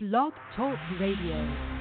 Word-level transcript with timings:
Blog 0.00 0.32
Talk 0.54 0.78
Radio. 1.00 1.77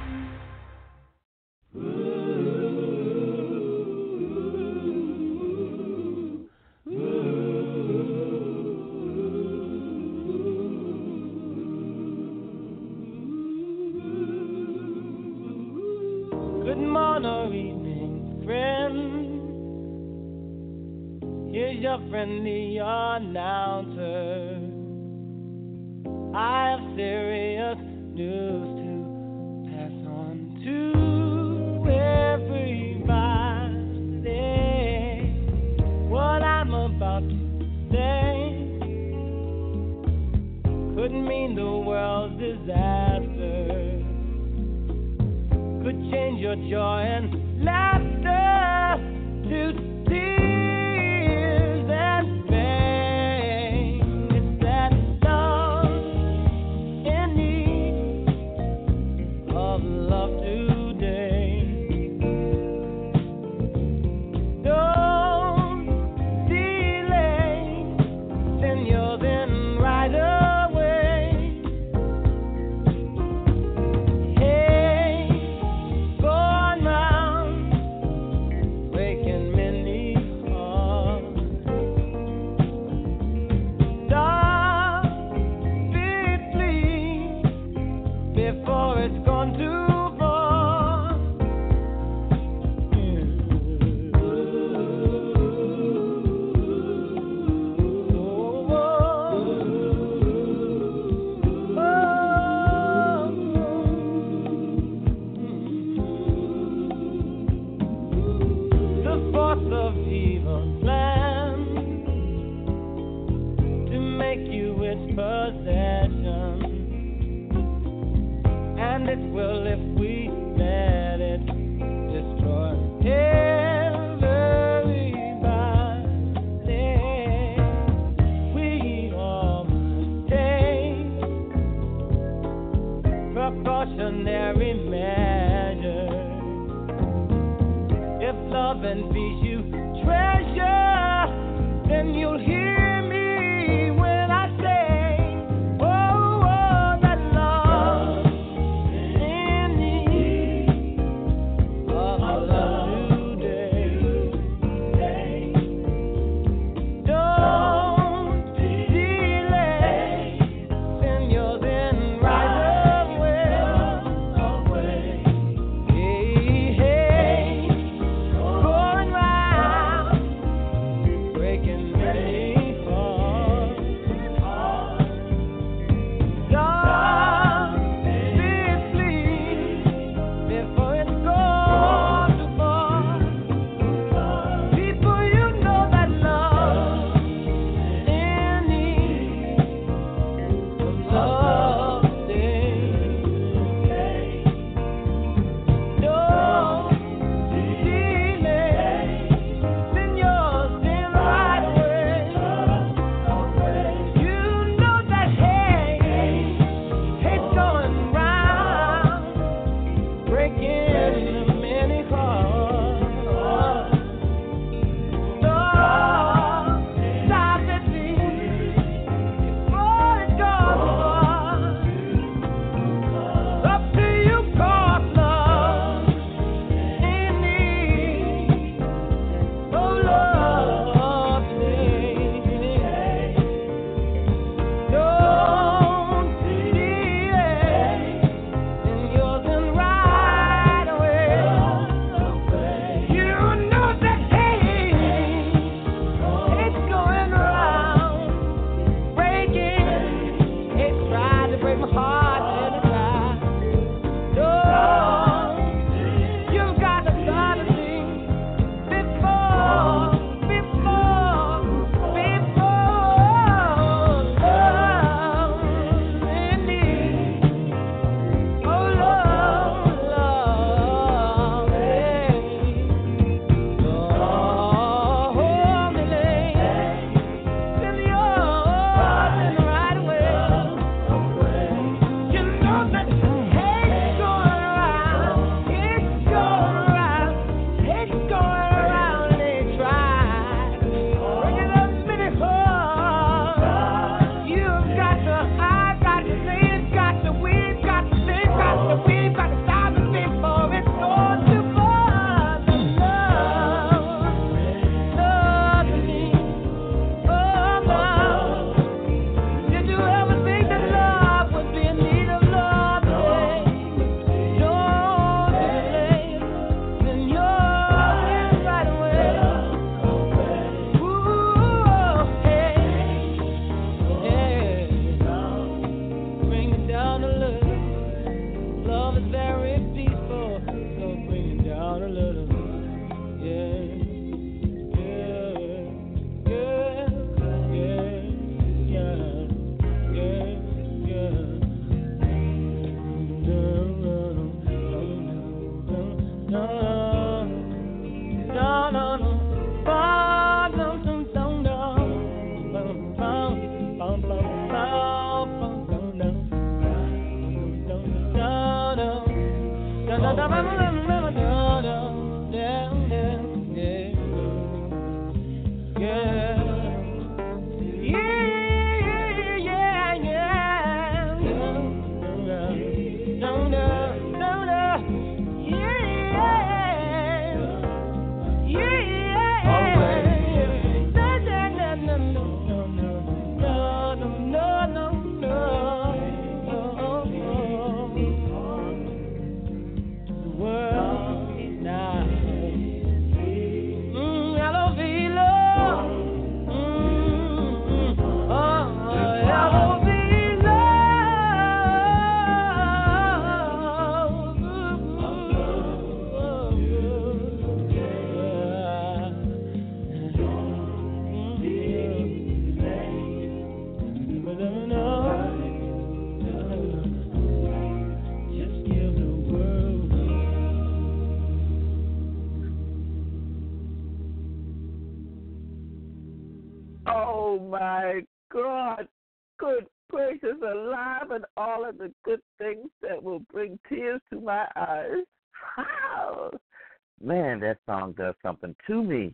To 438.88 439.04
me. 439.04 439.34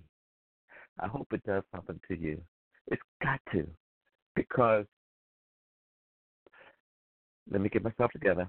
I 0.99 1.07
hope 1.07 1.27
it 1.31 1.43
does 1.45 1.63
something 1.73 1.99
to 2.07 2.17
you. 2.17 2.41
It's 2.87 3.01
got 3.21 3.39
to. 3.51 3.67
Because, 4.35 4.85
let 7.51 7.61
me 7.61 7.69
get 7.69 7.83
myself 7.83 8.11
together. 8.11 8.47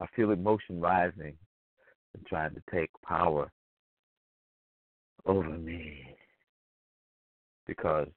I 0.00 0.06
feel 0.14 0.30
emotion 0.30 0.80
rising 0.80 1.34
and 2.14 2.26
trying 2.26 2.54
to 2.54 2.62
take 2.72 2.90
power 3.06 3.50
over 5.24 5.48
me. 5.48 6.16
Because 7.66 8.08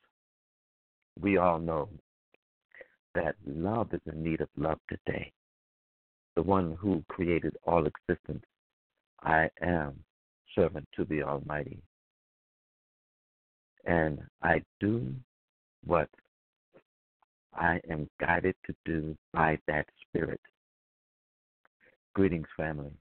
we 1.20 1.38
all 1.38 1.60
know 1.60 1.90
that 3.16 3.36
love 3.46 3.94
is 3.94 4.02
in 4.12 4.24
need 4.24 4.42
of 4.42 4.50
love 4.58 4.80
today. 4.90 5.32
The 6.36 6.44
one 6.44 6.78
who 6.80 7.04
created 7.10 7.56
all 7.66 7.86
existence. 7.86 8.44
I 9.24 9.50
am 9.62 9.96
servant 10.56 10.88
to 10.96 11.06
the 11.06 11.24
Almighty. 11.24 11.80
And 13.86 14.20
I 14.44 14.62
do 14.80 15.14
what 15.86 16.10
I 17.54 17.80
am 17.90 18.10
guided 18.20 18.56
to 18.66 18.74
do 18.86 19.16
by 19.34 19.58
that 19.68 19.86
Spirit. 20.08 20.40
Greetings, 22.14 22.48
family. 22.58 22.92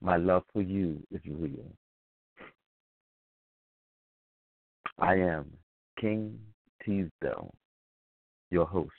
My 0.00 0.16
love 0.16 0.42
for 0.52 0.62
you 0.62 1.02
is 1.10 1.20
real. 1.26 1.70
I 4.98 5.14
am 5.14 5.50
King 6.00 6.38
Teasdale, 6.84 7.52
your 8.50 8.66
host, 8.66 8.92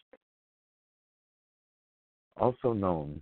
also 2.38 2.74
known 2.74 3.22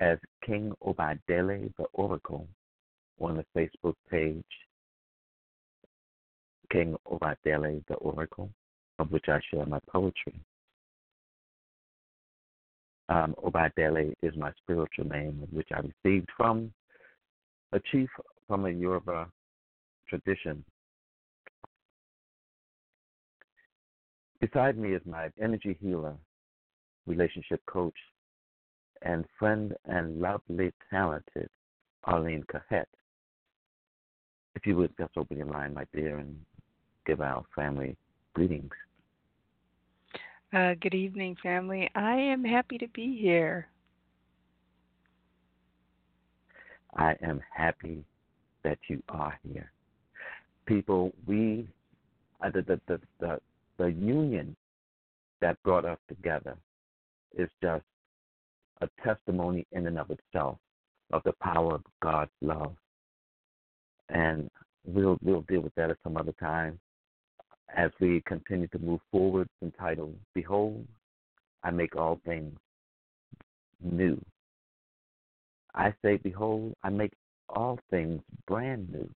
as 0.00 0.18
King 0.44 0.72
Obadele 0.82 1.70
the 1.76 1.84
Oracle 1.92 2.48
on 3.20 3.36
the 3.36 3.44
Facebook 3.56 3.94
page, 4.10 4.42
King 6.72 6.96
Obadele 7.06 7.84
the 7.86 7.94
Oracle, 7.96 8.50
of 8.98 9.10
which 9.12 9.26
I 9.28 9.38
share 9.50 9.66
my 9.66 9.78
poetry. 9.90 10.40
Um, 13.10 13.34
Obadele 13.44 14.14
is 14.22 14.34
my 14.36 14.52
spiritual 14.62 15.04
name, 15.06 15.46
which 15.50 15.68
I 15.72 15.80
received 16.04 16.28
from 16.36 16.72
a 17.72 17.80
chief 17.92 18.08
from 18.48 18.66
a 18.66 18.70
Yoruba 18.70 19.28
tradition. 20.08 20.64
Beside 24.40 24.78
me 24.78 24.94
is 24.94 25.02
my 25.04 25.28
energy 25.40 25.76
healer, 25.80 26.14
relationship 27.06 27.60
coach, 27.66 27.94
and 29.02 29.24
friend 29.38 29.74
and 29.86 30.20
lovely, 30.20 30.72
talented 30.90 31.48
Arlene 32.04 32.44
Cahet. 32.52 32.86
If 34.54 34.66
you 34.66 34.76
would 34.76 34.96
just 34.98 35.16
open 35.16 35.38
your 35.38 35.46
line, 35.46 35.74
my 35.74 35.84
dear, 35.94 36.18
and 36.18 36.36
give 37.06 37.20
our 37.20 37.44
family 37.54 37.96
greetings. 38.34 38.70
Uh, 40.52 40.74
good 40.80 40.94
evening, 40.94 41.36
family. 41.42 41.88
I 41.94 42.16
am 42.16 42.44
happy 42.44 42.76
to 42.78 42.88
be 42.88 43.16
here. 43.16 43.68
I 46.94 47.14
am 47.22 47.40
happy 47.54 48.04
that 48.64 48.78
you 48.88 49.00
are 49.08 49.38
here. 49.48 49.70
People, 50.66 51.12
we, 51.26 51.68
uh, 52.44 52.50
the, 52.50 52.62
the, 52.62 52.80
the, 52.88 53.00
the, 53.20 53.40
the 53.78 53.86
union 53.86 54.56
that 55.40 55.62
brought 55.62 55.84
us 55.84 55.98
together 56.08 56.56
is 57.38 57.48
just 57.62 57.84
a 58.80 58.88
testimony 59.04 59.66
in 59.72 59.86
and 59.86 59.98
of 59.98 60.10
itself 60.10 60.58
of 61.12 61.22
the 61.24 61.32
power 61.42 61.74
of 61.74 61.82
God's 62.02 62.30
love. 62.40 62.74
And 64.08 64.50
we'll 64.84 65.18
we'll 65.22 65.42
deal 65.42 65.60
with 65.60 65.74
that 65.76 65.90
at 65.90 65.98
some 66.02 66.16
other 66.16 66.34
time 66.40 66.78
as 67.76 67.90
we 68.00 68.22
continue 68.26 68.66
to 68.68 68.78
move 68.78 69.00
forward 69.10 69.48
entitled 69.62 70.16
Behold, 70.34 70.86
I 71.62 71.70
make 71.70 71.96
all 71.96 72.20
things 72.24 72.56
new. 73.82 74.20
I 75.74 75.94
say, 76.02 76.16
Behold, 76.16 76.74
I 76.82 76.90
make 76.90 77.12
all 77.48 77.78
things 77.90 78.22
brand 78.46 78.90
new. 78.90 79.08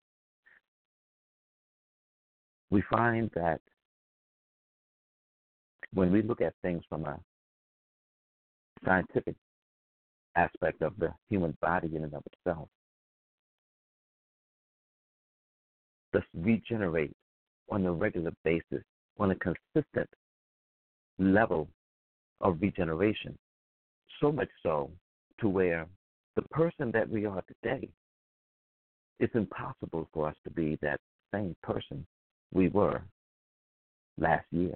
We 2.71 2.83
find 2.91 3.31
that 3.35 3.61
when 5.93 6.11
we 6.13 6.23
look 6.23 6.41
at 6.41 6.55
things 6.63 6.83
from 6.89 7.05
a 7.05 7.19
scientific 8.85 9.37
aspect 10.37 10.83
of 10.83 10.93
the 10.99 11.13
human 11.29 11.57
body 11.61 11.95
in 11.95 12.05
and 12.05 12.15
of 12.15 12.23
itself. 12.33 12.69
Does 16.13 16.23
regenerate 16.35 17.15
on 17.71 17.87
a 17.87 17.93
regular 17.93 18.33
basis, 18.45 18.85
on 19.19 19.31
a 19.31 19.37
consistent 19.37 20.09
level 21.19 21.69
of 22.41 22.61
regeneration. 22.61 23.37
So 24.21 24.31
much 24.31 24.49
so 24.63 24.91
to 25.41 25.49
where 25.49 25.87
the 26.37 26.43
person 26.43 26.91
that 26.93 27.09
we 27.09 27.27
are 27.27 27.43
today, 27.63 27.89
it's 29.21 29.35
impossible 29.35 30.09
for 30.13 30.29
us 30.29 30.37
to 30.45 30.51
be 30.51 30.79
that 30.83 31.01
same 31.33 31.57
person 31.63 32.07
we 32.53 32.69
were 32.69 33.03
last 34.19 34.47
year. 34.51 34.75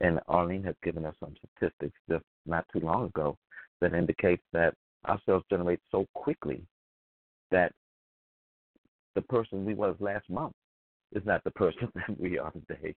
And 0.00 0.20
Arlene 0.28 0.64
has 0.64 0.74
given 0.82 1.06
us 1.06 1.14
some 1.20 1.34
statistics 1.58 1.98
just 2.10 2.24
not 2.46 2.66
too 2.72 2.80
long 2.80 3.06
ago 3.06 3.36
that 3.82 3.94
indicates 3.94 4.42
that 4.52 4.74
our 5.04 5.20
cells 5.26 5.42
generate 5.50 5.80
so 5.90 6.06
quickly 6.14 6.62
that 7.50 7.72
the 9.14 9.22
person 9.22 9.64
we 9.64 9.74
was 9.74 9.94
last 10.00 10.28
month 10.30 10.54
is 11.12 11.22
not 11.26 11.44
the 11.44 11.50
person 11.50 11.88
that 11.94 12.18
we 12.18 12.38
are 12.38 12.52
today. 12.52 12.94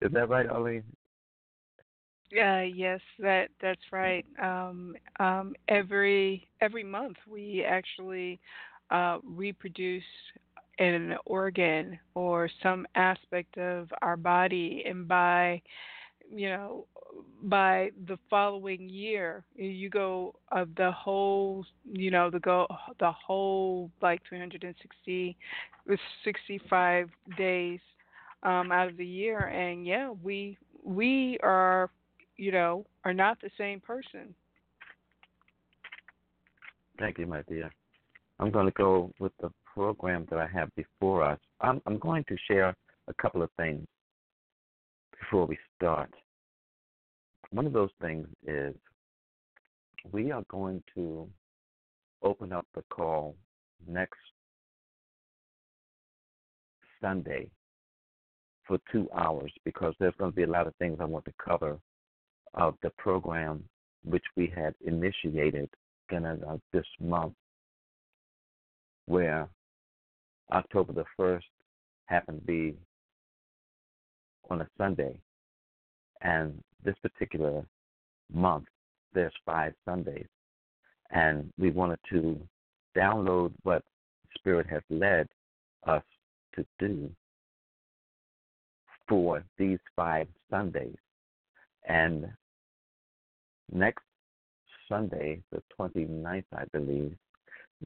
Is 0.00 0.10
that 0.12 0.28
right, 0.28 0.48
Arlene? 0.48 0.82
Yeah, 2.30 2.62
yes, 2.62 3.00
that 3.20 3.50
that's 3.62 3.92
right. 3.92 4.26
Um, 4.42 4.96
um, 5.20 5.54
every 5.68 6.48
every 6.60 6.82
month 6.82 7.16
we 7.28 7.64
actually 7.64 8.40
uh, 8.90 9.18
reproduce 9.24 10.02
an 10.78 11.14
organ 11.24 11.98
or 12.14 12.50
some 12.62 12.84
aspect 12.96 13.56
of 13.58 13.88
our 14.02 14.16
body, 14.16 14.82
and 14.86 15.06
by 15.06 15.62
you 16.34 16.48
know 16.48 16.86
by 17.44 17.90
the 18.08 18.18
following 18.28 18.88
year 18.88 19.44
you 19.54 19.88
go 19.88 20.34
of 20.52 20.68
the 20.76 20.90
whole 20.92 21.64
you 21.92 22.10
know 22.10 22.30
the 22.30 22.40
go 22.40 22.66
the 22.98 23.12
whole 23.12 23.90
like 24.02 24.20
360 24.28 25.36
with 25.86 26.00
65 26.24 27.08
days 27.36 27.80
um 28.42 28.72
out 28.72 28.88
of 28.88 28.96
the 28.96 29.06
year 29.06 29.46
and 29.48 29.86
yeah 29.86 30.10
we 30.22 30.58
we 30.82 31.38
are 31.42 31.90
you 32.36 32.50
know 32.50 32.84
are 33.04 33.14
not 33.14 33.40
the 33.40 33.50
same 33.56 33.80
person 33.80 34.34
Thank 36.98 37.18
you, 37.18 37.26
my 37.26 37.42
dear. 37.48 37.70
I'm 38.38 38.50
going 38.50 38.66
to 38.66 38.72
go 38.72 39.12
with 39.18 39.32
the 39.40 39.50
program 39.64 40.26
that 40.30 40.38
I 40.38 40.46
have 40.46 40.74
before 40.74 41.22
us. 41.22 41.38
I'm, 41.60 41.80
I'm 41.86 41.98
going 41.98 42.24
to 42.28 42.36
share 42.48 42.74
a 43.08 43.14
couple 43.14 43.42
of 43.42 43.50
things 43.56 43.86
before 45.20 45.46
we 45.46 45.58
start. 45.76 46.12
One 47.50 47.66
of 47.66 47.72
those 47.72 47.90
things 48.00 48.26
is 48.46 48.74
we 50.12 50.30
are 50.30 50.44
going 50.48 50.82
to 50.94 51.28
open 52.22 52.52
up 52.52 52.66
the 52.74 52.82
call 52.90 53.36
next 53.86 54.18
Sunday 57.00 57.48
for 58.66 58.78
two 58.90 59.08
hours 59.16 59.52
because 59.64 59.94
there's 59.98 60.14
going 60.18 60.32
to 60.32 60.36
be 60.36 60.42
a 60.42 60.48
lot 60.48 60.66
of 60.66 60.74
things 60.76 60.98
I 61.00 61.04
want 61.04 61.24
to 61.26 61.34
cover 61.42 61.78
of 62.54 62.74
the 62.82 62.90
program 62.98 63.62
which 64.04 64.24
we 64.36 64.52
had 64.54 64.74
initiated 64.84 65.68
beginning 66.08 66.42
of 66.44 66.60
this 66.72 66.86
month, 67.00 67.34
where 69.06 69.48
October 70.52 70.92
the 70.92 71.04
1st 71.18 71.42
happened 72.06 72.40
to 72.40 72.46
be 72.46 72.74
on 74.50 74.60
a 74.62 74.68
Sunday. 74.78 75.18
And 76.22 76.62
this 76.84 76.96
particular 77.02 77.64
month, 78.32 78.66
there's 79.12 79.32
five 79.44 79.74
Sundays. 79.84 80.26
And 81.10 81.52
we 81.58 81.70
wanted 81.70 82.00
to 82.10 82.40
download 82.96 83.52
what 83.62 83.82
Spirit 84.36 84.66
has 84.68 84.82
led 84.90 85.28
us 85.86 86.02
to 86.54 86.64
do 86.78 87.10
for 89.08 89.44
these 89.58 89.78
five 89.94 90.26
Sundays. 90.50 90.96
And 91.88 92.26
next 93.72 94.02
Sunday, 94.88 95.42
the 95.52 95.62
29th, 95.78 96.44
I 96.52 96.64
believe, 96.72 97.14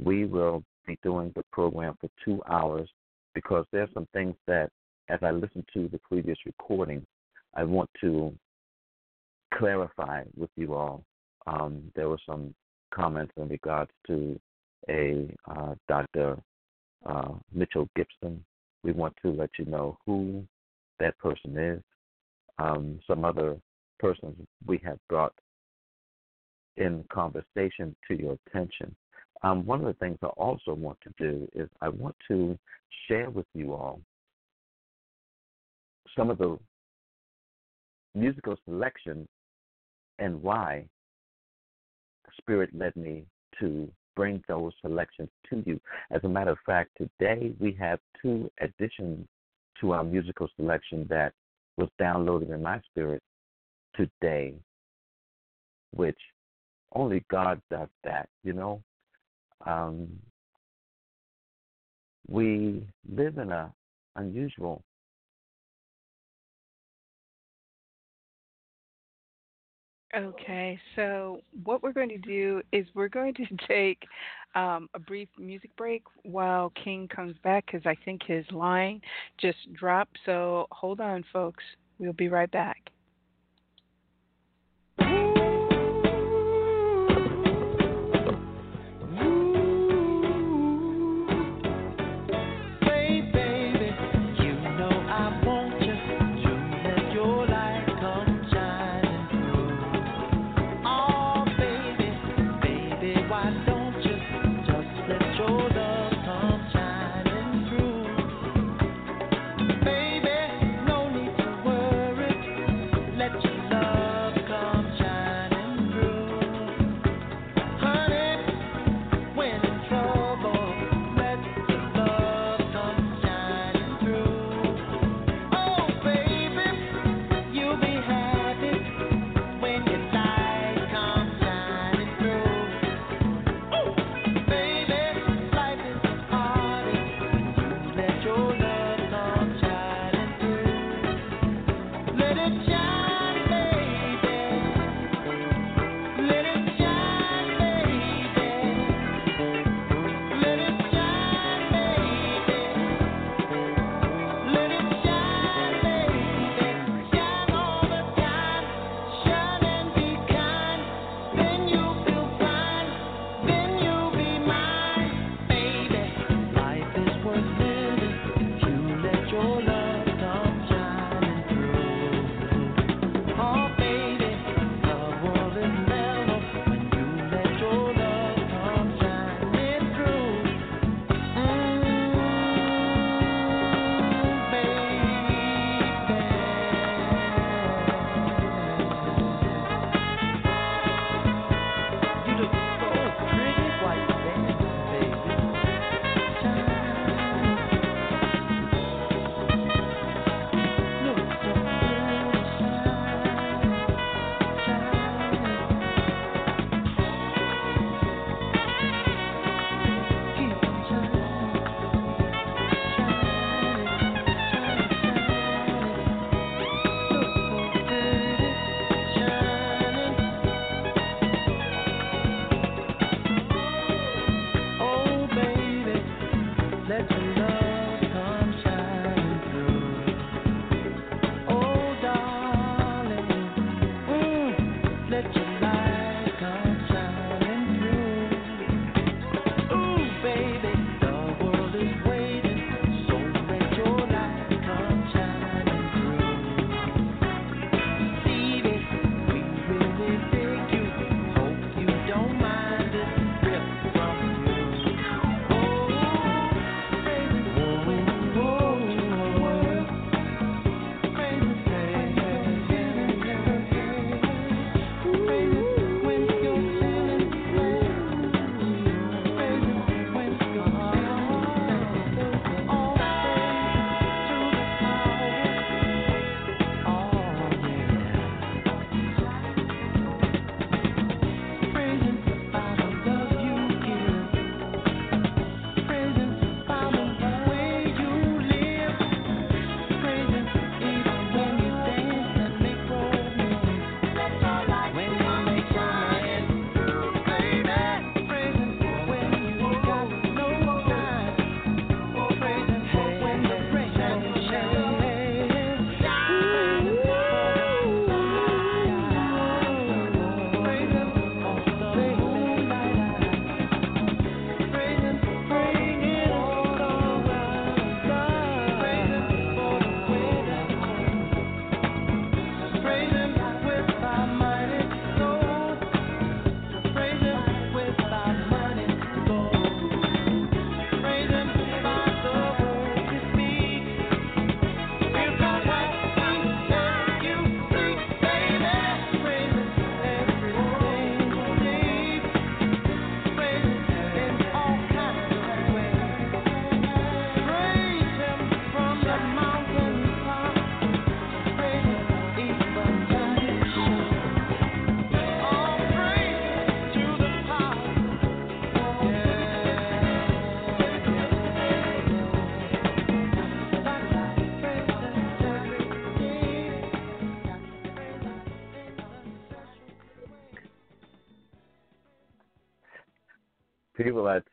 we 0.03 0.25
will 0.25 0.63
be 0.87 0.99
doing 1.03 1.33
the 1.35 1.45
program 1.53 1.97
for 2.01 2.09
two 2.25 2.43
hours 2.49 2.89
because 3.35 3.67
there's 3.73 3.89
some 3.95 4.07
things 4.13 4.35
that, 4.47 4.71
as 5.11 5.19
I 5.23 5.31
listen 5.33 5.65
to 5.75 5.89
the 5.89 5.99
previous 5.99 6.39
recording, 6.47 7.05
I 7.55 7.65
want 7.65 7.91
to 8.01 8.33
clarify 9.55 10.23
with 10.37 10.51
you 10.57 10.75
all. 10.75 11.05
Um, 11.47 11.91
there 11.97 12.09
were 12.09 12.21
some 12.25 12.55
comments 12.95 13.33
in 13.37 13.49
regards 13.49 13.91
to 14.07 14.39
a 14.89 15.29
uh, 15.51 15.75
Dr. 15.89 16.39
Uh, 17.05 17.33
Mitchell 17.53 17.89
Gibson. 17.97 18.45
We 18.85 18.93
want 18.93 19.15
to 19.23 19.33
let 19.33 19.51
you 19.59 19.65
know 19.65 19.99
who 20.07 20.45
that 21.01 21.19
person 21.19 21.59
is. 21.59 21.83
Um, 22.59 23.01
some 23.07 23.25
other 23.25 23.57
persons 23.99 24.37
we 24.67 24.81
have 24.85 24.99
brought 25.09 25.35
in 26.77 27.05
conversation 27.13 27.97
to 28.09 28.15
your 28.15 28.39
attention. 28.47 28.95
Um, 29.43 29.67
one 29.67 29.81
of 29.81 29.87
the 29.87 29.95
things 29.95 30.19
I 30.23 30.27
also 30.27 30.75
want 30.75 30.99
to 31.03 31.13
do 31.19 31.49
is 31.55 31.69
I 31.81 31.89
want 31.89 32.15
to 32.29 32.59
share 33.09 33.31
with 33.31 33.47
you 33.55 33.73
all 33.73 34.01
some 36.17 36.31
of 36.31 36.39
the 36.39 36.59
musical 38.15 38.57
selections 38.65 39.29
and 40.19 40.43
why 40.43 40.85
Spirit 42.39 42.71
led 42.75 42.95
me 42.97 43.25
to 43.59 43.91
bring 44.17 44.43
those 44.49 44.73
selections 44.83 45.29
to 45.49 45.63
you. 45.67 45.81
As 46.11 46.23
a 46.25 46.29
matter 46.29 46.51
of 46.51 46.59
fact, 46.67 46.91
today 46.99 47.53
we 47.59 47.73
have 47.81 47.99
two 48.21 48.51
additions 48.61 49.27
to 49.81 49.93
our 49.93 50.05
musical 50.05 50.49
selection 50.57 51.07
that 51.09 51.33
was 51.77 51.89
downloaded 52.01 52.53
in 52.53 52.63
my 52.63 52.81
spirit 52.91 53.23
today, 53.97 54.55
which 55.95 56.19
only 56.95 57.25
God 57.31 57.61
does 57.71 57.89
that, 58.05 58.29
you 58.45 58.53
know. 58.53 58.83
Um, 59.67 60.09
we 62.29 62.87
live 63.11 63.39
in 63.39 63.53
a 63.53 63.73
unusual 64.17 64.83
Okay, 70.17 70.79
so 70.97 71.41
what 71.63 71.85
we're 71.85 71.93
going 71.93 72.09
to 72.09 72.19
do 72.19 72.63
is 72.73 72.85
we're 72.95 73.09
going 73.09 73.33
to 73.35 73.45
take 73.69 74.03
um, 74.57 74.89
a 74.95 74.99
brief 74.99 75.29
music 75.39 75.75
break 75.77 76.03
while 76.25 76.73
King 76.83 77.07
comes 77.07 77.37
back 77.45 77.67
because 77.67 77.87
I 77.87 77.95
think 78.05 78.23
his 78.27 78.45
line 78.51 79.01
just 79.39 79.73
dropped. 79.75 80.19
So 80.27 80.67
hold 80.73 81.01
on, 81.01 81.25
folks. 81.33 81.63
We'll 81.99 82.13
be 82.13 82.29
right 82.29 82.51
back. 82.51 82.91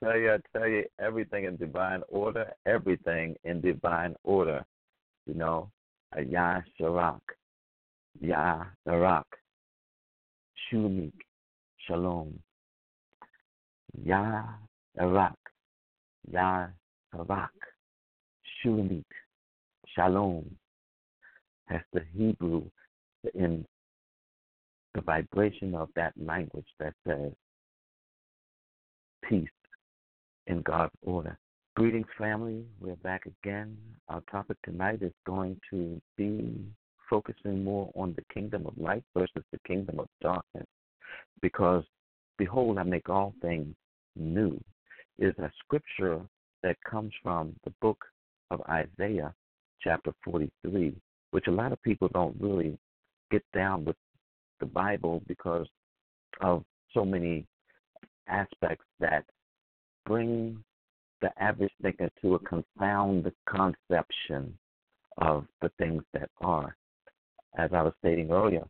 Tell 0.08 0.20
you, 0.20 0.34
I 0.34 0.58
tell 0.58 0.68
you, 0.68 0.86
everything 1.00 1.46
in 1.46 1.56
divine 1.58 2.02
order, 2.10 2.54
everything 2.66 3.36
in 3.44 3.62
divine 3.62 4.16
order. 4.24 4.66
You 5.26 5.34
know, 5.34 5.70
Yah 6.26 6.62
Sharak, 6.80 7.20
Yah 8.22 8.66
Barak, 8.86 9.26
Shulamik, 10.72 11.12
Shalom, 11.88 12.40
Yah 14.04 14.44
Arak, 15.00 15.38
Yah 16.32 16.68
Barak, 17.14 17.52
Shulamit, 18.64 19.04
Shalom. 19.96 20.50
That's 21.70 21.84
the 21.94 22.04
Hebrew 22.16 22.64
in 23.36 23.66
the 24.96 25.02
vibration 25.02 25.76
of 25.76 25.90
that 25.96 26.14
language 26.18 26.68
that 26.80 26.94
says 27.06 27.34
peace 29.28 29.50
in 30.48 30.62
God's 30.62 30.94
order. 31.04 31.38
Greetings, 31.76 32.08
family. 32.18 32.64
We're 32.80 32.96
back 32.98 33.26
again. 33.26 33.78
Our 34.10 34.22
topic 34.32 34.58
tonight 34.64 35.02
is 35.02 35.14
going 35.26 35.60
to 35.70 36.02
be 36.18 36.66
focusing 37.10 37.64
more 37.64 37.92
on 37.96 38.16
the 38.16 38.24
kingdom 38.34 38.66
of 38.66 38.74
light 38.78 39.04
versus 39.16 39.44
the 39.52 39.60
kingdom 39.68 40.00
of 40.00 40.08
darkness. 40.22 40.66
Because, 41.42 41.84
behold, 42.38 42.78
I 42.78 42.84
make 42.84 43.10
all 43.10 43.34
things 43.42 43.76
new, 44.16 44.60
is 45.20 45.34
a 45.38 45.52
scripture 45.60 46.22
that 46.64 46.78
comes 46.90 47.14
from 47.22 47.54
the 47.64 47.74
book 47.82 48.04
of 48.50 48.62
Isaiah, 48.70 49.34
chapter 49.82 50.12
43, 50.24 50.96
which 51.32 51.48
a 51.48 51.52
lot 51.52 51.72
of 51.72 51.82
people 51.84 52.10
don't 52.14 52.36
really 52.40 52.78
get 53.30 53.44
down 53.54 53.86
with 53.86 53.96
the 54.60 54.66
Bible 54.66 55.22
because 55.28 55.68
of 56.42 56.64
so 56.94 57.06
many 57.06 57.46
aspects 58.28 58.86
that 59.00 59.26
bring 60.08 60.64
the 61.22 61.30
average 61.42 61.72
thinker 61.82 62.10
to 62.22 62.36
a 62.36 62.40
confound 62.40 63.32
conception 63.48 64.58
of 65.18 65.46
the 65.62 65.70
things 65.78 66.04
that 66.14 66.30
are. 66.42 66.76
As 67.58 67.72
I 67.74 67.82
was 67.82 67.94
stating 68.00 68.32
earlier, 68.32 68.64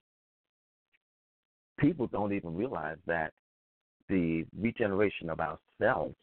people 1.80 2.08
don't 2.08 2.34
even 2.34 2.56
realize 2.56 2.98
that 3.06 3.34
the 4.10 4.46
regeneration 4.60 5.30
of 5.30 5.40
ourselves 5.40 6.16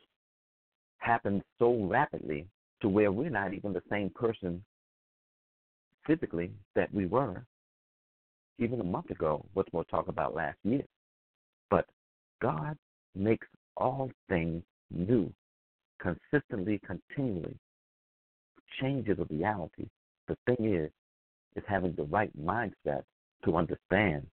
happens 0.98 1.42
so 1.58 1.74
rapidly 1.84 2.46
to 2.80 2.88
where 2.88 3.12
we're 3.12 3.30
not 3.30 3.52
even 3.52 3.72
the 3.72 3.82
same 3.90 4.10
person 4.10 4.64
physically 6.06 6.50
that 6.74 6.92
we 6.92 7.06
were 7.06 7.44
even 8.58 8.80
a 8.80 8.84
month 8.84 9.10
ago, 9.10 9.44
what's 9.54 9.72
more 9.72 9.84
talk 9.84 10.08
about 10.08 10.34
last 10.34 10.58
year. 10.64 10.84
But 11.70 11.86
God 12.40 12.76
makes 13.14 13.46
all 13.76 14.10
things 14.28 14.62
new, 14.94 15.32
consistently, 16.00 16.80
continually, 16.86 17.56
changes 18.80 19.16
the 19.18 19.24
reality. 19.34 19.86
The 20.28 20.36
thing 20.46 20.74
is, 20.74 20.90
is 21.56 21.64
having 21.66 21.94
the 21.94 22.04
right 22.04 22.30
mindset 22.40 23.02
to 23.44 23.56
understand 23.56 24.26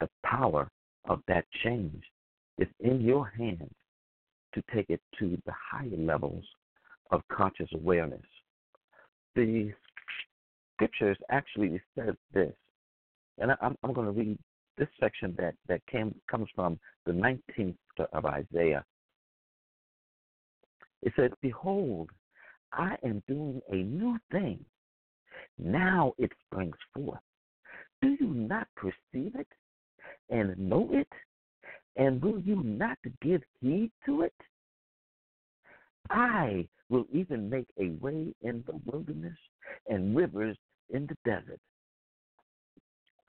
the 0.00 0.08
power 0.24 0.68
of 1.08 1.20
that 1.28 1.44
change. 1.64 2.02
It's 2.58 2.72
in 2.80 3.00
your 3.00 3.32
hands 3.36 3.72
to 4.54 4.62
take 4.74 4.90
it 4.90 5.00
to 5.18 5.38
the 5.46 5.52
higher 5.52 5.96
levels 5.96 6.44
of 7.10 7.22
conscious 7.30 7.68
awareness. 7.74 8.22
The 9.34 9.72
scriptures 10.74 11.18
actually 11.30 11.80
says 11.96 12.14
this, 12.32 12.52
and 13.38 13.52
I, 13.52 13.56
I'm, 13.60 13.76
I'm 13.82 13.92
going 13.92 14.06
to 14.06 14.12
read 14.12 14.38
this 14.78 14.88
section 15.00 15.34
that, 15.38 15.54
that 15.68 15.86
came 15.86 16.14
comes 16.30 16.48
from 16.54 16.78
the 17.04 17.12
19th 17.12 17.76
of 18.12 18.24
Isaiah. 18.24 18.84
It 21.06 21.12
says, 21.14 21.30
Behold, 21.40 22.10
I 22.72 22.96
am 23.04 23.22
doing 23.28 23.60
a 23.70 23.76
new 23.76 24.18
thing. 24.32 24.58
Now 25.56 26.14
it 26.18 26.32
springs 26.44 26.76
forth. 26.92 27.20
Do 28.02 28.16
you 28.18 28.26
not 28.34 28.66
perceive 28.74 29.36
it 29.36 29.46
and 30.30 30.58
know 30.58 30.88
it? 30.90 31.06
And 31.94 32.20
will 32.20 32.40
you 32.40 32.60
not 32.64 32.98
give 33.22 33.40
heed 33.60 33.92
to 34.04 34.22
it? 34.22 34.34
I 36.10 36.66
will 36.88 37.06
even 37.12 37.48
make 37.48 37.68
a 37.78 37.90
way 38.04 38.34
in 38.42 38.64
the 38.66 38.80
wilderness 38.84 39.38
and 39.88 40.16
rivers 40.16 40.56
in 40.90 41.06
the 41.06 41.16
desert. 41.24 41.60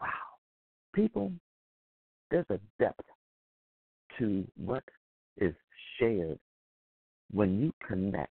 Wow. 0.01 0.07
People, 0.95 1.31
there's 2.31 2.49
a 2.49 2.59
depth 2.79 3.05
to 4.17 4.47
what 4.55 4.83
is 5.39 5.53
shared 5.99 6.39
when 7.31 7.59
you 7.61 7.73
connect 7.85 8.31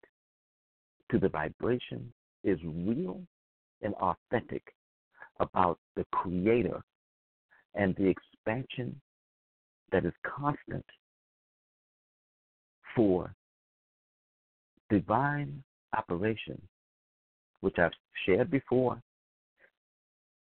to 1.11 1.19
the 1.19 1.29
vibration 1.29 2.13
is 2.45 2.59
real 2.65 3.21
and 3.83 3.95
authentic 3.95 4.63
about 5.41 5.79
the 5.97 6.05
creator 6.13 6.83
and 7.75 7.95
the 7.97 8.07
expansion 8.07 9.01
that 9.93 10.05
is 10.05 10.13
constant 10.23 10.85
for 12.95 13.33
divine 14.91 15.63
operation, 15.97 16.61
which 17.61 17.79
I've 17.79 17.93
shared 18.25 18.51
before, 18.51 19.01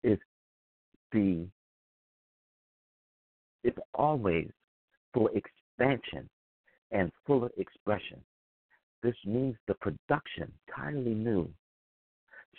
is 0.03 0.19
the 1.13 1.47
it's 3.65 3.79
always 3.95 4.49
for 5.13 5.29
expansion 5.35 6.29
and 6.93 7.11
fuller 7.27 7.51
expression. 7.57 8.21
This 9.07 9.15
means 9.25 9.55
the 9.69 9.75
production 9.75 10.53
entirely 10.67 11.15
new, 11.15 11.49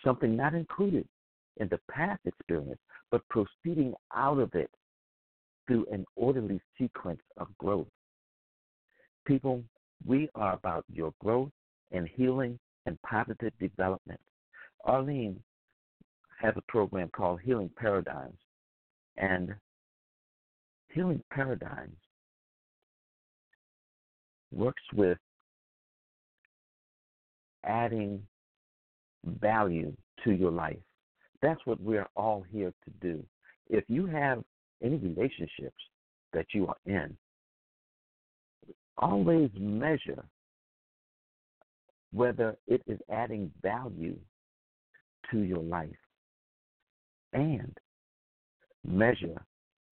something 0.02 0.34
not 0.38 0.54
included 0.54 1.06
in 1.58 1.68
the 1.68 1.80
past 1.92 2.22
experience, 2.24 2.80
but 3.12 3.28
proceeding 3.28 3.94
out 4.16 4.40
of 4.40 4.56
it 4.56 4.72
through 5.68 5.86
an 5.92 6.06
orderly 6.16 6.62
sequence 6.78 7.20
of 7.36 7.50
growth. 7.58 7.90
People, 9.26 9.62
we 10.06 10.30
are 10.36 10.54
about 10.54 10.86
your 10.88 11.14
growth 11.20 11.52
and 11.92 12.08
healing 12.08 12.58
and 12.86 12.98
positive 13.02 13.52
development. 13.60 14.22
Arlene 14.86 15.38
has 16.40 16.54
a 16.56 16.72
program 16.72 17.10
called 17.10 17.42
Healing 17.42 17.72
Paradigms, 17.76 18.40
and 19.18 19.54
Healing 20.94 21.22
Paradigms 21.30 21.98
works 24.54 24.84
with 24.94 25.18
adding 27.68 28.22
value 29.42 29.94
to 30.24 30.32
your 30.32 30.52
life. 30.52 30.78
That's 31.42 31.62
what 31.66 31.80
we're 31.82 32.08
all 32.16 32.44
here 32.52 32.74
to 32.86 32.92
do. 33.02 33.24
If 33.70 33.84
you 33.88 34.06
have 34.08 34.44
any 34.84 34.98
relationships 34.98 35.76
that 36.34 36.48
you 36.54 36.68
are 36.68 36.78
in, 36.86 37.16
always 38.98 39.50
measure 39.58 40.24
whether 42.14 42.56
it 42.68 42.82
is 42.88 43.00
adding 43.12 43.52
value 43.62 44.18
to 45.32 45.40
your 45.40 45.62
life 45.62 45.90
and 47.34 47.78
measure 48.86 49.36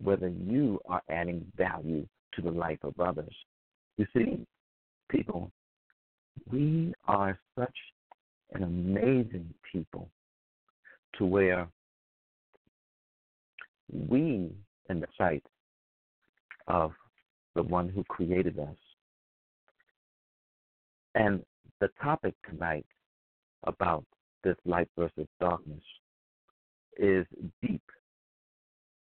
whether 0.01 0.29
you 0.29 0.79
are 0.88 1.01
adding 1.09 1.45
value 1.57 2.07
to 2.33 2.41
the 2.41 2.51
life 2.51 2.79
of 2.83 2.99
others. 2.99 3.33
You 3.97 4.05
see, 4.15 4.45
people, 5.09 5.51
we 6.51 6.93
are 7.07 7.37
such 7.57 7.75
an 8.53 8.63
amazing 8.63 9.53
people 9.71 10.09
to 11.17 11.25
where 11.25 11.67
we, 13.91 14.51
in 14.89 14.99
the 14.99 15.07
sight 15.17 15.43
of 16.67 16.91
the 17.55 17.63
one 17.63 17.89
who 17.89 18.03
created 18.05 18.59
us, 18.59 18.75
and 21.15 21.43
the 21.79 21.89
topic 22.01 22.33
tonight 22.49 22.85
about 23.63 24.03
this 24.43 24.55
light 24.65 24.89
versus 24.97 25.27
darkness 25.39 25.83
is 26.97 27.25
deep. 27.61 27.81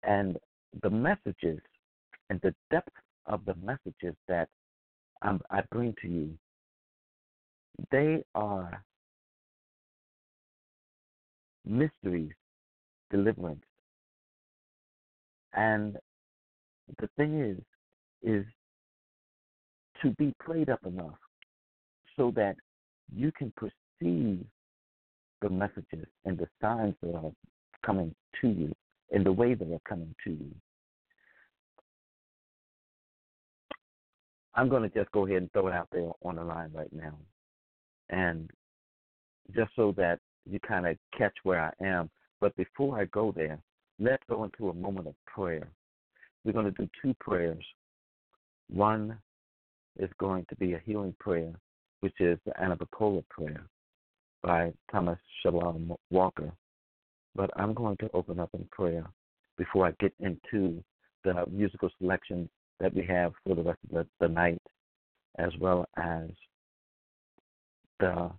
And 0.03 0.37
the 0.83 0.89
messages 0.89 1.59
and 2.29 2.39
the 2.41 2.53
depth 2.71 2.93
of 3.25 3.43
the 3.45 3.55
messages 3.55 4.15
that 4.27 4.47
um, 5.21 5.41
I 5.49 5.61
bring 5.71 5.95
to 6.01 6.07
you, 6.07 6.37
they 7.91 8.23
are 8.35 8.83
mysteries, 11.65 12.31
deliverance. 13.11 13.63
And 15.53 15.97
the 16.99 17.09
thing 17.17 17.41
is, 17.41 17.57
is 18.23 18.45
to 20.01 20.11
be 20.11 20.33
played 20.43 20.69
up 20.69 20.85
enough 20.85 21.17
so 22.15 22.31
that 22.35 22.55
you 23.13 23.31
can 23.31 23.53
perceive 23.55 24.45
the 25.41 25.49
messages 25.49 26.07
and 26.25 26.37
the 26.37 26.47
signs 26.61 26.95
that 27.01 27.15
are 27.15 27.31
coming 27.85 28.13
to 28.41 28.47
you 28.47 28.73
in 29.11 29.23
the 29.23 29.31
way 29.31 29.53
that 29.53 29.71
are 29.71 29.81
coming 29.87 30.13
to 30.23 30.31
you. 30.31 30.51
I'm 34.55 34.69
going 34.69 34.83
to 34.83 34.89
just 34.89 35.11
go 35.11 35.25
ahead 35.25 35.37
and 35.37 35.51
throw 35.53 35.67
it 35.67 35.73
out 35.73 35.87
there 35.91 36.09
on 36.23 36.35
the 36.35 36.43
line 36.43 36.71
right 36.73 36.91
now. 36.91 37.15
And 38.09 38.49
just 39.55 39.71
so 39.75 39.93
that 39.97 40.19
you 40.49 40.59
kind 40.59 40.87
of 40.87 40.97
catch 41.17 41.35
where 41.43 41.61
I 41.61 41.85
am. 41.85 42.09
But 42.39 42.55
before 42.55 42.99
I 42.99 43.05
go 43.05 43.33
there, 43.35 43.59
let's 43.99 44.23
go 44.29 44.43
into 44.43 44.69
a 44.69 44.73
moment 44.73 45.07
of 45.07 45.15
prayer. 45.25 45.67
We're 46.43 46.53
going 46.53 46.65
to 46.65 46.71
do 46.71 46.89
two 47.01 47.13
prayers. 47.19 47.63
One 48.69 49.17
is 49.97 50.09
going 50.19 50.45
to 50.49 50.55
be 50.55 50.73
a 50.73 50.81
healing 50.85 51.15
prayer, 51.19 51.51
which 52.01 52.13
is 52.19 52.37
the 52.45 52.51
Anabacola 52.61 53.23
prayer 53.29 53.63
by 54.43 54.71
Thomas 54.91 55.19
Shalom 55.41 55.93
Walker. 56.09 56.51
But 57.35 57.49
I'm 57.55 57.73
going 57.73 57.97
to 57.97 58.09
open 58.13 58.39
up 58.39 58.49
in 58.53 58.67
prayer 58.71 59.05
before 59.57 59.87
I 59.87 59.91
get 59.99 60.13
into 60.19 60.83
the 61.23 61.45
musical 61.51 61.89
selection 61.99 62.49
that 62.79 62.93
we 62.93 63.03
have 63.05 63.33
for 63.43 63.55
the 63.55 63.63
rest 63.63 63.79
of 63.89 63.95
the, 63.95 64.07
the 64.19 64.31
night, 64.31 64.61
as 65.39 65.51
well 65.59 65.87
as 65.97 66.29
the 67.99 68.31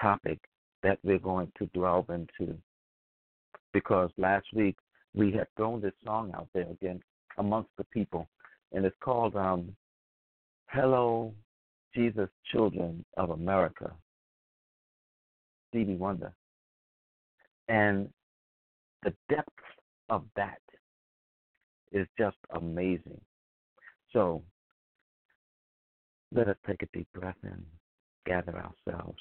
topic 0.00 0.38
that 0.82 0.98
we're 1.02 1.18
going 1.18 1.50
to 1.58 1.66
delve 1.66 2.10
into. 2.10 2.56
Because 3.72 4.10
last 4.18 4.46
week 4.54 4.76
we 5.14 5.32
had 5.32 5.46
thrown 5.56 5.80
this 5.80 5.92
song 6.04 6.32
out 6.34 6.48
there 6.54 6.68
again 6.70 7.00
amongst 7.38 7.70
the 7.78 7.84
people, 7.84 8.28
and 8.72 8.84
it's 8.84 8.96
called 9.00 9.34
um, 9.36 9.74
Hello, 10.68 11.32
Jesus, 11.94 12.28
Children 12.52 13.04
of 13.16 13.30
America, 13.30 13.92
Stevie 15.68 15.96
Wonder. 15.96 16.32
And 17.68 18.08
the 19.02 19.14
depth 19.28 19.48
of 20.10 20.24
that 20.36 20.60
is 21.92 22.06
just 22.18 22.36
amazing. 22.54 23.20
So 24.12 24.42
let 26.32 26.48
us 26.48 26.56
take 26.66 26.82
a 26.82 26.88
deep 26.92 27.08
breath 27.14 27.36
and 27.42 27.64
gather 28.26 28.56
ourselves. 28.56 29.18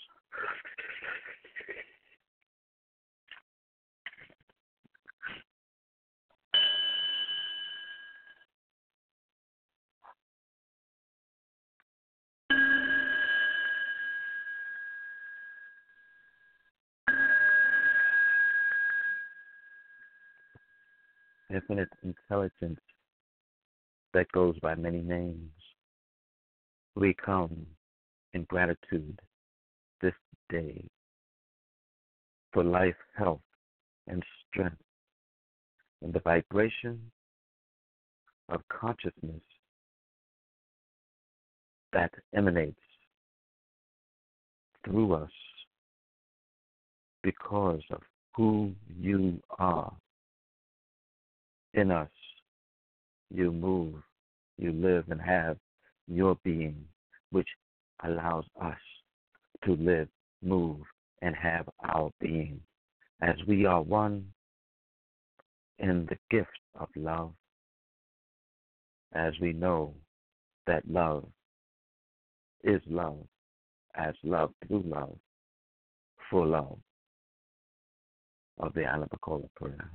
infinite 21.53 21.89
intelligence 22.03 22.79
that 24.13 24.31
goes 24.31 24.57
by 24.59 24.75
many 24.75 25.01
names. 25.01 25.51
We 26.95 27.13
come 27.13 27.65
in 28.34 28.43
gratitude 28.43 29.19
this 30.02 30.13
day 30.50 30.84
for 32.52 32.63
life, 32.63 32.96
health, 33.15 33.41
and 34.08 34.24
strength, 34.50 34.78
and 36.02 36.13
the 36.13 36.19
vibration 36.19 37.00
of 38.50 38.62
consciousness 38.67 39.41
that 41.93 42.12
emanates 42.36 42.80
through 44.86 45.13
us 45.13 45.32
because 47.24 47.82
of 47.91 48.02
who 48.36 48.72
you 49.00 49.39
are 49.60 49.93
in 51.74 51.91
us. 51.91 52.10
You 53.32 53.52
move, 53.52 53.96
you 54.58 54.72
live, 54.72 55.06
and 55.10 55.22
have 55.22 55.58
your 56.08 56.38
being, 56.43 56.84
which 57.32 57.48
allows 58.03 58.45
us 58.61 58.77
to 59.65 59.75
live, 59.75 60.07
move, 60.41 60.79
and 61.21 61.35
have 61.35 61.67
our 61.83 62.11
being. 62.19 62.59
As 63.21 63.35
we 63.47 63.65
are 63.65 63.81
one 63.81 64.25
in 65.79 66.05
the 66.09 66.17
gift 66.29 66.49
of 66.79 66.89
love, 66.95 67.31
as 69.13 69.33
we 69.39 69.53
know 69.53 69.93
that 70.67 70.87
love 70.89 71.25
is 72.63 72.81
love, 72.87 73.19
as 73.95 74.13
love 74.23 74.51
through 74.67 74.83
love, 74.85 75.15
for 76.29 76.45
love 76.45 76.77
of 78.59 78.73
the 78.73 78.81
Anabacola 78.81 79.47
prayer. 79.55 79.89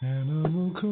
Anamuko 0.00 0.86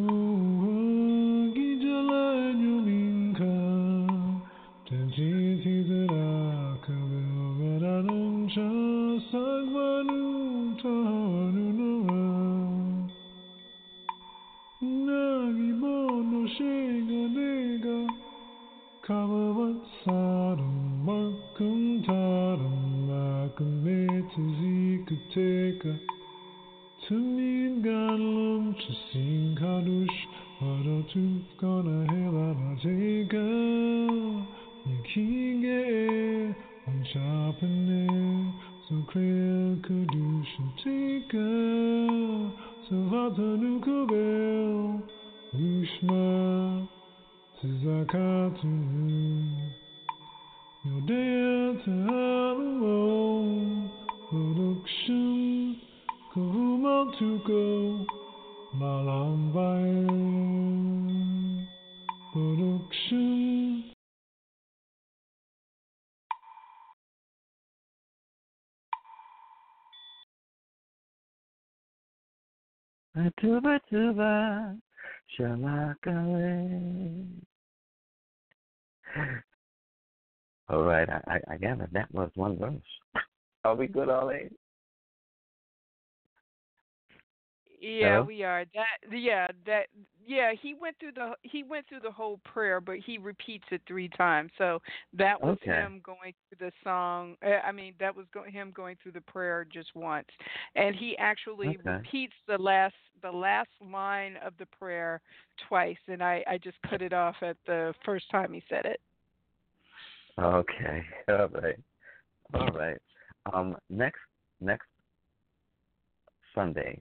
Are 83.97 84.01
we 84.01 84.07
good, 84.07 84.13
Arlene? 84.13 84.51
Yeah, 87.79 88.15
Hello? 88.15 88.25
we 88.27 88.43
are. 88.43 88.65
That 88.75 89.17
yeah, 89.17 89.49
that 89.67 89.87
yeah, 90.27 90.53
he 90.61 90.75
went 90.75 90.97
through 90.99 91.13
the 91.13 91.35
he 91.43 91.63
went 91.63 91.87
through 91.89 92.01
the 92.01 92.11
whole 92.11 92.41
prayer, 92.45 92.81
but 92.81 92.97
he 93.05 93.19
repeats 93.19 93.65
it 93.71 93.83
3 93.87 94.09
times. 94.17 94.51
So 94.59 94.81
that 95.13 95.41
was 95.41 95.59
Okay. 95.63 95.71
him 95.73 96.01
going 96.03 96.33
through 96.49 96.67
the 96.69 96.73
song. 96.83 97.37
uh, 97.45 97.61
I 97.65 97.73
mean, 97.73 97.95
that 98.01 98.17
was 98.17 98.27
go, 98.33 98.43
him 98.45 98.73
going 98.75 98.97
through 99.03 99.13
the 99.13 99.21
prayer 99.21 99.67
just 99.71 99.95
once. 99.95 100.27
And 100.75 100.97
he 100.97 101.17
actually 101.19 101.69
Okay. 101.69 101.85
repeats 101.85 102.35
the 102.49 102.59
last 102.59 102.95
the 103.23 103.31
last 103.31 103.71
line 103.81 104.37
of 104.45 104.55
the 104.59 104.67
prayer 104.67 105.21
twice 105.69 105.99
and 106.09 106.23
I 106.23 106.43
I 106.49 106.59
just 106.59 106.79
cut 106.89 107.03
it 107.03 107.13
off 107.13 107.37
at 107.43 107.57
the 107.67 107.95
first 108.05 108.31
time 108.31 108.53
he 108.53 108.63
said 108.69 108.87
it. 108.87 109.01
Okay. 110.39 111.03
All 111.29 111.49
right. 111.49 111.79
All 112.55 112.69
right. 112.69 112.99
Um, 113.53 113.77
next 113.91 114.21
next 114.61 114.87
Sunday, 116.55 117.01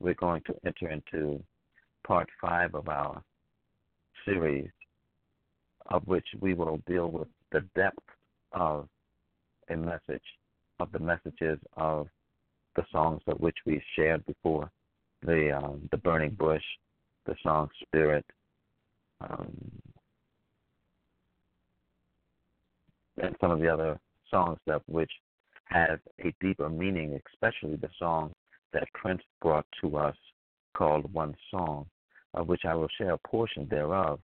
we're 0.00 0.14
going 0.14 0.42
to 0.46 0.54
enter 0.64 0.90
into 0.90 1.42
part 2.06 2.28
five 2.40 2.74
of 2.74 2.88
our 2.88 3.22
series, 4.24 4.70
of 5.86 6.06
which 6.06 6.26
we 6.40 6.54
will 6.54 6.80
deal 6.86 7.08
with 7.10 7.28
the 7.52 7.60
depth 7.74 7.98
of 8.52 8.88
a 9.68 9.76
message, 9.76 10.22
of 10.80 10.90
the 10.92 10.98
messages 10.98 11.58
of 11.76 12.08
the 12.76 12.84
songs 12.90 13.20
of 13.26 13.38
which 13.40 13.56
we 13.66 13.82
shared 13.96 14.24
before, 14.26 14.70
the 15.22 15.56
um, 15.56 15.88
the 15.90 15.98
burning 15.98 16.30
bush, 16.30 16.64
the 17.26 17.34
song 17.42 17.68
Spirit, 17.82 18.24
um, 19.20 19.52
and 23.22 23.36
some 23.40 23.50
of 23.50 23.60
the 23.60 23.68
other 23.68 23.98
songs 24.30 24.58
that 24.66 24.80
which 24.86 25.10
has 25.66 25.98
a 26.24 26.34
deeper 26.40 26.68
meaning, 26.68 27.18
especially 27.32 27.76
the 27.76 27.88
song 27.98 28.32
that 28.72 28.92
Prince 28.94 29.22
brought 29.40 29.66
to 29.80 29.96
us 29.96 30.16
called 30.76 31.12
One 31.12 31.34
Song, 31.50 31.86
of 32.34 32.48
which 32.48 32.62
I 32.64 32.74
will 32.74 32.88
share 32.98 33.12
a 33.12 33.18
portion 33.18 33.66
thereof 33.70 34.20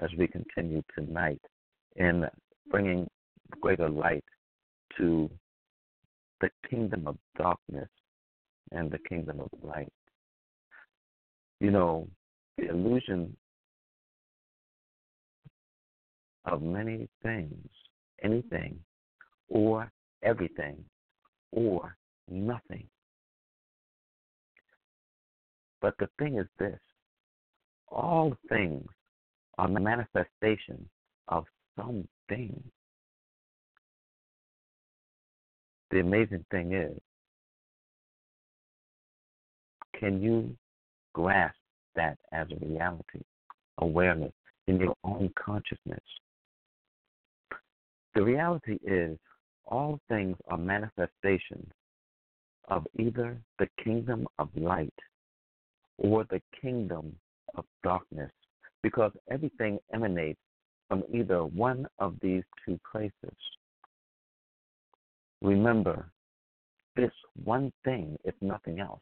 as 0.00 0.10
we 0.18 0.26
continue 0.26 0.82
tonight 0.94 1.40
in 1.96 2.24
bringing 2.70 3.08
greater 3.60 3.88
light 3.88 4.24
to 4.96 5.30
the 6.40 6.48
kingdom 6.68 7.06
of 7.06 7.16
darkness 7.36 7.88
and 8.72 8.90
the 8.90 8.98
kingdom 9.08 9.40
of 9.40 9.48
light. 9.62 9.92
You 11.60 11.70
know, 11.70 12.08
the 12.56 12.70
illusion 12.70 13.36
of 16.46 16.62
many 16.62 17.08
things, 17.22 17.68
anything, 18.22 18.78
or 19.48 19.90
everything, 20.22 20.84
or 21.52 21.96
nothing. 22.28 22.86
But 25.80 25.94
the 25.98 26.08
thing 26.18 26.38
is 26.38 26.46
this 26.58 26.78
all 27.88 28.36
things 28.48 28.86
are 29.58 29.68
the 29.68 29.80
manifestation 29.80 30.88
of 31.28 31.44
something. 31.76 32.62
The 35.90 36.00
amazing 36.00 36.44
thing 36.50 36.72
is, 36.72 36.96
can 39.98 40.22
you 40.22 40.56
grasp 41.14 41.56
that 41.96 42.16
as 42.32 42.46
a 42.50 42.64
reality, 42.64 43.20
awareness 43.78 44.32
in 44.68 44.78
your 44.78 44.94
own 45.02 45.32
consciousness? 45.36 46.00
The 48.14 48.22
reality 48.22 48.78
is, 48.84 49.18
all 49.66 50.00
things 50.08 50.36
are 50.48 50.58
manifestations 50.58 51.70
of 52.68 52.86
either 52.98 53.40
the 53.58 53.68
kingdom 53.82 54.26
of 54.38 54.48
light 54.54 54.92
or 55.98 56.24
the 56.24 56.40
kingdom 56.60 57.14
of 57.54 57.64
darkness, 57.82 58.30
because 58.82 59.12
everything 59.30 59.78
emanates 59.92 60.40
from 60.88 61.02
either 61.12 61.44
one 61.44 61.86
of 61.98 62.14
these 62.22 62.42
two 62.64 62.78
places. 62.90 63.36
Remember, 65.42 66.10
this 66.96 67.12
one 67.44 67.72
thing 67.84 68.16
is 68.24 68.34
nothing 68.40 68.80
else. 68.80 69.00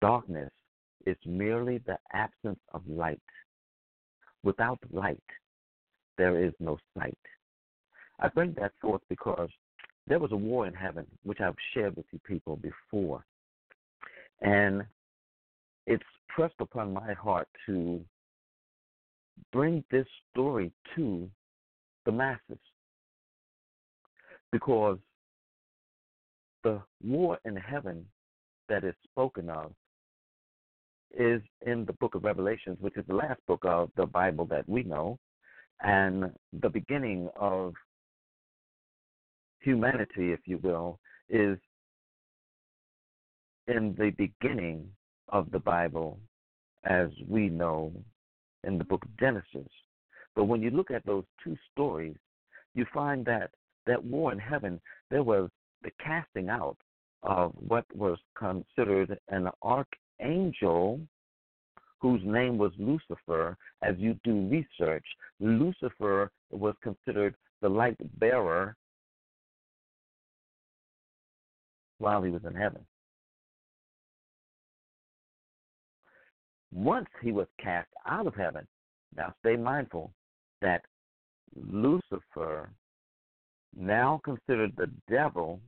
Darkness 0.00 0.50
is 1.06 1.16
merely 1.26 1.78
the 1.78 1.98
absence 2.12 2.60
of 2.72 2.82
light. 2.86 3.20
Without 4.42 4.78
light, 4.92 5.18
there 6.18 6.42
is 6.42 6.52
no 6.60 6.78
sight. 6.96 7.18
I 8.20 8.28
bring 8.28 8.54
that 8.60 8.72
forth 8.80 9.02
because 9.08 9.50
there 10.06 10.18
was 10.18 10.32
a 10.32 10.36
war 10.36 10.66
in 10.66 10.74
heaven, 10.74 11.06
which 11.24 11.40
I've 11.40 11.56
shared 11.72 11.96
with 11.96 12.06
you 12.12 12.20
people 12.26 12.56
before. 12.56 13.24
And 14.40 14.84
it's 15.86 16.04
pressed 16.28 16.54
upon 16.60 16.92
my 16.92 17.12
heart 17.14 17.48
to 17.66 18.04
bring 19.52 19.84
this 19.90 20.06
story 20.30 20.72
to 20.94 21.28
the 22.04 22.12
masses 22.12 22.58
because 24.52 24.98
the 26.62 26.80
war 27.02 27.38
in 27.44 27.56
heaven 27.56 28.06
that 28.68 28.84
is 28.84 28.94
spoken 29.04 29.50
of 29.50 29.72
is 31.16 31.42
in 31.66 31.84
the 31.84 31.92
book 31.94 32.14
of 32.14 32.24
Revelations, 32.24 32.78
which 32.80 32.96
is 32.96 33.04
the 33.06 33.14
last 33.14 33.40
book 33.46 33.64
of 33.64 33.90
the 33.96 34.06
Bible 34.06 34.46
that 34.46 34.68
we 34.68 34.82
know, 34.82 35.18
and 35.82 36.30
the 36.60 36.68
beginning 36.68 37.28
of 37.36 37.74
humanity, 39.64 40.32
if 40.32 40.40
you 40.44 40.58
will, 40.58 40.98
is 41.28 41.58
in 43.66 43.94
the 43.98 44.10
beginning 44.10 44.86
of 45.30 45.50
the 45.50 45.58
Bible 45.58 46.18
as 46.84 47.08
we 47.26 47.48
know 47.48 47.92
in 48.62 48.78
the 48.78 48.84
book 48.84 49.04
of 49.04 49.18
Genesis. 49.18 49.70
But 50.36 50.44
when 50.44 50.60
you 50.60 50.70
look 50.70 50.90
at 50.90 51.06
those 51.06 51.24
two 51.42 51.56
stories, 51.72 52.16
you 52.74 52.84
find 52.92 53.24
that 53.24 53.50
that 53.86 54.04
war 54.04 54.32
in 54.32 54.38
heaven, 54.38 54.80
there 55.10 55.22
was 55.22 55.48
the 55.82 55.90
casting 56.04 56.48
out 56.48 56.76
of 57.22 57.52
what 57.56 57.84
was 57.94 58.18
considered 58.36 59.18
an 59.28 59.48
archangel 59.62 61.00
whose 62.00 62.20
name 62.24 62.58
was 62.58 62.72
Lucifer. 62.78 63.56
As 63.82 63.94
you 63.98 64.18
do 64.24 64.48
research, 64.48 65.04
Lucifer 65.40 66.30
was 66.50 66.74
considered 66.82 67.34
the 67.62 67.68
light 67.68 67.96
bearer 68.18 68.76
while 72.04 72.22
he 72.22 72.30
was 72.30 72.42
in 72.44 72.54
heaven. 72.54 72.84
Once 76.70 77.08
he 77.22 77.32
was 77.32 77.46
cast 77.58 77.88
out 78.06 78.26
of 78.26 78.34
heaven, 78.34 78.66
now 79.16 79.32
stay 79.40 79.56
mindful 79.56 80.12
that 80.60 80.82
Lucifer, 81.56 82.68
now 83.74 84.20
considered 84.22 84.72
the 84.76 84.90
devil, 85.08 85.60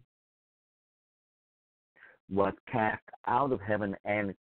was 2.31 2.53
cast 2.71 3.05
out 3.27 3.51
of 3.51 3.61
heaven 3.63 3.97
and 4.05 4.35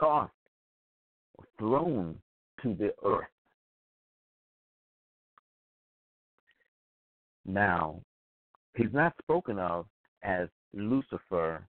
tossed, 0.00 0.32
thrown 1.56 2.18
to 2.64 2.74
the 2.74 2.92
earth. 3.04 3.26
Now, 7.46 8.00
he's 8.74 8.92
not 8.92 9.14
spoken 9.22 9.60
of 9.60 9.86
as 10.24 10.48
Lucifer 10.74 11.66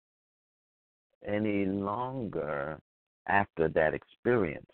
any 1.28 1.66
longer 1.66 2.80
after 3.28 3.68
that 3.70 3.94
experience. 3.94 4.72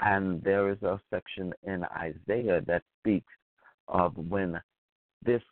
And 0.00 0.42
there 0.42 0.70
is 0.70 0.80
a 0.82 1.00
section 1.12 1.52
in 1.64 1.84
Isaiah 1.84 2.60
that 2.66 2.82
speaks 3.00 3.32
of 3.88 4.16
when 4.16 4.60
this 5.24 5.42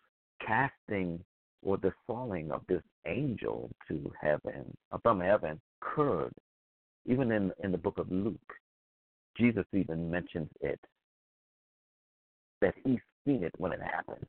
casting 0.47 1.21
or 1.63 1.77
the 1.79 1.93
falling 2.07 2.53
of 2.53 2.63
this 2.69 2.83
angel 3.07 3.71
to 3.89 4.13
heaven, 4.21 4.77
uh, 4.93 4.99
from 5.03 5.21
heaven, 5.21 5.61
occurred. 5.83 6.33
Even 7.07 7.33
in, 7.33 7.53
in 7.63 7.73
the 7.73 7.79
book 7.79 7.99
of 7.99 8.11
Luke, 8.11 8.53
Jesus 9.37 9.65
even 9.73 10.11
mentions 10.11 10.49
it, 10.61 10.81
that 12.61 12.75
he's 12.85 13.01
seen 13.25 13.43
it 13.43 13.53
when 13.59 13.73
it 13.73 13.81
happened. 13.83 14.27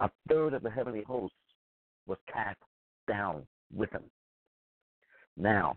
A 0.00 0.10
third 0.28 0.54
of 0.54 0.62
the 0.62 0.70
heavenly 0.70 1.02
hosts 1.02 1.36
was 2.06 2.18
cast 2.32 2.58
down 3.06 3.46
with 3.72 3.90
him. 3.90 4.04
Now, 5.36 5.76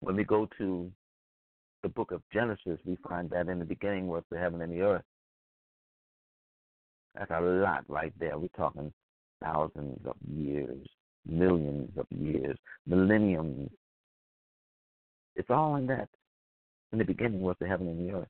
when 0.00 0.16
we 0.16 0.24
go 0.24 0.48
to 0.58 0.90
the 1.82 1.88
book 1.88 2.12
of 2.12 2.22
Genesis, 2.32 2.78
we 2.84 2.96
find 3.08 3.30
that 3.30 3.48
in 3.48 3.58
the 3.58 3.64
beginning 3.64 4.06
was 4.06 4.22
the 4.30 4.38
heaven 4.38 4.60
and 4.60 4.72
the 4.72 4.82
earth. 4.82 5.04
That's 7.14 7.30
a 7.30 7.40
lot 7.40 7.84
right 7.88 8.12
there. 8.20 8.38
We're 8.38 8.48
talking 8.48 8.92
thousands 9.42 10.00
of 10.06 10.16
years, 10.30 10.86
millions 11.26 11.90
of 11.96 12.06
years, 12.10 12.56
millenniums. 12.86 13.70
It's 15.36 15.50
all 15.50 15.76
in 15.76 15.86
that. 15.86 16.08
In 16.92 16.98
the 16.98 17.04
beginning 17.04 17.40
was 17.40 17.56
the 17.60 17.66
heaven 17.66 17.88
and 17.88 18.08
the 18.08 18.14
earth. 18.14 18.28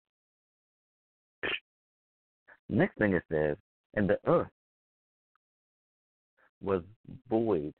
Next 2.69 2.97
thing 2.99 3.15
it 3.15 3.25
says, 3.31 3.57
and 3.95 4.09
the 4.09 4.19
earth 4.27 4.49
was 6.63 6.83
void 7.29 7.73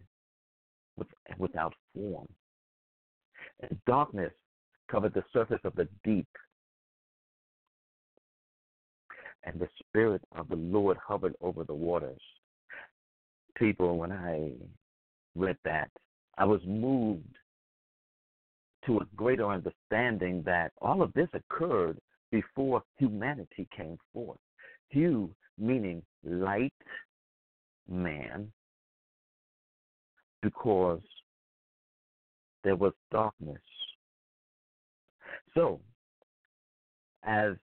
with, 0.97 1.09
without 1.39 1.75
form. 1.95 2.27
And 3.61 3.79
darkness 3.87 4.33
covered 4.91 5.15
the 5.15 5.25
surface 5.33 5.61
of 5.65 5.75
the 5.75 5.89
deep. 6.05 6.29
And 9.45 9.59
the 9.59 9.69
Spirit 9.79 10.23
of 10.37 10.49
the 10.49 10.57
Lord 10.57 10.97
hovered 11.07 11.35
over 11.41 11.65
the 11.65 11.75
waters. 11.75 12.21
People, 13.57 13.99
when 13.99 14.13
I 14.13 14.53
read 15.35 15.57
that, 15.65 15.91
I 16.39 16.45
was 16.45 16.61
moved 16.67 17.37
to 18.87 18.99
a 18.99 19.07
greater 19.17 19.47
understanding 19.47 20.43
that 20.47 20.73
all 20.81 21.03
of 21.03 21.13
this 21.13 21.29
occurred 21.35 21.99
before 22.31 22.83
humanity 22.99 23.69
came 23.77 23.99
forth. 24.13 24.39
Hue 24.89 25.31
meaning 25.59 26.03
light, 26.25 26.73
man, 27.89 28.51
because 30.43 31.01
there 32.65 32.77
was 32.77 32.93
darkness. 33.11 33.61
So, 35.55 35.81
as 37.25 37.55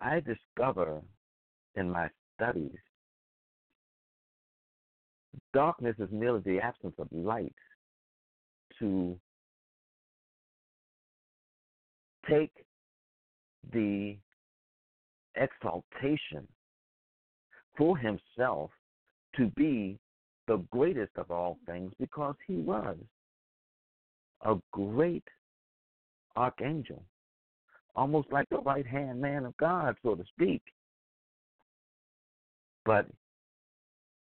I 0.00 0.20
discover 0.20 1.00
in 1.76 1.90
my 1.90 2.08
studies, 2.34 2.78
darkness 5.52 5.96
is 5.98 6.08
merely 6.10 6.40
the 6.40 6.60
absence 6.60 6.94
of 6.98 7.08
light 7.12 7.54
to 8.78 9.18
take 12.28 12.52
the 13.72 14.16
exaltation 15.36 16.46
for 17.76 17.96
himself 17.96 18.70
to 19.36 19.46
be 19.56 19.98
the 20.46 20.58
greatest 20.70 21.12
of 21.16 21.30
all 21.30 21.58
things 21.66 21.92
because 21.98 22.34
he 22.46 22.56
was 22.56 22.96
a 24.44 24.56
great 24.72 25.24
archangel, 26.36 27.02
almost 27.94 28.30
like 28.32 28.48
the 28.48 28.58
right 28.58 28.86
hand 28.86 29.20
man 29.20 29.44
of 29.44 29.56
God, 29.56 29.96
so 30.02 30.14
to 30.14 30.24
speak. 30.34 30.62
But 32.84 33.06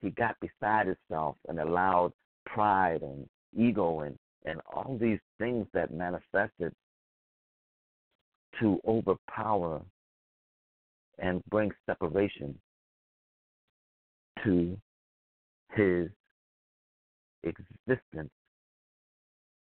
he 0.00 0.10
got 0.10 0.36
beside 0.40 0.86
himself 0.86 1.36
and 1.48 1.58
allowed 1.58 2.12
pride 2.44 3.02
and 3.02 3.28
ego 3.56 4.00
and, 4.00 4.16
and 4.44 4.60
all 4.72 4.96
these 5.00 5.18
things 5.38 5.66
that 5.74 5.92
manifested 5.92 6.72
to 8.60 8.80
overpower 8.86 9.82
and 11.18 11.42
bring 11.46 11.72
separation 11.86 12.56
to 14.44 14.76
his 15.76 16.08
existence 17.42 18.30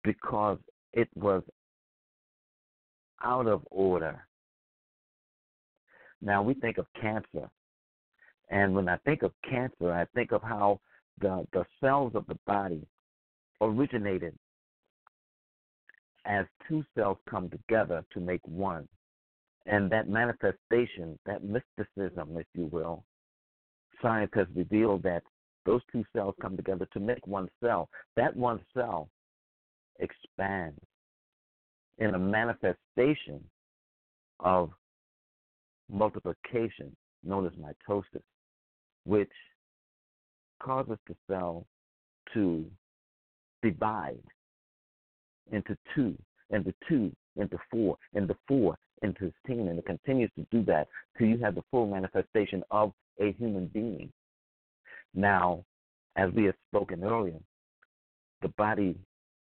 because 0.05 0.59
it 0.93 1.09
was 1.15 1.43
out 3.23 3.47
of 3.47 3.63
order. 3.71 4.27
Now 6.23 6.43
we 6.43 6.55
think 6.55 6.79
of 6.79 6.87
cancer, 7.01 7.51
and 8.51 8.75
when 8.75 8.89
I 8.89 8.97
think 8.99 9.23
of 9.23 9.33
cancer, 9.49 9.93
I 9.93 10.07
think 10.15 10.33
of 10.33 10.43
how 10.43 10.81
the, 11.21 11.47
the 11.53 11.65
cells 11.81 12.13
of 12.15 12.27
the 12.27 12.39
body 12.47 12.87
originated 13.61 14.35
as 16.25 16.47
two 16.69 16.85
cells 16.97 17.19
come 17.29 17.49
together 17.51 18.05
to 18.13 18.21
make 18.21 18.41
one. 18.45 18.89
And 19.67 19.91
that 19.91 20.09
manifestation, 20.09 21.19
that 21.27 21.43
mysticism, 21.43 22.37
if 22.37 22.47
you 22.55 22.67
will, 22.67 23.05
science 24.01 24.31
has 24.35 24.47
revealed 24.55 25.03
that 25.03 25.23
those 25.67 25.83
two 25.93 26.05
cells 26.15 26.35
come 26.41 26.57
together 26.57 26.89
to 26.93 27.01
make 27.01 27.27
one 27.27 27.49
cell. 27.63 27.89
That 28.17 28.35
one 28.35 28.61
cell 28.75 29.09
expands 29.99 30.81
in 31.99 32.15
a 32.15 32.19
manifestation 32.19 33.43
of 34.41 34.71
multiplication 35.91 36.95
known 37.25 37.47
as 37.47 37.53
mitosis, 37.53 38.23
which 39.05 39.31
causes 40.63 40.99
the 41.09 41.15
cell 41.29 41.67
to 42.35 42.65
divide 43.63 44.23
into 45.53 45.77
two, 45.95 46.17
into 46.51 46.75
two, 46.89 47.13
into 47.37 47.59
four, 47.71 47.97
into 48.15 48.37
four, 48.47 48.77
into 49.03 49.33
16, 49.47 49.69
and 49.69 49.79
it 49.79 49.87
continues 49.87 50.31
to 50.37 50.47
do 50.51 50.65
that 50.65 50.89
till 51.17 51.27
you 51.27 51.39
have 51.39 51.55
the 51.55 51.63
full 51.71 51.87
manifestation 51.87 52.63
of 52.71 52.93
a 53.21 53.33
human 53.33 53.67
being. 53.67 54.11
Now, 55.17 55.65
as 56.17 56.31
we 56.35 56.45
have 56.45 56.55
spoken 56.69 57.03
earlier, 57.03 57.41
the 58.43 58.49
body 58.49 58.97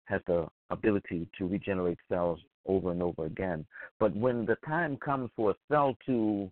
has 0.04 0.20
the 0.26 0.46
ability 0.70 1.28
to 1.36 1.48
regenerate 1.48 1.98
cells 2.08 2.38
over 2.66 2.92
and 2.92 3.02
over 3.02 3.26
again. 3.26 3.66
But 3.98 4.14
when 4.16 4.46
the 4.46 4.56
time 4.66 4.96
comes 4.96 5.30
for 5.34 5.50
a 5.50 5.54
cell 5.68 5.96
to 6.06 6.50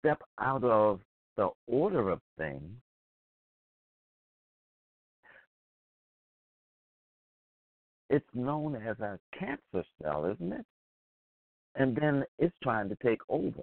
step 0.00 0.22
out 0.40 0.64
of 0.64 1.00
the 1.36 1.50
order 1.66 2.08
of 2.08 2.20
things, 2.38 2.70
it's 8.08 8.24
known 8.32 8.76
as 8.76 8.98
a 9.00 9.18
cancer 9.38 9.84
cell, 10.02 10.24
isn't 10.24 10.52
it? 10.52 10.66
And 11.76 11.94
then 11.96 12.24
it's 12.38 12.54
trying 12.62 12.88
to 12.88 12.96
take 13.02 13.20
over. 13.28 13.62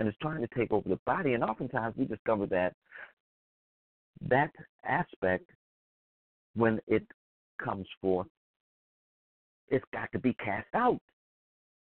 And 0.00 0.08
it's 0.08 0.18
trying 0.18 0.40
to 0.40 0.48
take 0.56 0.72
over 0.72 0.88
the 0.88 0.98
body. 1.06 1.34
And 1.34 1.44
oftentimes 1.44 1.94
we 1.96 2.06
discover 2.06 2.46
that 2.46 2.74
that 4.28 4.50
aspect, 4.84 5.48
when 6.56 6.80
it 6.88 7.06
comes 7.62 7.86
forth, 8.00 8.26
it's 9.68 9.84
got 9.92 10.10
to 10.12 10.18
be 10.18 10.32
cast 10.34 10.66
out. 10.74 10.98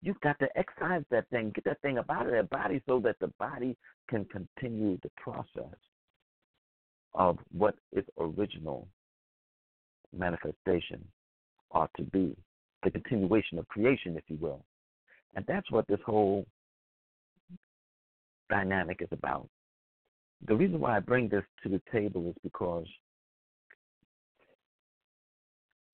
You've 0.01 0.19
got 0.21 0.37
to 0.39 0.47
excise 0.55 1.03
that 1.11 1.27
thing, 1.29 1.51
get 1.55 1.63
that 1.65 1.81
thing 1.81 1.97
out 1.97 2.25
of 2.25 2.31
that 2.31 2.49
body 2.49 2.81
so 2.87 2.99
that 2.99 3.17
the 3.19 3.31
body 3.39 3.75
can 4.09 4.25
continue 4.25 4.99
the 5.01 5.11
process 5.17 5.77
of 7.15 7.37
what 7.51 7.75
its 7.91 8.09
original 8.19 8.87
manifestation 10.15 11.03
ought 11.71 11.91
to 11.97 12.03
be 12.03 12.35
the 12.83 12.91
continuation 12.91 13.57
of 13.57 13.67
creation, 13.67 14.17
if 14.17 14.23
you 14.27 14.37
will. 14.39 14.63
And 15.35 15.45
that's 15.47 15.69
what 15.71 15.87
this 15.87 15.99
whole 16.05 16.45
dynamic 18.53 19.01
is 19.01 19.07
about. 19.11 19.49
The 20.47 20.55
reason 20.55 20.79
why 20.79 20.97
I 20.97 20.99
bring 20.99 21.27
this 21.27 21.43
to 21.63 21.69
the 21.69 21.81
table 21.91 22.29
is 22.29 22.35
because 22.43 22.85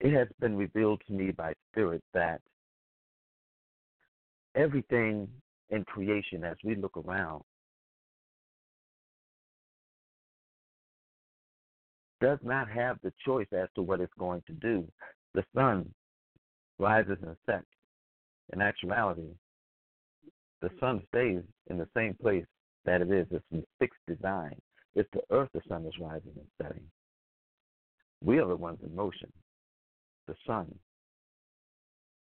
it 0.01 0.13
has 0.13 0.27
been 0.41 0.57
revealed 0.57 1.01
to 1.07 1.13
me 1.13 1.31
by 1.31 1.53
Spirit 1.71 2.03
that 2.13 2.41
everything 4.55 5.27
in 5.69 5.85
creation, 5.85 6.43
as 6.43 6.57
we 6.63 6.75
look 6.75 6.97
around, 6.97 7.43
does 12.19 12.39
not 12.43 12.69
have 12.69 12.97
the 13.03 13.13
choice 13.25 13.47
as 13.53 13.69
to 13.75 13.81
what 13.81 14.01
it's 14.01 14.11
going 14.19 14.43
to 14.47 14.53
do. 14.53 14.85
The 15.33 15.45
sun 15.55 15.93
rises 16.77 17.17
and 17.25 17.37
sets. 17.45 17.65
In 18.51 18.61
actuality, 18.61 19.29
the 20.61 20.69
sun 20.79 21.01
stays 21.09 21.41
in 21.69 21.77
the 21.77 21.87
same 21.95 22.15
place 22.21 22.45
that 22.85 23.01
it 23.01 23.11
is. 23.11 23.27
It's 23.31 23.45
in 23.51 23.63
fixed 23.79 23.99
design. 24.07 24.55
It's 24.95 25.09
the 25.13 25.21
earth 25.31 25.49
the 25.53 25.61
sun 25.67 25.85
is 25.85 25.93
rising 25.99 26.33
and 26.35 26.47
setting. 26.61 26.83
We 28.23 28.39
are 28.39 28.47
the 28.47 28.55
ones 28.55 28.79
in 28.83 28.95
motion. 28.95 29.31
The 30.27 30.35
sun 30.45 30.73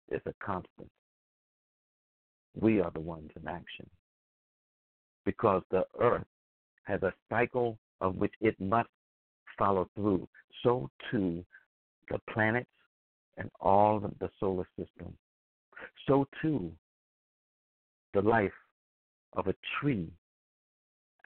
is 0.09 0.21
a 0.25 0.33
constant. 0.43 0.89
We 2.59 2.81
are 2.81 2.91
the 2.91 2.99
ones 2.99 3.29
in 3.39 3.47
action. 3.47 3.89
Because 5.25 5.61
the 5.71 5.83
earth 6.01 6.25
has 6.83 7.01
a 7.03 7.13
cycle 7.29 7.77
of 8.01 8.15
which 8.15 8.33
it 8.41 8.59
must 8.59 8.89
follow 9.57 9.87
through. 9.95 10.27
So 10.63 10.89
too 11.11 11.45
the 12.09 12.19
planets 12.31 12.69
and 13.37 13.49
all 13.61 13.97
of 13.97 14.11
the 14.19 14.29
solar 14.39 14.67
system. 14.77 15.13
So 16.07 16.27
too, 16.41 16.71
the 18.13 18.21
life 18.21 18.51
of 19.33 19.47
a 19.47 19.55
tree 19.79 20.09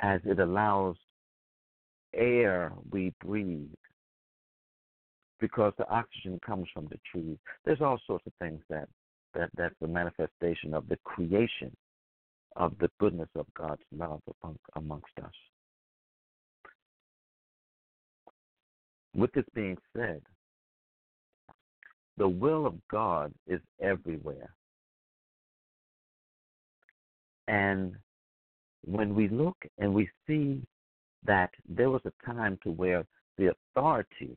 as 0.02 0.20
it 0.26 0.40
allows 0.40 0.96
air 2.14 2.74
we 2.92 3.14
breathe 3.24 3.70
because 5.40 5.74
the 5.78 5.90
oxygen 5.90 6.40
comes 6.46 6.68
from 6.74 6.88
the 6.88 7.00
trees. 7.12 7.38
There's 7.66 7.82
all 7.82 8.00
sorts 8.08 8.26
of 8.28 8.34
things 8.40 8.62
that, 8.70 8.88
that 9.34 9.50
that's 9.58 9.76
the 9.82 9.88
manifestation 9.88 10.74
of 10.74 10.88
the 10.88 10.98
creation 11.04 11.76
of 12.56 12.74
the 12.80 12.90
goodness 13.00 13.30
of 13.36 13.46
God's 13.58 13.82
love 13.96 14.22
amongst 14.76 15.12
us. 15.24 15.32
With 19.16 19.32
this 19.34 19.46
being 19.54 19.78
said, 19.96 20.22
the 22.18 22.28
will 22.28 22.66
of 22.66 22.76
God 22.92 23.34
is 23.48 23.60
everywhere. 23.82 24.54
And 27.48 27.96
when 28.86 29.16
we 29.16 29.28
look 29.30 29.58
and 29.78 29.94
we 29.94 30.10
see 30.28 30.62
that 31.26 31.50
there 31.68 31.90
was 31.90 32.02
a 32.06 32.26
time 32.26 32.58
to 32.64 32.72
where 32.72 33.06
the 33.38 33.54
authority 33.76 34.36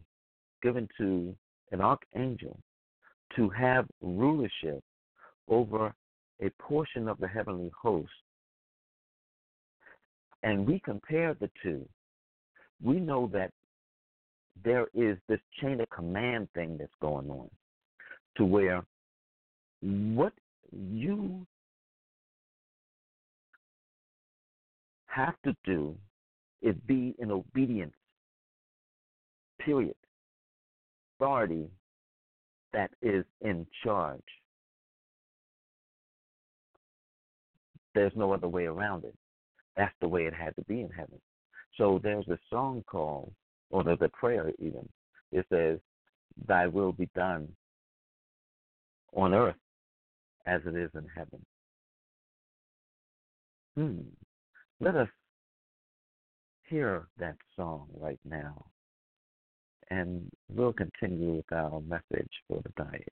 given 0.62 0.88
to 0.98 1.34
an 1.72 1.80
archangel 1.80 2.58
to 3.34 3.48
have 3.50 3.86
rulership 4.00 4.82
over 5.48 5.92
a 6.42 6.50
portion 6.60 7.08
of 7.08 7.18
the 7.18 7.28
heavenly 7.28 7.70
host, 7.80 8.10
and 10.42 10.66
we 10.66 10.80
compare 10.80 11.34
the 11.34 11.50
two, 11.62 11.86
we 12.82 13.00
know 13.00 13.28
that 13.32 13.50
there 14.64 14.86
is 14.94 15.16
this 15.28 15.40
chain 15.60 15.80
of 15.80 15.90
command 15.90 16.48
thing 16.54 16.76
that's 16.78 16.92
going 17.00 17.28
on 17.30 17.50
to 18.36 18.44
where 18.44 18.82
what 19.80 20.32
you 20.72 21.46
have 25.16 25.34
to 25.44 25.56
do 25.64 25.96
is 26.62 26.74
be 26.86 27.14
in 27.18 27.30
obedience, 27.30 27.94
period. 29.60 29.94
Authority 31.18 31.68
that 32.74 32.90
is 33.00 33.24
in 33.40 33.66
charge. 33.82 34.20
There's 37.94 38.12
no 38.14 38.32
other 38.32 38.48
way 38.48 38.66
around 38.66 39.04
it. 39.04 39.14
That's 39.76 39.94
the 40.02 40.08
way 40.08 40.24
it 40.26 40.34
had 40.34 40.54
to 40.56 40.62
be 40.64 40.82
in 40.82 40.90
heaven. 40.90 41.18
So 41.78 41.98
there's 42.02 42.28
a 42.28 42.38
song 42.50 42.84
called, 42.86 43.32
or 43.70 43.82
there's 43.82 43.98
a 44.02 44.08
prayer 44.08 44.52
even. 44.58 44.86
It 45.32 45.46
says, 45.50 45.78
Thy 46.46 46.66
will 46.66 46.92
be 46.92 47.08
done 47.14 47.48
on 49.14 49.32
earth 49.32 49.56
as 50.46 50.60
it 50.66 50.76
is 50.76 50.90
in 50.94 51.06
heaven. 51.14 51.40
Hmm. 53.76 54.25
Let 54.80 54.94
us 54.94 55.08
hear 56.68 57.08
that 57.18 57.36
song 57.56 57.88
right 57.98 58.20
now, 58.24 58.66
and 59.90 60.30
we'll 60.50 60.74
continue 60.74 61.36
with 61.36 61.52
our 61.52 61.80
message 61.80 62.30
for 62.46 62.60
the 62.62 62.70
diet. 62.76 63.12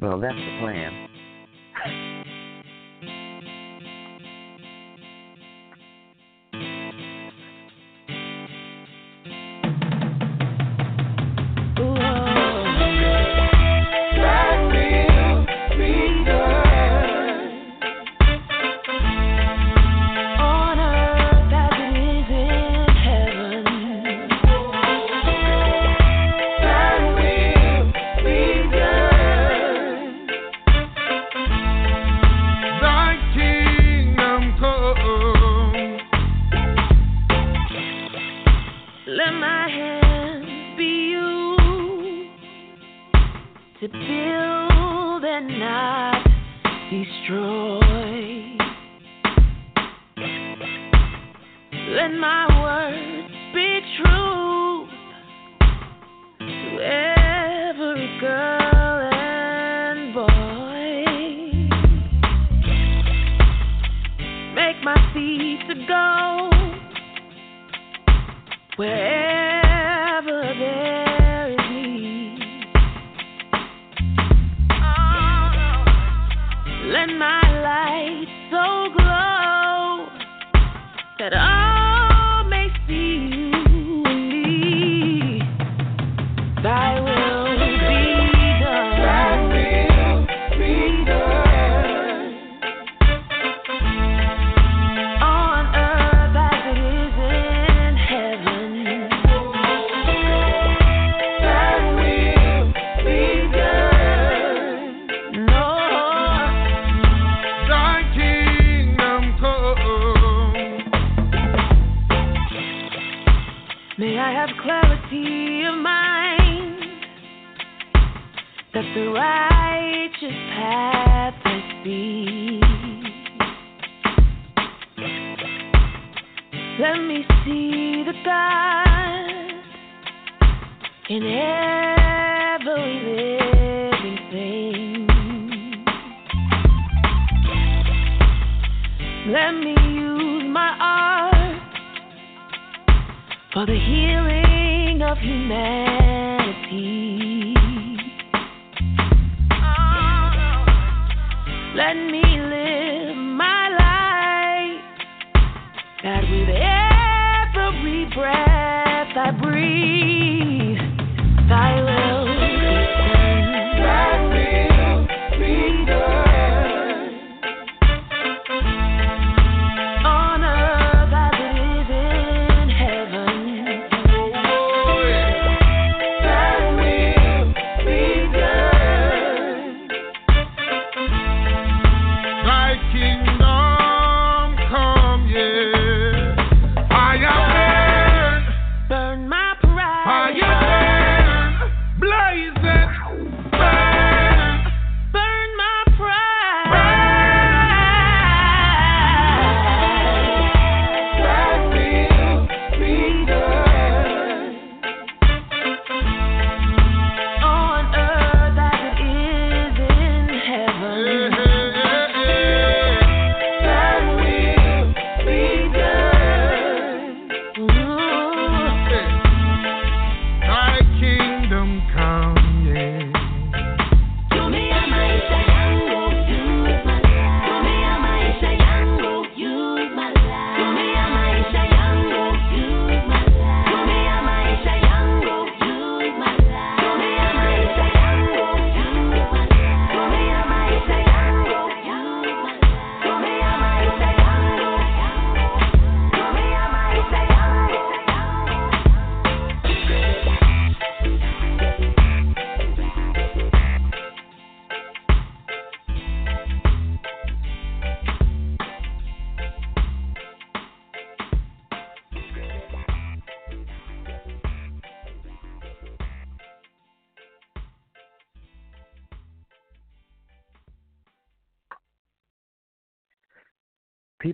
Well, 0.00 0.20
that's 0.20 0.34
the 0.34 0.58
plan. 0.60 1.05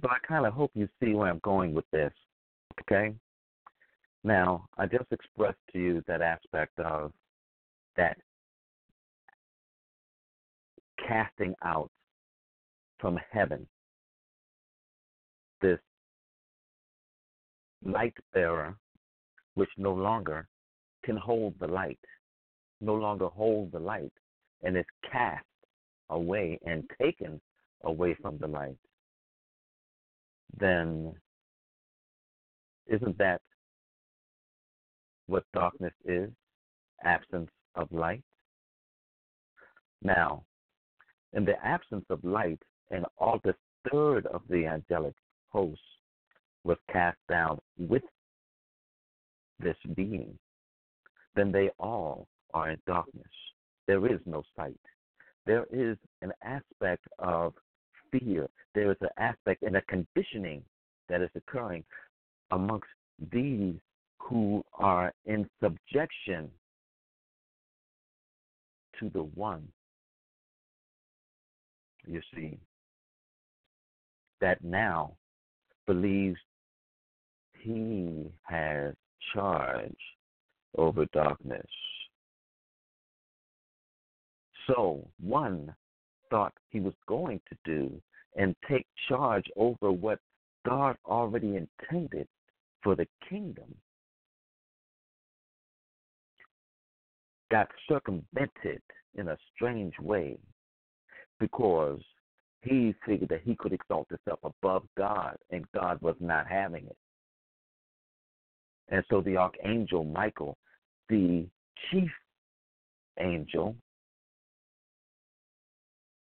People, 0.02 0.14
I 0.14 0.26
kind 0.26 0.46
of 0.46 0.52
hope 0.52 0.70
you 0.74 0.88
see 1.00 1.14
where 1.14 1.30
I'm 1.30 1.40
going 1.42 1.74
with 1.74 1.88
this. 1.92 2.12
Okay? 2.80 3.14
Now, 4.24 4.68
I 4.78 4.86
just 4.86 5.10
expressed 5.10 5.58
to 5.72 5.78
you 5.78 6.02
that 6.06 6.22
aspect 6.22 6.78
of 6.78 7.12
that 7.96 8.16
casting 11.06 11.54
out 11.64 11.90
from 12.98 13.18
heaven 13.30 13.66
this 15.60 15.78
light 17.84 18.14
bearer, 18.32 18.76
which 19.54 19.68
no 19.76 19.92
longer 19.92 20.46
can 21.04 21.16
hold 21.16 21.54
the 21.60 21.66
light, 21.66 21.98
no 22.80 22.94
longer 22.94 23.26
hold 23.26 23.72
the 23.72 23.78
light, 23.78 24.12
and 24.62 24.76
is 24.76 24.84
cast 25.10 25.44
away 26.10 26.58
and 26.64 26.84
taken 27.00 27.40
away 27.84 28.16
from 28.22 28.38
the 28.38 28.46
light, 28.46 28.76
then 30.58 31.14
isn't 32.86 33.16
that 33.18 33.40
what 35.26 35.44
darkness 35.54 35.94
is? 36.04 36.30
Absence 37.04 37.50
of 37.74 37.90
light. 37.90 38.22
Now, 40.02 40.44
in 41.32 41.44
the 41.44 41.54
absence 41.64 42.04
of 42.10 42.22
light, 42.24 42.60
and 42.90 43.06
all 43.18 43.40
the 43.44 43.54
third 43.90 44.26
of 44.26 44.42
the 44.48 44.66
angelic 44.66 45.14
host 45.48 45.80
was 46.64 46.76
cast 46.92 47.18
down 47.28 47.58
with 47.78 48.02
this 49.58 49.76
being, 49.94 50.38
then 51.34 51.50
they 51.50 51.70
all 51.78 52.26
are 52.52 52.70
in 52.70 52.78
darkness. 52.86 53.24
There 53.86 54.06
is 54.06 54.20
no 54.26 54.42
sight. 54.54 54.78
There 55.46 55.66
is 55.72 55.96
an 56.20 56.32
aspect 56.44 57.04
of 57.18 57.54
fear. 58.12 58.48
There 58.74 58.90
is 58.90 58.96
an 59.00 59.08
aspect 59.18 59.62
and 59.62 59.76
a 59.76 59.82
conditioning 59.82 60.62
that 61.08 61.22
is 61.22 61.30
occurring 61.34 61.84
amongst 62.50 62.88
these 63.32 63.74
who 64.18 64.64
are 64.74 65.12
in 65.26 65.48
subjection 65.62 66.50
to 69.00 69.10
the 69.10 69.22
one. 69.22 69.66
You 72.06 72.20
see, 72.34 72.58
that 74.40 74.62
now 74.64 75.12
believes 75.86 76.38
he 77.60 78.30
has 78.42 78.94
charge 79.32 79.96
over 80.76 81.06
darkness. 81.12 81.66
So 84.66 85.06
one 85.20 85.74
thought 86.32 86.54
he 86.70 86.80
was 86.80 86.94
going 87.06 87.40
to 87.50 87.56
do 87.64 87.92
and 88.36 88.56
take 88.66 88.86
charge 89.06 89.44
over 89.54 89.92
what 89.92 90.18
God 90.66 90.96
already 91.06 91.56
intended 91.56 92.26
for 92.82 92.96
the 92.96 93.06
kingdom 93.28 93.72
got 97.50 97.68
circumvented 97.86 98.80
in 99.14 99.28
a 99.28 99.36
strange 99.54 99.92
way 100.00 100.38
because 101.38 102.00
he 102.62 102.94
figured 103.04 103.28
that 103.28 103.42
he 103.44 103.54
could 103.56 103.74
exalt 103.74 104.08
himself 104.08 104.38
above 104.42 104.84
God, 104.96 105.36
and 105.50 105.66
God 105.74 106.00
was 106.00 106.14
not 106.18 106.46
having 106.46 106.86
it. 106.86 106.96
And 108.88 109.04
so 109.10 109.20
the 109.20 109.36
archangel 109.36 110.04
Michael, 110.04 110.56
the 111.08 111.46
chief 111.90 112.10
angel, 113.18 113.76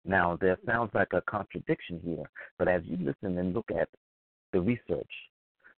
now 0.06 0.38
there 0.42 0.58
sounds 0.66 0.92
like 0.94 1.14
a 1.14 1.22
contradiction 1.22 2.00
here, 2.04 2.30
but 2.58 2.68
as 2.68 2.82
you 2.86 2.98
listen 2.98 3.38
and 3.38 3.54
look 3.54 3.70
at 3.72 3.90
the 4.52 4.60
research, 4.60 5.10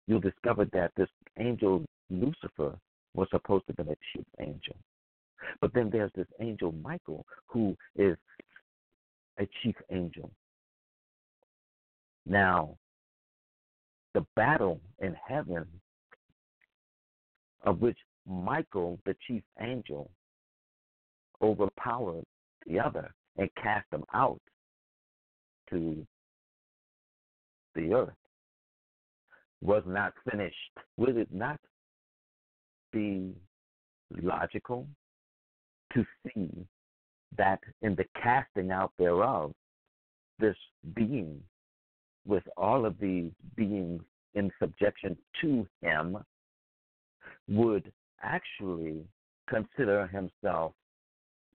you'll 0.08 0.20
discover 0.20 0.66
that 0.74 0.92
this 0.98 1.10
angel 1.40 1.86
Lucifer 2.10 2.78
was 3.14 3.28
supposed 3.32 3.66
to 3.68 3.74
be 3.74 3.84
a 3.84 3.96
chief 4.14 4.26
angel. 4.40 4.76
But 5.62 5.74
then 5.74 5.90
there's 5.92 6.12
this 6.16 6.28
angel 6.40 6.72
Michael 6.72 7.26
who 7.48 7.76
is 7.96 8.18
a 9.40 9.48
chief 9.62 9.76
angel. 9.92 10.32
Now, 12.26 12.78
the 14.14 14.26
battle 14.36 14.80
in 15.00 15.16
heaven, 15.28 15.66
of 17.64 17.82
which 17.82 17.98
Michael, 18.26 19.00
the 19.06 19.16
chief 19.28 19.44
angel, 19.60 20.10
overpowered 21.42 22.24
the 22.66 22.80
other 22.80 23.14
and 23.38 23.50
cast 23.62 23.90
them 23.92 24.04
out 24.14 24.42
to 25.70 26.06
the 27.76 27.94
earth, 27.94 28.14
was 29.62 29.84
not 29.86 30.14
finished. 30.30 30.56
Would 30.98 31.18
it 31.18 31.28
not 31.32 31.60
be 32.92 33.34
logical 34.22 34.88
to 35.94 36.06
see 36.24 36.50
that 37.38 37.60
in 37.82 37.96
the 37.96 38.06
casting 38.22 38.72
out 38.72 38.92
thereof, 38.98 39.54
this 40.40 40.56
being 40.94 41.42
with 42.26 42.44
all 42.58 42.86
of 42.86 42.98
these 43.00 43.32
beings 43.56 44.02
in 44.34 44.52
subjection 44.62 45.18
to 45.42 45.68
him 45.82 46.18
would 47.48 47.92
actually 48.22 49.04
consider 49.48 50.08
himself 50.08 50.74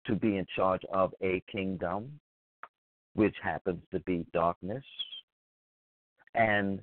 to 0.09 0.17
be 0.17 0.37
in 0.37 0.47
charge 0.57 0.83
of 0.93 1.15
a 1.23 1.43
kingdom, 1.51 2.19
which 3.15 3.37
happens 3.43 3.83
to 3.93 4.01
be 4.01 4.27
darkness, 4.33 4.85
and 6.35 6.81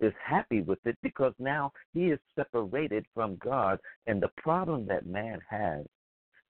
is 0.00 0.12
happy 0.24 0.60
with 0.60 0.78
it 0.84 0.96
because 1.02 1.32
now 1.38 1.72
he 1.94 2.06
is 2.08 2.18
separated 2.34 3.06
from 3.14 3.36
God. 3.36 3.78
And 4.06 4.22
the 4.22 4.30
problem 4.36 4.86
that 4.86 5.06
man 5.06 5.40
has 5.48 5.86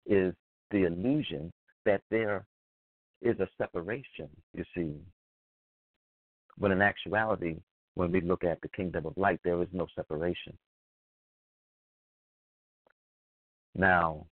is 0.05 0.35
the 0.71 0.85
illusion 0.85 1.53
that 1.85 2.03
there 2.11 2.45
is 3.23 3.39
a 3.39 3.49
separation, 3.57 4.29
you 4.53 4.65
see. 4.75 4.95
When 6.59 6.73
in 6.73 6.83
actuality, 6.83 7.57
when 7.95 8.11
we 8.11 8.21
look 8.21 8.43
at 8.43 8.61
the 8.63 8.69
kingdom 8.69 9.07
of 9.07 9.17
light, 9.17 9.41
there 9.45 9.63
is 9.63 9.69
no 9.73 9.87
separation. 9.95 10.57
Now, 13.77 14.27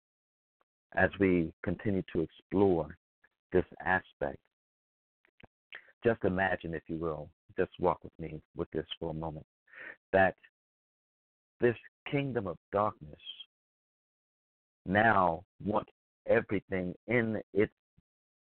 as 0.96 1.10
we 1.20 1.52
continue 1.64 2.04
to 2.14 2.22
explore 2.22 2.98
this 3.54 3.66
aspect, 3.86 4.38
just 6.04 6.24
imagine, 6.24 6.74
if 6.74 6.84
you 6.88 6.98
will, 6.98 7.30
just 7.58 7.72
walk 7.80 8.04
with 8.04 8.14
me 8.20 8.42
with 8.56 8.70
this 8.72 8.86
for 9.00 9.12
a 9.12 9.14
moment, 9.14 9.46
that 10.12 10.36
this 11.60 11.76
kingdom 12.10 12.48
of 12.48 12.58
darkness 12.72 13.20
now 14.86 15.44
wants 15.64 15.92
everything 16.28 16.94
in 17.08 17.40
its 17.54 17.72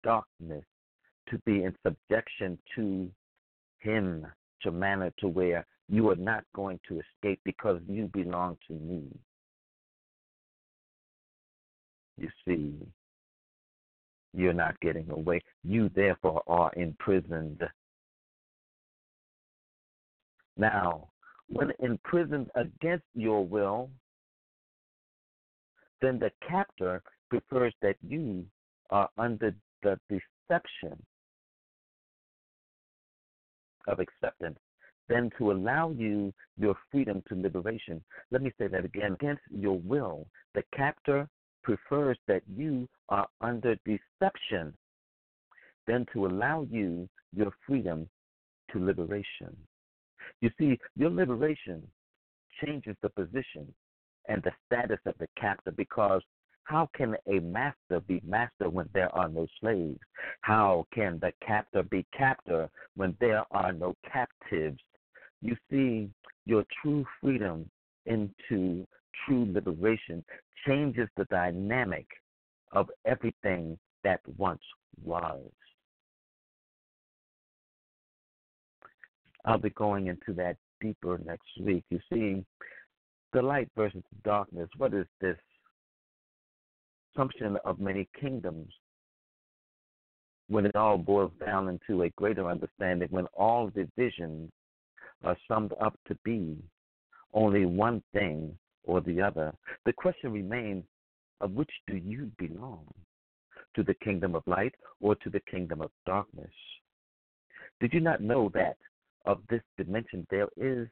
darkness 0.04 0.64
to 1.30 1.38
be 1.46 1.64
in 1.64 1.76
subjection 1.86 2.58
to 2.76 3.10
him 3.80 4.26
to 4.62 4.72
manner 4.72 5.12
to 5.20 5.28
where 5.28 5.66
you 5.88 6.10
are 6.10 6.16
not 6.16 6.44
going 6.56 6.80
to 6.88 7.00
escape 7.00 7.40
because 7.44 7.82
you 7.88 8.10
belong 8.14 8.58
to 8.68 8.74
me. 8.74 9.04
You 12.20 12.30
see, 12.46 12.74
you're 14.34 14.54
not 14.54 14.80
getting 14.82 15.10
away. 15.10 15.42
You 15.64 15.90
therefore 15.96 16.44
are 16.48 16.72
imprisoned. 16.76 17.62
Now, 20.58 21.08
when 21.48 21.72
imprisoned 21.80 22.50
against 22.56 23.06
your 23.16 23.46
will, 23.46 23.90
then 26.02 26.20
the 26.20 26.32
captor 26.48 27.02
prefers 27.30 27.74
that 27.82 27.96
you 28.06 28.46
are 28.90 29.10
under 29.18 29.56
the 29.84 29.98
deception 30.10 31.02
of 33.88 34.00
acceptance 34.00 34.60
than 35.08 35.32
to 35.38 35.52
allow 35.52 35.92
you 35.92 36.34
your 36.58 36.76
freedom 36.92 37.24
to 37.30 37.36
liberation. 37.36 38.04
Let 38.32 38.42
me 38.42 38.52
say 38.60 38.68
that 38.68 38.86
again. 38.86 39.14
Against 39.14 39.42
your 39.50 39.80
will, 39.80 40.28
the 40.54 40.64
captor 40.76 41.28
prefers 41.64 42.18
that 42.28 42.42
you 42.56 42.88
are 43.10 43.28
under 43.42 43.76
deception 43.86 44.74
than 45.88 46.06
to 46.14 46.26
allow 46.28 46.68
you 46.70 47.08
your 47.34 47.52
freedom 47.66 48.08
to 48.72 48.84
liberation. 48.84 49.56
You 50.42 50.50
see, 50.60 50.80
your 50.96 51.10
liberation 51.10 51.88
changes 52.64 52.96
the 53.02 53.10
position 53.10 53.74
and 54.28 54.44
the 54.44 54.52
status 54.66 55.00
of 55.06 55.16
the 55.20 55.28
captor 55.40 55.72
because 55.72 56.22
how 56.64 56.88
can 56.96 57.16
a 57.28 57.40
master 57.40 58.00
be 58.08 58.22
master 58.24 58.70
when 58.70 58.88
there 58.94 59.14
are 59.16 59.28
no 59.28 59.48
slaves? 59.60 60.00
How 60.42 60.86
can 60.94 61.18
the 61.20 61.34
captor 61.46 61.82
be 61.82 62.06
captor 62.16 62.70
when 62.96 63.18
there 63.20 63.44
are 63.50 63.74
no 63.74 63.96
captives? 64.12 64.80
You 65.42 65.58
see, 65.72 66.12
your 66.46 66.64
true 66.82 67.06
freedom 67.20 67.68
into 68.06 68.86
true 69.26 69.52
liberation 69.52 70.24
changes 70.68 71.08
the 71.18 71.26
dynamic 71.26 72.08
of 72.72 72.90
everything 73.06 73.78
that 74.04 74.22
once 74.38 74.62
was. 75.04 75.42
I'll 79.46 79.58
be 79.58 79.70
going 79.72 80.08
into 80.08 80.34
that 80.34 80.58
deeper 80.82 81.20
next 81.26 81.48
week. 81.62 81.84
You 81.90 82.00
see, 82.12 82.46
the 83.34 83.42
light 83.42 83.70
versus 83.76 84.04
the 84.12 84.22
darkness. 84.24 84.70
What 84.78 84.94
is 84.94 85.06
this 85.22 85.38
assumption 87.14 87.58
of 87.66 87.80
many 87.80 88.08
kingdoms? 88.20 88.72
When 90.48 90.66
it 90.66 90.76
all 90.76 90.98
boils 90.98 91.32
down 91.46 91.70
into 91.70 92.04
a 92.04 92.10
greater 92.12 92.50
understanding, 92.50 93.08
when 93.12 93.28
all 93.28 93.70
divisions 93.70 94.50
are 95.24 95.38
summed 95.48 95.74
up 95.80 95.98
to 96.08 96.16
be 96.24 96.58
only 97.34 97.66
one 97.66 98.02
thing 98.14 98.58
or 98.86 99.02
the 99.02 99.22
other, 99.22 99.54
the 99.86 99.94
question 99.94 100.32
remains 100.32 100.84
of 101.42 101.52
which 101.52 101.72
do 101.88 101.98
you 101.98 102.32
belong? 102.38 102.86
To 103.76 103.84
the 103.84 103.94
kingdom 103.94 104.36
of 104.36 104.44
light 104.48 104.74
or 105.00 105.16
to 105.16 105.30
the 105.30 105.40
kingdom 105.42 105.82
of 105.82 105.92
darkness? 106.06 106.52
Did 107.80 107.94
you 107.94 108.00
not 108.00 108.22
know 108.22 108.50
that 108.54 108.78
of 109.26 109.40
this 109.50 109.62
dimension 109.78 110.26
there 110.30 110.48
is 110.58 110.88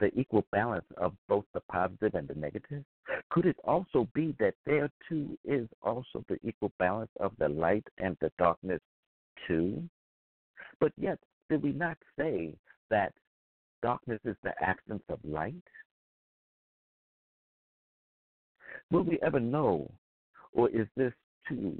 the 0.00 0.10
equal 0.18 0.44
balance 0.52 0.84
of 0.98 1.14
both 1.28 1.44
the 1.54 1.60
positive 1.72 2.14
and 2.14 2.28
the 2.28 2.34
negative? 2.34 2.84
Could 3.30 3.46
it 3.46 3.56
also 3.64 4.08
be 4.14 4.34
that 4.38 4.54
there 4.66 4.90
too 5.08 5.38
is 5.44 5.68
also 5.82 6.24
the 6.28 6.38
equal 6.42 6.72
balance 6.78 7.10
of 7.20 7.32
the 7.38 7.48
light 7.48 7.86
and 7.98 8.16
the 8.20 8.30
darkness 8.38 8.80
too? 9.46 9.82
But 10.80 10.92
yet, 10.96 11.18
did 11.48 11.62
we 11.62 11.72
not 11.72 11.96
say 12.18 12.54
that 12.90 13.12
darkness 13.82 14.20
is 14.24 14.36
the 14.42 14.52
absence 14.62 15.02
of 15.08 15.18
light? 15.24 15.54
Will 18.90 19.02
we 19.02 19.18
ever 19.22 19.40
know, 19.40 19.90
or 20.52 20.70
is 20.70 20.86
this 20.96 21.12
too 21.48 21.76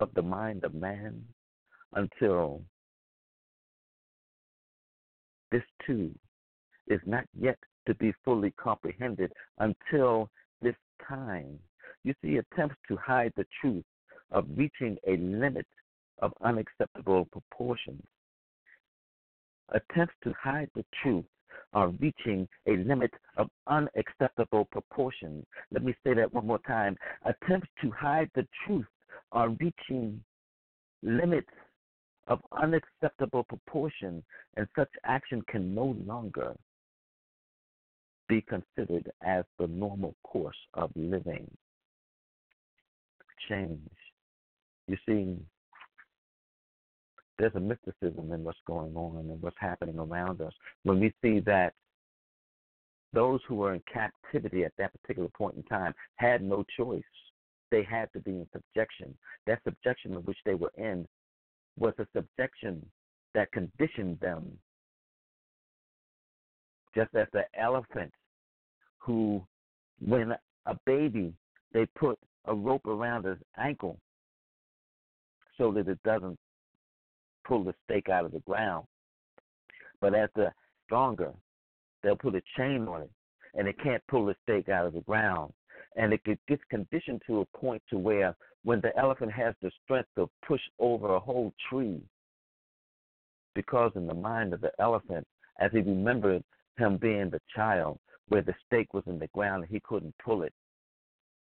of 0.00 0.12
the 0.14 0.22
mind 0.22 0.64
of 0.64 0.74
man 0.74 1.22
until 1.94 2.62
this 5.50 5.62
too 5.86 6.14
is 6.88 7.00
not 7.06 7.24
yet 7.38 7.58
to 7.86 7.94
be 7.94 8.12
fully 8.24 8.50
comprehended 8.52 9.32
until 9.58 10.30
this 10.60 10.74
time. 11.06 11.58
You 12.04 12.14
see, 12.22 12.36
attempts 12.36 12.76
to 12.88 12.96
hide 12.96 13.32
the 13.36 13.46
truth 13.60 13.84
of 14.30 14.46
reaching 14.56 14.96
a 15.06 15.16
limit 15.18 15.66
of 16.18 16.32
unacceptable 16.42 17.26
proportions. 17.26 18.02
Attempts 19.70 20.14
to 20.24 20.32
hide 20.40 20.70
the 20.74 20.84
truth 21.02 21.24
are 21.72 21.88
reaching 21.88 22.48
a 22.66 22.76
limit 22.76 23.10
of 23.36 23.48
unacceptable 23.66 24.66
proportions. 24.66 25.44
Let 25.70 25.84
me 25.84 25.94
say 26.04 26.14
that 26.14 26.32
one 26.32 26.46
more 26.46 26.60
time. 26.66 26.96
Attempts 27.24 27.68
to 27.82 27.90
hide 27.90 28.30
the 28.34 28.46
truth 28.66 28.86
are 29.32 29.50
reaching 29.50 30.22
limits 31.02 31.48
of 32.28 32.40
unacceptable 32.60 33.44
proportion, 33.44 34.22
and 34.56 34.66
such 34.76 34.90
action 35.04 35.42
can 35.48 35.74
no 35.74 35.96
longer 36.06 36.54
be 38.28 38.42
considered 38.42 39.10
as 39.22 39.44
the 39.58 39.66
normal 39.66 40.14
course 40.22 40.56
of 40.74 40.90
living. 40.94 41.50
Change. 43.48 43.80
You 44.86 44.96
see, 45.06 45.36
there's 47.38 47.54
a 47.54 47.60
mysticism 47.60 48.32
in 48.32 48.44
what's 48.44 48.58
going 48.66 48.94
on 48.94 49.16
and 49.16 49.42
what's 49.42 49.56
happening 49.58 49.98
around 49.98 50.40
us. 50.40 50.52
When 50.84 51.00
we 51.00 51.12
see 51.22 51.40
that 51.40 51.74
those 53.12 53.40
who 53.46 53.56
were 53.56 53.74
in 53.74 53.82
captivity 53.92 54.64
at 54.64 54.72
that 54.78 54.92
particular 55.00 55.28
point 55.36 55.56
in 55.56 55.62
time 55.64 55.94
had 56.16 56.42
no 56.42 56.64
choice. 56.76 57.02
They 57.70 57.82
had 57.82 58.12
to 58.12 58.20
be 58.20 58.32
in 58.32 58.46
subjection. 58.52 59.14
That 59.46 59.60
subjection 59.64 60.12
in 60.12 60.18
which 60.18 60.38
they 60.44 60.54
were 60.54 60.72
in 60.76 61.06
was 61.78 61.94
a 61.98 62.06
subjection 62.14 62.84
that 63.34 63.52
conditioned 63.52 64.18
them. 64.20 64.58
Just 66.94 67.14
as 67.14 67.26
the 67.32 67.44
elephant 67.58 68.12
who, 68.98 69.42
when 70.06 70.34
a 70.66 70.76
baby, 70.84 71.32
they 71.72 71.86
put 71.98 72.18
a 72.46 72.54
rope 72.54 72.86
around 72.86 73.24
his 73.24 73.38
ankle 73.58 73.98
so 75.56 75.72
that 75.72 75.88
it 75.88 75.98
doesn't 76.04 76.38
pull 77.44 77.64
the 77.64 77.74
stake 77.84 78.08
out 78.08 78.24
of 78.24 78.32
the 78.32 78.40
ground. 78.40 78.86
But 80.00 80.14
as 80.14 80.28
the 80.34 80.52
stronger, 80.84 81.32
they'll 82.02 82.16
put 82.16 82.34
a 82.34 82.42
chain 82.56 82.86
on 82.88 83.02
it, 83.02 83.10
and 83.54 83.68
it 83.68 83.76
can't 83.82 84.02
pull 84.08 84.26
the 84.26 84.36
stake 84.42 84.68
out 84.68 84.86
of 84.86 84.94
the 84.94 85.00
ground. 85.02 85.52
And 85.96 86.12
it 86.12 86.22
gets 86.24 86.62
conditioned 86.70 87.22
to 87.26 87.40
a 87.42 87.58
point 87.58 87.82
to 87.90 87.98
where 87.98 88.34
when 88.64 88.80
the 88.80 88.96
elephant 88.96 89.32
has 89.32 89.54
the 89.60 89.70
strength 89.84 90.08
to 90.16 90.28
push 90.46 90.60
over 90.78 91.14
a 91.14 91.20
whole 91.20 91.52
tree, 91.68 92.00
because 93.54 93.92
in 93.94 94.06
the 94.06 94.14
mind 94.14 94.54
of 94.54 94.60
the 94.60 94.72
elephant, 94.78 95.26
as 95.60 95.70
he 95.72 95.78
remembered 95.78 96.42
him 96.78 96.96
being 96.96 97.28
the 97.28 97.40
child, 97.54 97.98
where 98.28 98.42
the 98.42 98.54
stake 98.66 98.94
was 98.94 99.04
in 99.06 99.18
the 99.18 99.26
ground 99.28 99.64
and 99.64 99.72
he 99.72 99.80
couldn't 99.80 100.14
pull 100.24 100.42
it, 100.42 100.54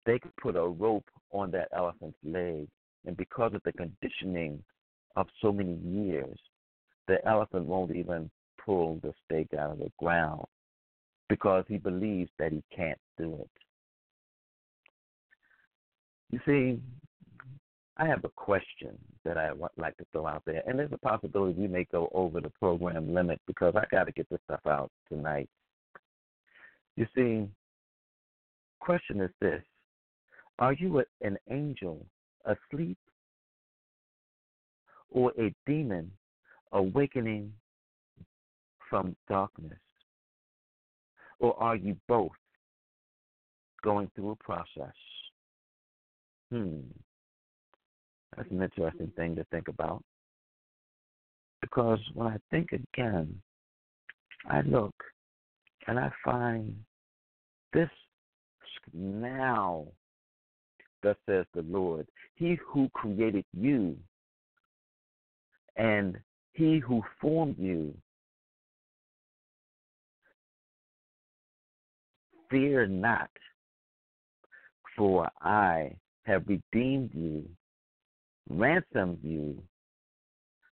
they 0.06 0.20
could 0.20 0.36
put 0.36 0.56
a 0.56 0.68
rope 0.68 1.10
on 1.32 1.52
that 1.52 1.70
elephant's 1.76 2.18
leg. 2.24 2.68
And 3.06 3.16
because 3.16 3.54
of 3.54 3.62
the 3.64 3.72
conditioning 3.72 4.64
of 5.16 5.28
so 5.42 5.52
many 5.52 5.76
years, 5.84 6.38
the 7.08 7.26
elephant 7.28 7.66
won't 7.66 7.96
even 7.96 8.30
pull 8.64 9.00
the 9.02 9.14
stake 9.26 9.54
out 9.58 9.72
of 9.72 9.80
the 9.80 9.92
ground 10.00 10.46
because 11.30 11.66
he 11.68 11.78
believes 11.78 12.30
that 12.40 12.52
he 12.52 12.64
can't 12.76 13.00
do 13.18 13.38
it. 13.40 13.50
You 16.32 16.40
see, 16.46 16.82
I 17.98 18.06
have 18.06 18.24
a 18.24 18.30
question 18.30 18.98
that 19.26 19.38
I 19.38 19.52
would 19.52 19.72
like 19.78 19.98
to 19.98 20.06
throw 20.12 20.28
out 20.28 20.44
there, 20.46 20.64
and 20.66 20.80
there's 20.80 20.92
a 20.94 20.98
possibility 20.98 21.60
we 21.60 21.68
may 21.68 21.86
go 21.92 22.10
over 22.14 22.40
the 22.40 22.50
program 22.50 23.14
limit 23.14 23.40
because 23.48 23.74
I 23.76 23.84
got 23.92 24.06
to 24.06 24.12
get 24.12 24.30
this 24.30 24.40
stuff 24.46 24.62
out 24.66 24.90
tonight. 25.10 25.50
You 26.96 27.06
see, 27.16 27.48
question 28.80 29.22
is 29.22 29.32
this: 29.42 29.62
Are 30.60 30.74
you 30.74 31.04
an 31.22 31.38
angel 31.50 32.06
asleep, 32.46 32.98
or 35.12 35.32
a 35.40 35.54
demon 35.66 36.12
awakening 36.72 37.52
from 38.90 39.16
darkness, 39.30 39.80
or 41.40 41.62
are 41.62 41.76
you 41.76 41.96
both 42.08 42.32
going 43.84 44.10
through 44.16 44.32
a 44.32 44.36
process? 44.36 44.96
Hmm. 46.52 46.80
That's 48.36 48.50
an 48.50 48.62
interesting 48.62 49.12
thing 49.16 49.36
to 49.36 49.44
think 49.46 49.68
about. 49.68 50.04
Because 51.62 52.00
when 52.14 52.28
I 52.28 52.38
think 52.50 52.72
again, 52.72 53.42
I 54.50 54.62
look 54.62 54.96
and 55.88 56.00
I 56.00 56.12
find 56.24 56.76
this 57.74 57.90
now, 58.94 59.88
thus 61.04 61.16
says 61.28 61.46
the 61.54 61.62
Lord, 61.64 62.08
He 62.36 62.58
who 62.66 62.90
created 62.94 63.46
you 63.54 63.98
and 65.76 66.18
He 66.54 66.80
who 66.80 67.02
formed 67.20 67.58
you. 67.58 67.94
Fear 72.50 72.88
not, 72.88 73.30
for 74.98 75.30
I 75.42 75.96
have 76.26 76.44
redeemed 76.48 77.12
you 77.14 77.48
ransomed 78.50 79.20
you 79.24 79.62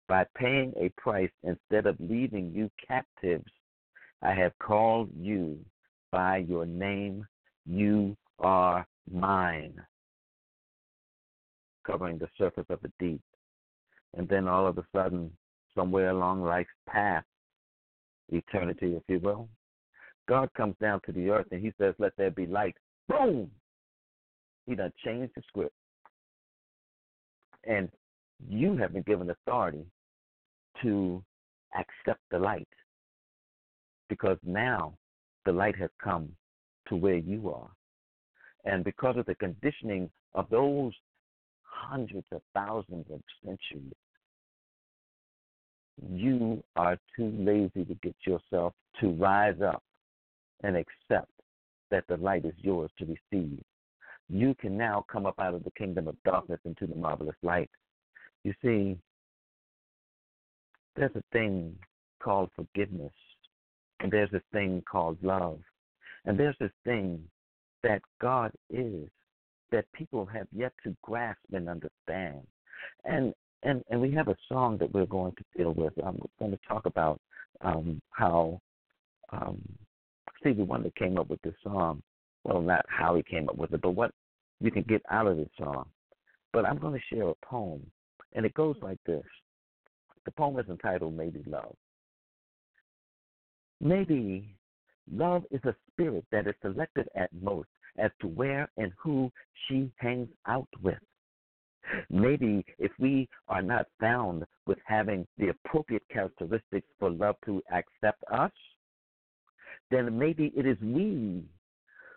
by 0.07 0.25
paying 0.37 0.73
a 0.77 0.89
price 0.99 1.31
instead 1.43 1.85
of 1.85 1.95
leaving 1.99 2.51
you 2.53 2.69
captives. 2.85 3.51
I 4.21 4.33
have 4.33 4.57
called 4.59 5.09
you 5.17 5.57
by 6.11 6.37
your 6.37 6.65
name. 6.65 7.25
You 7.65 8.15
are 8.39 8.85
mine. 9.11 9.75
Covering 11.85 12.17
the 12.17 12.29
surface 12.37 12.65
of 12.69 12.79
the 12.81 12.91
deep. 12.99 13.21
And 14.17 14.27
then 14.29 14.47
all 14.47 14.65
of 14.65 14.77
a 14.77 14.85
sudden, 14.95 15.31
somewhere 15.75 16.09
along 16.09 16.43
life's 16.43 16.69
path, 16.87 17.23
eternity, 18.29 18.95
if 18.95 19.03
you 19.07 19.19
will, 19.19 19.49
God 20.27 20.49
comes 20.55 20.75
down 20.81 21.01
to 21.05 21.11
the 21.11 21.29
earth 21.29 21.47
and 21.51 21.61
he 21.61 21.73
says, 21.79 21.93
Let 21.99 22.13
there 22.17 22.31
be 22.31 22.47
light. 22.47 22.75
Boom! 23.07 23.51
He 24.65 24.75
done 24.75 24.91
changed 25.03 25.33
the 25.35 25.41
script. 25.47 25.75
And 27.65 27.89
you 28.47 28.75
have 28.77 28.93
been 28.93 29.03
given 29.03 29.29
authority 29.29 29.85
to 30.81 31.23
accept 31.77 32.21
the 32.31 32.39
light 32.39 32.67
because 34.09 34.37
now 34.43 34.93
the 35.45 35.51
light 35.51 35.75
has 35.77 35.89
come 36.03 36.29
to 36.87 36.95
where 36.95 37.17
you 37.17 37.49
are. 37.49 37.69
And 38.65 38.83
because 38.83 39.17
of 39.17 39.25
the 39.25 39.35
conditioning 39.35 40.09
of 40.33 40.49
those 40.49 40.93
hundreds 41.63 42.25
of 42.31 42.41
thousands 42.53 43.05
of 43.11 43.21
centuries, 43.43 43.93
you 46.11 46.63
are 46.75 46.97
too 47.15 47.33
lazy 47.37 47.85
to 47.85 47.93
get 47.95 48.15
yourself 48.25 48.73
to 48.99 49.09
rise 49.11 49.61
up 49.61 49.83
and 50.63 50.75
accept 50.75 51.31
that 51.91 52.03
the 52.07 52.17
light 52.17 52.45
is 52.45 52.53
yours 52.57 52.89
to 52.97 53.05
receive 53.05 53.61
you 54.29 54.55
can 54.55 54.77
now 54.77 55.05
come 55.11 55.25
up 55.25 55.39
out 55.39 55.53
of 55.53 55.63
the 55.63 55.71
kingdom 55.71 56.07
of 56.07 56.15
darkness 56.23 56.59
into 56.65 56.87
the 56.87 56.95
marvelous 56.95 57.35
light. 57.43 57.69
You 58.43 58.53
see, 58.61 58.97
there's 60.95 61.15
a 61.15 61.23
thing 61.31 61.75
called 62.21 62.49
forgiveness 62.55 63.13
And 63.99 64.11
there's 64.11 64.33
a 64.33 64.41
thing 64.51 64.83
called 64.89 65.17
love. 65.21 65.59
And 66.25 66.39
there's 66.39 66.55
this 66.59 66.71
thing 66.83 67.23
that 67.83 68.01
God 68.19 68.51
is 68.69 69.07
that 69.71 69.85
people 69.93 70.25
have 70.25 70.47
yet 70.51 70.73
to 70.83 70.95
grasp 71.01 71.39
and 71.53 71.69
understand. 71.69 72.41
And 73.03 73.33
and 73.65 73.83
and 73.89 73.99
we 73.99 74.11
have 74.11 74.27
a 74.27 74.35
song 74.47 74.77
that 74.77 74.93
we're 74.93 75.05
going 75.05 75.33
to 75.33 75.43
deal 75.57 75.73
with. 75.73 75.93
I'm 76.05 76.19
going 76.39 76.51
to 76.51 76.59
talk 76.67 76.85
about 76.85 77.19
um, 77.61 78.01
how 78.11 78.61
um, 79.31 79.61
Stevie 80.39 80.63
Wonder 80.63 80.91
came 80.91 81.17
up 81.17 81.29
with 81.29 81.41
this 81.41 81.55
song. 81.63 82.01
Well, 82.43 82.61
not 82.61 82.85
how 82.87 83.15
he 83.15 83.23
came 83.23 83.49
up 83.49 83.57
with 83.57 83.73
it, 83.73 83.81
but 83.81 83.91
what 83.91 84.11
you 84.61 84.71
can 84.71 84.83
get 84.83 85.01
out 85.09 85.27
of 85.27 85.37
this 85.37 85.49
song. 85.57 85.85
But 86.53 86.65
I'm 86.65 86.77
going 86.77 86.93
to 86.93 87.15
share 87.15 87.27
a 87.27 87.33
poem, 87.43 87.81
and 88.33 88.45
it 88.45 88.53
goes 88.53 88.75
like 88.81 88.99
this. 89.05 89.23
The 90.25 90.31
poem 90.31 90.57
is 90.59 90.69
entitled 90.69 91.15
Maybe 91.15 91.43
Love. 91.47 91.75
Maybe 93.81 94.55
love 95.11 95.43
is 95.51 95.61
a 95.65 95.75
spirit 95.91 96.25
that 96.31 96.47
is 96.47 96.53
selected 96.61 97.07
at 97.15 97.29
most 97.41 97.67
as 97.97 98.11
to 98.21 98.27
where 98.27 98.69
and 98.77 98.91
who 99.01 99.31
she 99.67 99.91
hangs 99.97 100.29
out 100.47 100.67
with. 100.81 100.97
Maybe 102.09 102.65
if 102.79 102.91
we 102.99 103.27
are 103.47 103.61
not 103.61 103.87
found 103.99 104.45
with 104.65 104.77
having 104.85 105.27
the 105.37 105.49
appropriate 105.49 106.03
characteristics 106.11 106.87
for 106.99 107.09
love 107.09 107.35
to 107.45 107.61
accept 107.71 108.23
us, 108.31 108.51
then 109.91 110.17
maybe 110.17 110.51
it 110.55 110.65
is 110.65 110.77
we 110.81 111.43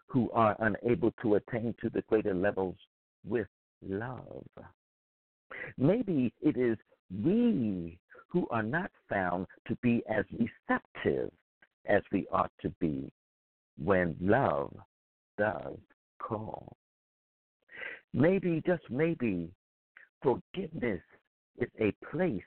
who 0.07 0.31
are 0.33 0.57
unable 0.61 1.13
to 1.23 1.35
attain 1.35 1.75
to 1.83 1.91
the 1.91 2.03
greater 2.09 2.35
levels 2.35 2.77
with 3.27 3.49
love. 3.87 4.47
Maybe 5.77 6.33
it 6.41 6.57
is 6.57 6.79
we 7.23 7.99
who 8.29 8.47
are 8.51 8.63
not 8.63 8.91
found 9.09 9.47
to 9.67 9.77
be 9.77 10.03
as 10.09 10.25
receptive 10.33 11.31
as 11.87 12.03
we 12.13 12.27
ought 12.33 12.53
to 12.63 12.71
be 12.81 13.11
when 13.83 14.17
love 14.21 14.75
does 15.37 15.77
call. 16.19 16.78
Maybe, 18.15 18.63
just 18.67 18.83
maybe, 18.91 19.51
forgiveness 20.23 21.03
is 21.59 21.69
a 21.81 21.93
place 22.11 22.43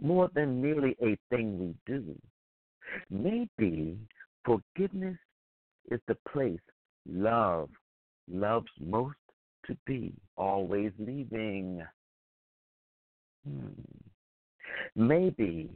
more 0.00 0.30
than 0.34 0.62
merely 0.62 0.96
a 1.02 1.18
thing 1.30 1.58
we 1.58 1.74
do. 1.86 2.14
Maybe 3.10 3.98
forgiveness 4.44 5.18
is 5.90 6.00
the 6.08 6.16
place 6.30 6.60
love 7.06 7.68
loves 8.30 8.68
most 8.80 9.16
to 9.66 9.76
be, 9.86 10.12
always 10.36 10.92
leaving. 10.98 11.82
Hmm. 13.46 13.68
Maybe 14.94 15.70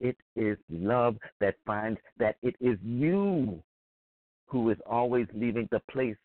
it 0.00 0.16
is 0.36 0.58
love 0.70 1.16
that 1.40 1.56
finds 1.66 1.98
that 2.18 2.36
it 2.42 2.54
is 2.60 2.78
you 2.82 3.62
who 4.46 4.70
is 4.70 4.78
always 4.86 5.26
leaving 5.34 5.68
the 5.70 5.80
place 5.90 6.16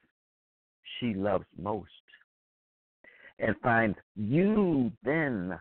she 0.99 1.13
loves 1.13 1.45
most 1.61 1.89
and 3.39 3.55
finds 3.63 3.97
you 4.15 4.91
then 5.03 5.57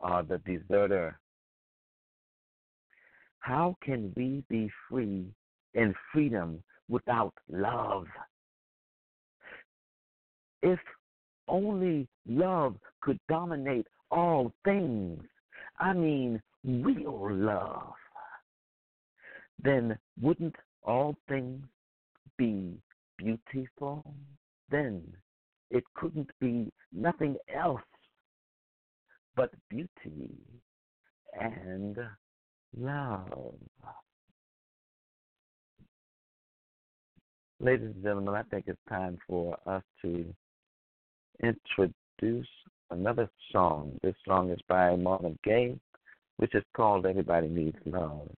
are 0.00 0.22
the 0.22 0.38
deserter. 0.38 1.18
How 3.38 3.76
can 3.82 4.12
we 4.16 4.44
be 4.48 4.70
free 4.88 5.26
in 5.74 5.94
freedom 6.12 6.62
without 6.88 7.34
love? 7.50 8.06
If 10.62 10.78
only 11.48 12.08
love 12.28 12.76
could 13.00 13.18
dominate 13.28 13.86
all 14.10 14.52
things, 14.64 15.22
I 15.78 15.92
mean 15.92 16.40
real 16.64 17.32
love, 17.32 17.94
then 19.62 19.98
wouldn't 20.20 20.54
all 20.84 21.16
things 21.28 21.64
be 22.36 22.78
beautiful? 23.18 24.04
Then 24.72 25.02
it 25.70 25.84
couldn't 25.94 26.30
be 26.40 26.72
nothing 26.92 27.36
else 27.54 27.80
but 29.36 29.50
beauty 29.68 30.30
and 31.38 31.98
love. 32.76 33.54
Ladies 37.60 37.92
and 37.94 38.02
gentlemen, 38.02 38.34
I 38.34 38.42
think 38.44 38.64
it's 38.66 38.80
time 38.88 39.18
for 39.28 39.56
us 39.66 39.82
to 40.02 40.24
introduce 41.42 42.48
another 42.90 43.28
song. 43.52 43.98
This 44.02 44.14
song 44.26 44.50
is 44.50 44.58
by 44.68 44.96
Marvin 44.96 45.38
Gaye, 45.44 45.78
which 46.38 46.54
is 46.54 46.64
called 46.74 47.04
Everybody 47.04 47.48
Needs 47.48 47.78
Love. 47.84 48.28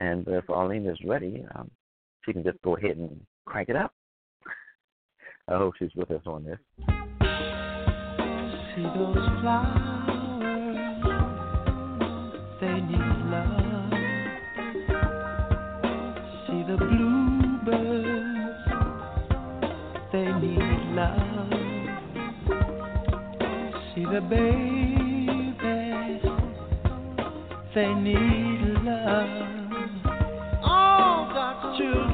And 0.00 0.26
if 0.28 0.48
Arlene 0.48 0.86
is 0.86 0.98
ready, 1.04 1.44
um, 1.56 1.70
she 2.24 2.32
can 2.32 2.44
just 2.44 2.62
go 2.62 2.76
ahead 2.76 2.96
and 2.96 3.20
crank 3.44 3.68
it 3.68 3.76
up. 3.76 3.92
I 5.52 5.58
hope 5.58 5.74
she's 5.78 5.94
with 5.94 6.10
us 6.10 6.22
on 6.24 6.44
this. 6.44 6.58
See 8.74 8.86
those 8.96 9.28
flowers, 9.42 10.78
they 12.58 12.80
need 12.80 13.16
love. 13.28 13.92
See 16.46 16.62
the 16.66 16.76
bluebirds, 16.78 18.64
they 20.10 20.28
need 20.40 20.80
love. 20.94 21.50
See 23.94 24.06
the 24.06 24.20
babies, 24.22 25.54
they 27.74 27.92
need 27.92 28.62
love. 28.84 29.28
All 30.64 31.28
God's 31.34 31.78
children. 31.78 32.11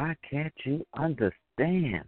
Why 0.00 0.16
can't 0.30 0.54
you 0.64 0.82
understand? 0.96 2.06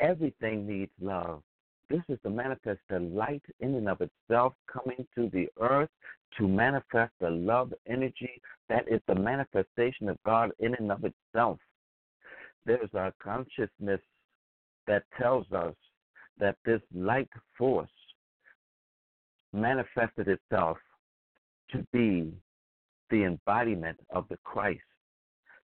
Everything 0.00 0.66
needs 0.66 0.90
love. 1.00 1.44
This 1.88 2.02
is 2.08 2.18
to 2.24 2.30
manifest 2.30 2.80
the 2.88 2.98
light 2.98 3.44
in 3.60 3.76
and 3.76 3.88
of 3.88 4.00
itself 4.00 4.54
coming 4.66 5.06
to 5.14 5.30
the 5.32 5.46
earth 5.60 5.90
to 6.38 6.48
manifest 6.48 7.12
the 7.20 7.30
love 7.30 7.72
energy 7.88 8.42
that 8.68 8.84
is 8.88 9.00
the 9.06 9.14
manifestation 9.14 10.08
of 10.08 10.20
God 10.26 10.50
in 10.58 10.74
and 10.74 10.90
of 10.90 11.04
itself. 11.04 11.60
There's 12.66 12.92
a 12.94 13.12
consciousness 13.22 14.00
that 14.88 15.04
tells 15.16 15.46
us 15.52 15.76
that 16.40 16.56
this 16.64 16.82
light 16.92 17.30
force 17.56 17.88
manifested 19.52 20.26
itself 20.26 20.78
to 21.70 21.86
be 21.92 22.32
the 23.10 23.22
embodiment 23.22 24.00
of 24.10 24.26
the 24.28 24.38
Christ 24.42 24.80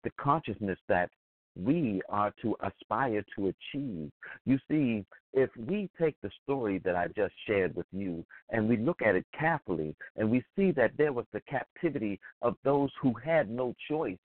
the 0.05 0.11
consciousness 0.11 0.79
that 0.87 1.09
we 1.57 2.01
are 2.09 2.33
to 2.41 2.55
aspire 2.61 3.25
to 3.35 3.47
achieve. 3.47 4.11
You 4.45 4.59
see, 4.69 5.03
if 5.33 5.49
we 5.57 5.89
take 5.99 6.15
the 6.21 6.29
story 6.43 6.79
that 6.85 6.95
I 6.95 7.07
just 7.07 7.33
shared 7.47 7.75
with 7.75 7.87
you 7.91 8.23
and 8.51 8.69
we 8.69 8.77
look 8.77 9.01
at 9.01 9.15
it 9.15 9.25
carefully 9.37 9.95
and 10.15 10.29
we 10.29 10.43
see 10.55 10.71
that 10.71 10.91
there 10.97 11.11
was 11.11 11.25
the 11.33 11.41
captivity 11.41 12.19
of 12.41 12.55
those 12.63 12.89
who 13.01 13.13
had 13.13 13.49
no 13.49 13.73
choice. 13.89 14.17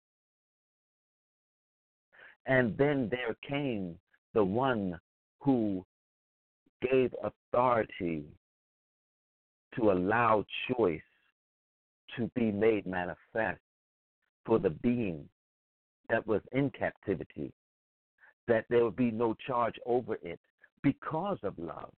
And 2.45 2.77
then 2.77 3.09
there 3.09 3.35
came 3.47 3.95
the 4.33 4.43
one 4.43 4.99
who 5.39 5.85
gave 6.81 7.13
authority 7.23 8.25
to 9.75 9.91
allow 9.91 10.43
choice 10.75 11.01
to 12.17 12.29
be 12.35 12.51
made 12.51 12.85
manifest 12.85 13.61
for 14.45 14.57
the 14.57 14.71
being 14.71 15.29
that 16.09 16.25
was 16.25 16.41
in 16.51 16.69
captivity, 16.71 17.51
that 18.47 18.65
there 18.69 18.83
would 18.83 18.95
be 18.95 19.11
no 19.11 19.35
charge 19.45 19.75
over 19.85 20.17
it 20.21 20.39
because 20.81 21.37
of 21.43 21.53
love, 21.57 21.91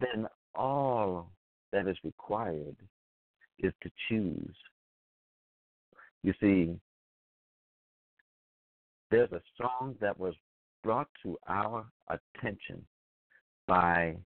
then 0.00 0.26
all 0.54 1.30
that 1.72 1.86
is 1.86 1.96
required 2.04 2.76
is 3.58 3.72
to 3.82 3.90
choose. 4.08 4.54
You 6.22 6.34
see, 6.40 6.76
there's 9.10 9.32
a 9.32 9.42
song 9.60 9.94
that 10.00 10.18
was 10.18 10.34
brought 10.82 11.08
to 11.22 11.38
our 11.48 11.86
attention 12.08 12.84
by 13.66 14.16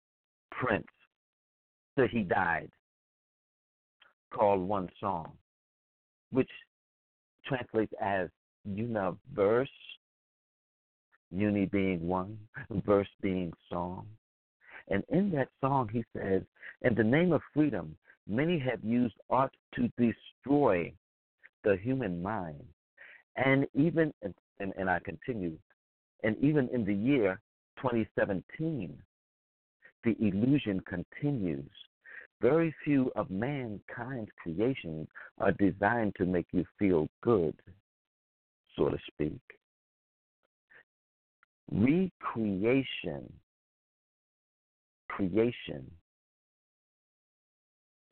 Prince 0.50 0.86
till 1.96 2.08
he 2.08 2.22
died 2.22 2.70
called 4.32 4.60
One 4.66 4.88
Song 4.98 5.32
which 6.32 6.50
translates 7.46 7.92
as 8.00 8.28
universe, 8.64 9.70
uni 11.30 11.66
being 11.66 12.06
one, 12.06 12.38
verse 12.84 13.08
being 13.20 13.52
song. 13.70 14.06
And 14.88 15.04
in 15.08 15.30
that 15.32 15.48
song, 15.60 15.88
he 15.92 16.04
says, 16.16 16.42
In 16.82 16.94
the 16.94 17.04
name 17.04 17.32
of 17.32 17.40
freedom, 17.54 17.96
many 18.26 18.58
have 18.58 18.82
used 18.82 19.14
art 19.30 19.54
to 19.74 19.88
destroy 19.98 20.92
the 21.64 21.76
human 21.76 22.22
mind. 22.22 22.64
And 23.36 23.66
even, 23.74 24.12
and, 24.22 24.34
and 24.76 24.90
I 24.90 24.98
continue, 25.00 25.56
and 26.22 26.36
even 26.38 26.68
in 26.72 26.84
the 26.84 26.94
year 26.94 27.40
2017, 27.80 28.96
the 30.04 30.16
illusion 30.20 30.80
continues 30.80 31.70
very 32.42 32.74
few 32.84 33.12
of 33.16 33.30
mankind's 33.30 34.30
creations 34.42 35.08
are 35.38 35.52
designed 35.52 36.14
to 36.16 36.26
make 36.26 36.48
you 36.52 36.66
feel 36.78 37.08
good, 37.22 37.54
so 38.76 38.90
to 38.90 38.98
speak. 39.12 39.40
Recreation, 41.70 43.32
creation, 45.08 45.90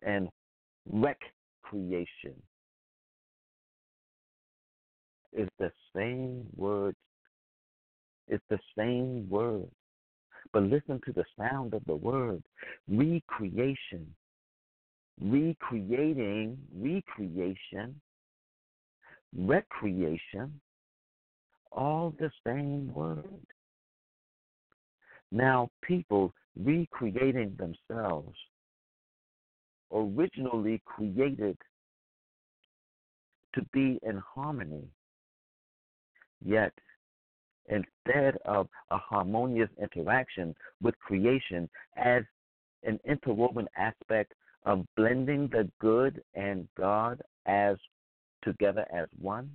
and 0.02 0.28
recreation 0.90 2.34
is 5.32 5.48
the 5.58 5.72
same 5.94 6.46
word 6.56 6.94
It's 8.28 8.44
the 8.48 8.60
same 8.78 9.28
word. 9.28 9.68
But 10.52 10.64
listen 10.64 11.00
to 11.06 11.12
the 11.12 11.24
sound 11.38 11.74
of 11.74 11.82
the 11.86 11.96
word 11.96 12.42
recreation, 12.88 14.14
recreating, 15.20 16.58
recreation, 16.74 18.00
recreation, 19.36 20.60
all 21.72 22.14
the 22.18 22.30
same 22.46 22.92
word. 22.94 23.24
Now, 25.30 25.70
people 25.82 26.34
recreating 26.56 27.56
themselves 27.56 28.36
originally 29.92 30.80
created 30.84 31.56
to 33.54 33.62
be 33.72 33.98
in 34.02 34.20
harmony. 34.34 34.84
Yet, 36.44 36.72
instead 37.68 38.36
of 38.44 38.68
a 38.90 38.96
harmonious 38.96 39.68
interaction 39.80 40.54
with 40.80 40.98
creation 40.98 41.68
as 41.96 42.22
an 42.84 42.98
interwoven 43.04 43.68
aspect 43.76 44.32
of 44.64 44.84
blending 44.96 45.48
the 45.48 45.68
good 45.80 46.22
and 46.34 46.68
God 46.76 47.20
as 47.46 47.76
together 48.42 48.86
as 48.94 49.06
one, 49.20 49.50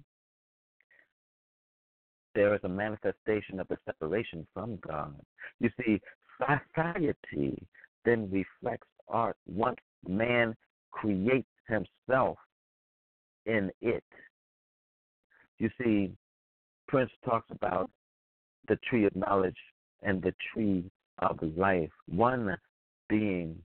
there 2.33 2.53
is 2.53 2.61
a 2.63 2.69
manifestation 2.69 3.59
of 3.59 3.67
the 3.67 3.77
separation 3.85 4.45
from 4.53 4.77
God. 4.85 5.15
You 5.59 5.69
see, 5.83 6.01
society 6.37 7.57
then 8.03 8.29
reflects 8.29 8.87
art 9.07 9.37
once 9.47 9.79
man 10.07 10.55
creates 10.91 11.47
himself 11.67 12.37
in 13.45 13.71
it. 13.81 14.03
You 15.59 15.69
see, 15.81 16.11
Prince 16.87 17.11
talks 17.23 17.47
about 17.51 17.89
the 18.67 18.77
tree 18.89 19.05
of 19.05 19.15
knowledge 19.15 19.57
and 20.03 20.21
the 20.21 20.33
tree 20.53 20.83
of 21.19 21.39
life, 21.55 21.91
one 22.07 22.57
being 23.07 23.57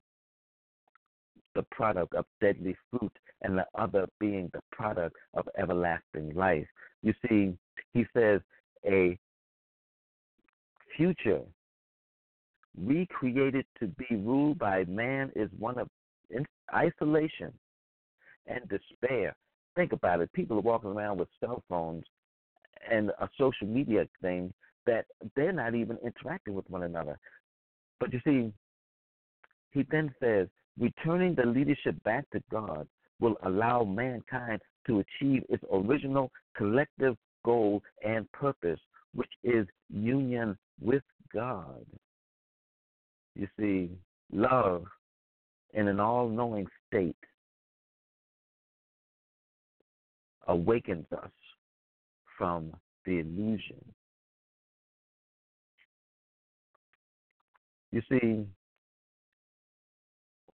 the 1.55 1.65
product 1.71 2.15
of 2.15 2.25
deadly 2.41 2.77
fruit 2.91 3.13
and 3.43 3.59
the 3.59 3.67
other 3.75 4.07
being 4.19 4.51
the 4.53 4.61
product 4.73 5.17
of 5.35 5.49
everlasting 5.59 6.35
life. 6.35 6.67
You 7.03 7.15
see, 7.29 7.57
he 7.93 8.05
says 8.15 8.41
a 8.87 9.19
future 10.97 11.43
recreated 12.77 13.65
to 13.81 13.89
be 13.89 14.17
ruled 14.17 14.59
by 14.59 14.85
man 14.85 15.33
is 15.35 15.51
one 15.59 15.79
of 15.79 15.89
isolation 16.75 17.53
and 18.47 18.61
despair. 18.69 19.35
Think 19.75 19.93
about 19.93 20.21
it. 20.21 20.33
People 20.33 20.59
are 20.59 20.63
walking 20.63 20.91
around 20.91 21.19
with 21.19 21.29
cell 21.41 21.63
phones 21.69 22.05
and 22.91 23.11
a 23.21 23.29
social 23.39 23.67
media 23.67 24.07
thing 24.23 24.53
that 24.87 25.07
they're 25.37 25.53
not 25.53 25.75
even 25.75 25.99
interacting 26.05 26.55
with 26.55 26.69
one 26.71 26.85
another. 26.85 27.19
But 27.99 28.13
you 28.13 28.21
see, 28.25 28.53
he 29.73 29.85
then 29.91 30.15
says, 30.21 30.49
returning 30.79 31.35
the 31.35 31.47
leadership 31.47 32.03
back 32.05 32.29
to 32.31 32.43
God 32.51 32.87
will 33.21 33.37
allow 33.45 33.85
mankind 33.85 34.61
to 34.87 35.01
achieve 35.01 35.45
its 35.49 35.63
original 35.73 36.31
collective 36.57 37.17
goal 37.45 37.83
and 38.05 38.31
purpose, 38.33 38.81
which 39.15 39.31
is 39.45 39.67
union 39.89 40.57
with 40.81 41.03
God. 41.33 41.85
You 43.35 43.49
see, 43.59 43.91
love 44.33 44.85
in 45.75 45.89
an 45.89 46.01
all 46.01 46.29
knowing 46.29 46.67
state 46.89 47.17
awakens 50.49 51.07
us 51.13 51.31
from 52.37 52.73
the 53.05 53.21
illusion. 53.21 53.85
You 57.93 58.03
see, 58.09 58.47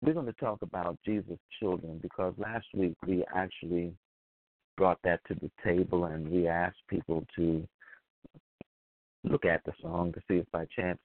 we're 0.03 0.15
going 0.15 0.27
to 0.27 0.33
talk 0.35 0.63
about 0.63 0.99
Jesus' 1.05 1.39
children 1.61 1.99
because 2.03 2.35
last 2.39 2.67
week 2.75 2.97
we 3.07 3.25
actually 3.35 3.93
brought 4.77 4.99
that 5.05 5.21
to 5.29 5.35
the 5.35 5.51
table 5.65 6.05
and 6.05 6.29
we 6.29 6.49
asked 6.49 6.77
people 6.89 7.25
to 7.37 7.67
look 9.25 9.45
at 9.45 9.65
the 9.65 9.73
song 9.81 10.13
to 10.13 10.21
see 10.29 10.37
if 10.37 10.51
by 10.53 10.67
chance 10.77 10.99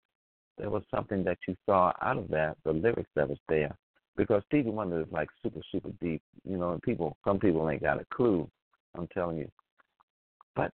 there 0.58 0.70
was 0.70 0.84
something 0.94 1.24
that 1.24 1.38
you 1.48 1.56
saw 1.66 1.94
out 2.02 2.18
of 2.18 2.28
that, 2.30 2.58
the 2.64 2.72
lyrics 2.72 3.10
that 3.16 3.30
was 3.30 3.40
there. 3.50 3.76
Because 4.18 4.44
Stevie 4.48 4.70
Wonder 4.70 5.02
is 5.02 5.08
like 5.12 5.30
super, 5.42 5.62
super 5.72 5.90
deep, 6.02 6.22
you 6.44 6.58
know, 6.58 6.74
and 6.74 6.82
people 6.82 7.18
some 7.26 7.40
people 7.40 7.70
ain't 7.70 7.82
got 7.82 8.02
a 8.02 8.06
clue, 8.14 8.48
I'm 8.96 9.08
telling 9.08 9.38
you. 9.38 9.50
But 10.56 10.72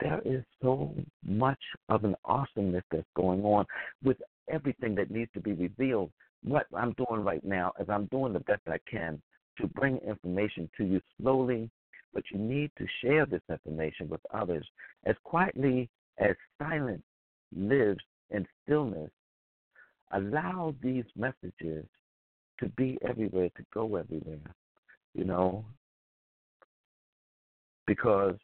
there 0.00 0.20
is 0.24 0.42
so 0.62 0.94
much 1.24 1.60
of 1.88 2.04
an 2.04 2.16
awesomeness 2.24 2.84
that's 2.90 3.06
going 3.14 3.44
on 3.44 3.66
with 4.02 4.16
everything 4.50 4.94
that 4.96 5.10
needs 5.10 5.30
to 5.34 5.40
be 5.40 5.52
revealed. 5.52 6.10
What 6.44 6.66
I'm 6.76 6.92
doing 6.92 7.22
right 7.22 7.44
now 7.44 7.72
is 7.80 7.88
I'm 7.88 8.06
doing 8.06 8.32
the 8.32 8.40
best 8.40 8.62
I 8.66 8.78
can 8.90 9.20
to 9.60 9.66
bring 9.68 9.98
information 9.98 10.68
to 10.76 10.84
you 10.84 11.00
slowly, 11.20 11.70
but 12.12 12.24
you 12.32 12.38
need 12.38 12.70
to 12.78 12.86
share 13.02 13.26
this 13.26 13.42
information 13.48 14.08
with 14.08 14.20
others 14.34 14.66
as 15.04 15.14
quietly 15.24 15.88
as 16.18 16.34
silence 16.58 17.02
lives 17.54 18.00
in 18.30 18.46
stillness. 18.64 19.10
Allow 20.12 20.74
these 20.82 21.04
messages 21.16 21.86
to 22.60 22.68
be 22.76 22.98
everywhere, 23.08 23.48
to 23.56 23.64
go 23.72 23.96
everywhere, 23.96 24.54
you 25.14 25.24
know, 25.24 25.64
because 27.86 28.36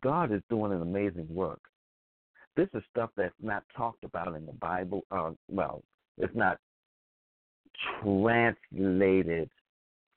God 0.00 0.32
is 0.32 0.42
doing 0.48 0.72
an 0.72 0.82
amazing 0.82 1.26
work. 1.28 1.60
This 2.56 2.68
is 2.74 2.82
stuff 2.90 3.10
that's 3.16 3.34
not 3.42 3.64
talked 3.76 4.04
about 4.04 4.34
in 4.34 4.46
the 4.46 4.52
Bible. 4.52 5.04
Uh, 5.10 5.32
well, 5.50 5.82
it's 6.18 6.34
not 6.34 6.58
translated 8.02 9.50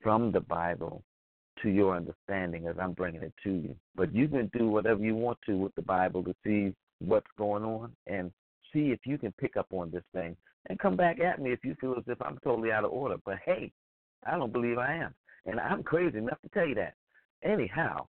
from 0.01 0.31
the 0.31 0.41
Bible 0.41 1.03
to 1.61 1.69
your 1.69 1.95
understanding 1.95 2.67
as 2.67 2.75
I'm 2.79 2.93
bringing 2.93 3.23
it 3.23 3.33
to 3.43 3.51
you. 3.51 3.75
But 3.95 4.13
you 4.13 4.27
can 4.27 4.49
do 4.57 4.67
whatever 4.67 5.01
you 5.01 5.15
want 5.15 5.39
to 5.47 5.57
with 5.57 5.73
the 5.75 5.81
Bible 5.81 6.23
to 6.23 6.35
see 6.45 6.73
what's 6.99 7.27
going 7.37 7.63
on 7.63 7.91
and 8.05 8.31
see 8.73 8.91
if 8.91 8.99
you 9.05 9.17
can 9.17 9.33
pick 9.39 9.57
up 9.57 9.67
on 9.71 9.91
this 9.91 10.03
thing 10.13 10.35
and 10.69 10.79
come 10.79 10.95
back 10.95 11.19
at 11.19 11.41
me 11.41 11.51
if 11.51 11.63
you 11.63 11.75
feel 11.79 11.95
as 11.97 12.03
if 12.07 12.21
I'm 12.21 12.37
totally 12.43 12.71
out 12.71 12.85
of 12.85 12.91
order. 12.91 13.15
But 13.25 13.37
hey, 13.45 13.71
I 14.25 14.37
don't 14.37 14.53
believe 14.53 14.77
I 14.77 14.95
am. 14.95 15.13
And 15.45 15.59
I'm 15.59 15.83
crazy 15.83 16.17
enough 16.17 16.41
to 16.41 16.49
tell 16.49 16.67
you 16.67 16.75
that. 16.75 16.93
Anyhow, 17.43 18.07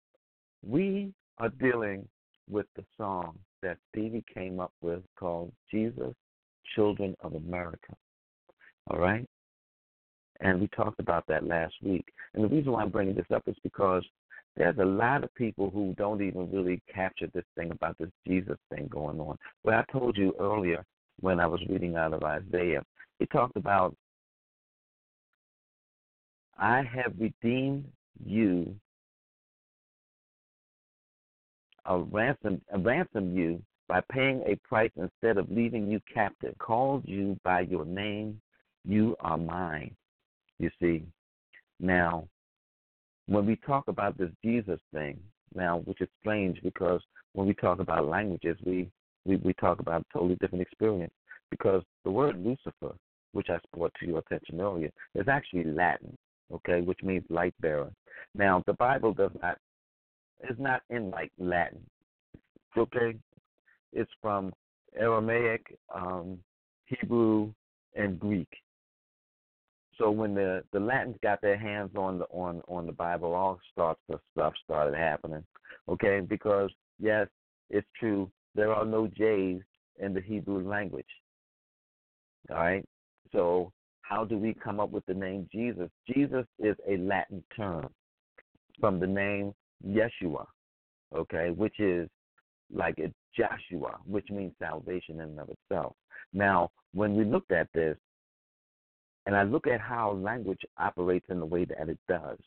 we 0.66 1.14
are 1.38 1.50
dealing 1.50 2.08
with 2.50 2.66
the 2.76 2.84
song 2.98 3.38
that 3.62 3.78
Stevie 3.92 4.24
came 4.34 4.60
up 4.60 4.72
with 4.82 5.02
called 5.20 5.52
Jesus, 5.72 6.14
Children 6.76 7.16
of 7.22 7.34
America. 7.34 7.94
All 8.90 9.00
right? 9.00 9.26
And 10.42 10.60
we 10.60 10.68
talked 10.68 11.00
about 11.00 11.26
that 11.28 11.46
last 11.46 11.76
week. 11.82 12.06
And 12.34 12.44
the 12.44 12.50
reason 12.50 12.72
why 12.72 12.82
I'm 12.82 12.90
bringing 12.90 13.16
this 13.16 13.26
up 13.34 13.44
is 13.48 13.56
because 13.64 14.04
there's 14.58 14.78
a 14.78 14.86
lot 14.86 15.24
of 15.24 15.34
people 15.36 15.70
who 15.70 15.94
don't 15.98 16.22
even 16.22 16.52
really 16.52 16.82
capture 16.94 17.28
this 17.34 17.46
thing 17.56 17.72
about 17.72 17.98
this 17.98 18.10
Jesus 18.28 18.58
thing 18.70 18.88
going 18.90 19.20
on. 19.20 19.38
Well, 19.64 19.80
I 19.80 19.92
told 19.92 20.18
you 20.18 20.34
earlier 20.40 20.86
when 21.20 21.40
I 21.40 21.48
was 21.48 21.62
reading 21.70 21.96
out 21.96 22.14
of 22.14 22.24
Isaiah, 22.24 22.84
he 23.20 23.26
talked 23.28 23.58
about, 23.58 23.96
I 26.58 26.84
have 26.84 27.14
redeemed 27.20 27.86
you 28.26 28.76
a 31.86 32.00
ransom, 32.00 32.62
a 32.72 32.80
ransom 32.80 33.36
you 33.36 33.62
by 33.88 34.02
paying 34.12 34.42
a 34.46 34.56
price 34.68 34.92
instead 34.96 35.38
of 35.38 35.52
leaving 35.52 35.90
you 35.90 36.00
captive. 36.12 36.58
Called 36.58 37.04
you 37.06 37.38
by 37.44 37.62
your 37.62 37.86
name, 37.86 38.40
you 38.84 39.16
are 39.20 39.38
mine. 39.38 39.96
You 40.60 40.70
see, 40.80 41.04
now 41.80 42.28
when 43.28 43.46
we 43.46 43.56
talk 43.58 43.88
about 43.88 44.18
this 44.18 44.30
Jesus 44.44 44.80
thing, 44.94 45.20
now 45.54 45.80
which 45.86 46.02
is 46.02 46.10
strange 46.20 46.60
because 46.64 47.02
when 47.34 47.48
we 47.48 47.54
talk 47.54 47.80
about 47.80 48.08
languages, 48.08 48.58
we 48.66 48.90
we, 49.26 49.38
we 49.38 49.54
talk 49.54 49.80
about 49.80 50.02
a 50.02 50.14
totally 50.14 50.36
different 50.36 50.62
experience 50.62 51.14
because 51.50 51.84
the 52.04 52.12
word 52.12 52.38
Lucifer, 52.44 52.96
which 53.34 53.48
I 53.50 53.58
brought 53.76 53.94
to 54.00 54.06
your 54.06 54.20
attention 54.20 54.62
earlier, 54.62 54.92
is 55.16 55.28
actually 55.28 55.64
Latin, 55.64 56.16
okay, 56.54 56.82
which 56.82 57.00
means 57.04 57.24
light 57.30 57.56
bearer. 57.60 57.92
Now 58.36 58.64
the 58.68 58.74
Bible 58.74 59.14
does 59.14 59.32
not 59.42 59.58
is 60.50 60.58
not 60.60 60.82
in 60.90 61.10
like 61.10 61.32
Latin. 61.40 61.82
Okay, 62.78 63.16
it's 63.94 64.12
from 64.22 64.54
Aramaic, 64.98 65.78
um, 65.94 66.38
Hebrew, 66.86 67.52
and 67.96 68.20
Greek. 68.20 68.50
So 69.98 70.12
when 70.12 70.34
the 70.34 70.64
the 70.74 70.80
Latins 70.80 71.18
got 71.24 71.42
their 71.42 71.58
hands 71.58 71.92
on 71.96 72.20
the 72.20 72.26
on 72.26 72.62
on 72.68 72.86
the 72.86 72.92
Bible, 72.92 73.34
all 73.34 73.60
sorts 73.76 74.02
of 74.10 74.20
stuff 74.34 74.54
started 74.64 74.98
happening. 74.98 75.44
Okay, 75.88 76.20
because 76.20 76.70
yes, 77.00 77.28
it's 77.70 77.88
true 78.00 78.30
there 78.56 78.74
are 78.74 78.86
no 78.86 79.08
J's 79.08 79.62
in 80.00 80.14
the 80.14 80.22
Hebrew 80.22 80.68
language. 80.68 81.06
All 82.50 82.58
right, 82.58 82.86
so 83.32 83.72
how 84.02 84.24
do 84.24 84.38
we 84.38 84.54
come 84.54 84.80
up 84.80 84.92
with 84.92 85.06
the 85.06 85.14
name 85.14 85.48
Jesus? 85.52 85.90
Jesus 86.08 86.46
is 86.60 86.76
a 86.88 86.98
Latin 86.98 87.44
term 87.56 87.88
from 88.80 89.00
the 89.00 89.08
name 89.08 89.54
Yeshua, 89.86 90.46
okay, 91.16 91.50
which 91.52 91.80
is 91.80 92.10
like 92.74 92.98
Joshua, 93.36 93.98
which 94.06 94.30
means 94.30 94.54
salvation 94.60 95.16
in 95.16 95.22
and 95.22 95.40
of 95.40 95.50
itself. 95.50 95.96
Now, 96.34 96.70
when 96.94 97.16
we 97.16 97.24
looked 97.24 97.52
at 97.52 97.68
this, 97.74 97.98
and 99.26 99.36
I 99.36 99.44
look 99.44 99.68
at 99.68 99.82
how 99.82 100.12
language 100.14 100.62
operates 100.78 101.26
in 101.30 101.40
the 101.40 101.46
way 101.46 101.66
that 101.66 101.90
it 101.90 102.00
does, 102.08 102.38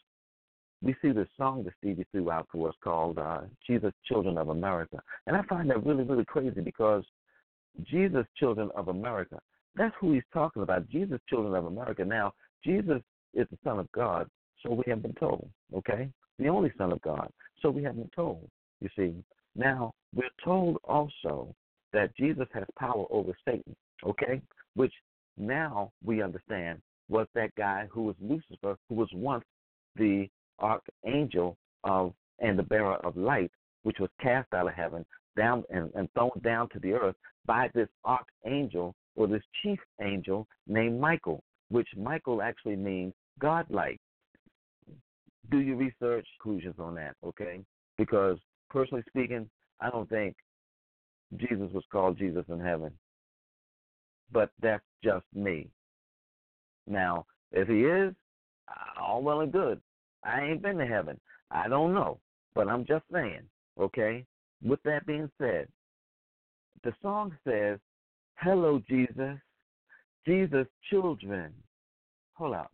we 0.83 0.95
see 1.03 1.11
this 1.11 1.29
song 1.37 1.65
that 1.65 1.75
Stevie 1.79 2.07
threw 2.13 2.31
out 2.31 2.47
for 2.53 2.69
us 2.69 2.75
called 2.83 3.19
uh, 3.19 3.41
Jesus 3.67 3.93
Children 4.07 4.39
of 4.39 4.51
America. 4.51 5.01
And 5.27 5.37
I 5.37 5.43
find 5.43 5.69
that 5.71 5.85
really, 5.85 6.05
really 6.05 6.25
crazy 6.25 6.61
because 6.61 7.05
Jesus 7.85 8.27
Children 8.37 8.71
of 8.77 8.89
America, 8.89 9.41
that's 9.75 9.95
who 10.01 10.13
he's 10.13 10.23
talking 10.33 10.63
about, 10.63 10.89
Jesus 10.89 11.21
Children 11.29 11.55
of 11.55 11.67
America. 11.67 12.05
Now, 12.05 12.33
Jesus 12.65 13.03
is 13.35 13.47
the 13.51 13.59
Son 13.65 13.79
of 13.79 13.91
God, 13.93 14.29
so 14.63 14.73
we 14.73 14.85
have 14.89 15.03
been 15.03 15.15
told, 15.15 15.49
okay? 15.75 16.09
The 16.39 16.49
only 16.49 16.73
Son 16.79 16.93
of 16.93 17.03
God, 17.03 17.29
so 17.61 17.71
we 17.71 17.83
have 17.83 17.97
been 17.97 18.11
told, 18.15 18.49
you 18.81 18.89
see. 18.97 19.15
Now, 19.57 19.93
we're 20.15 20.29
told 20.45 20.79
also 20.85 21.55
that 21.93 22.17
Jesus 22.17 22.47
has 22.53 22.65
power 22.79 23.07
over 23.11 23.37
Satan, 23.45 23.75
okay? 24.05 24.41
Which 24.75 24.93
now 25.39 25.93
we 26.05 26.23
understand 26.23 26.81
was 27.09 27.27
that 27.35 27.55
guy 27.57 27.87
who 27.91 28.03
was 28.03 28.17
Lucifer, 28.21 28.77
who 28.89 28.95
was 28.95 29.09
once 29.13 29.45
the 29.97 30.29
archangel 30.59 31.57
of 31.85 32.13
and 32.41 32.59
the 32.59 32.63
bearer 32.63 32.97
of 33.05 33.17
light, 33.17 33.51
which 33.83 33.99
was 33.99 34.11
cast 34.21 34.53
out 34.55 34.69
of 34.69 34.75
heaven 34.75 35.05
down 35.37 35.65
and, 35.71 35.91
and 35.95 36.09
thrown 36.13 36.31
down 36.43 36.69
to 36.71 36.79
the 36.81 36.93
earth 36.93 37.17
by 37.47 37.69
this 37.75 37.89
archangel 38.05 38.95
or 39.17 39.27
this 39.27 39.43
chief 39.63 39.79
angel 40.01 40.47
named 40.67 41.01
Michael, 41.01 41.43
which 41.71 41.89
Michael 41.97 42.43
actually 42.43 42.77
means 42.77 43.13
godlike. 43.39 43.99
Do 45.51 45.61
your 45.61 45.77
research, 45.77 46.27
conclusions 46.41 46.77
on 46.79 46.95
that, 46.97 47.15
okay? 47.25 47.61
Because 47.97 48.39
personally 48.69 49.03
speaking, 49.09 49.49
I 49.81 49.91
don't 49.91 50.09
think 50.09 50.37
Jesus 51.37 51.69
was 51.73 51.85
called 51.91 52.19
Jesus 52.19 52.45
in 52.49 52.61
heaven. 52.61 52.93
But 54.33 54.51
that's 54.61 54.85
just 55.03 55.25
me. 55.35 55.69
Now, 56.87 57.27
if 57.53 57.69
he 57.69 57.85
is, 57.85 58.15
all 59.01 59.23
well 59.23 59.41
and 59.41 59.53
good. 59.53 59.81
I 60.25 60.43
ain't 60.43 60.63
been 60.63 60.79
to 60.79 60.87
heaven. 60.87 61.19
I 61.51 61.69
don't 61.69 61.95
know. 61.95 62.19
But 62.55 62.69
I'm 62.69 62.85
just 62.85 63.05
saying, 63.13 63.43
okay? 63.79 64.25
With 64.63 64.83
that 64.83 65.07
being 65.07 65.31
said, 65.39 65.69
the 66.83 66.93
song 67.03 67.37
says, 67.47 67.79
Hello, 68.37 68.81
Jesus, 68.89 69.39
Jesus' 70.27 70.67
children. 70.91 71.53
Hold 72.35 72.55
up. 72.55 72.73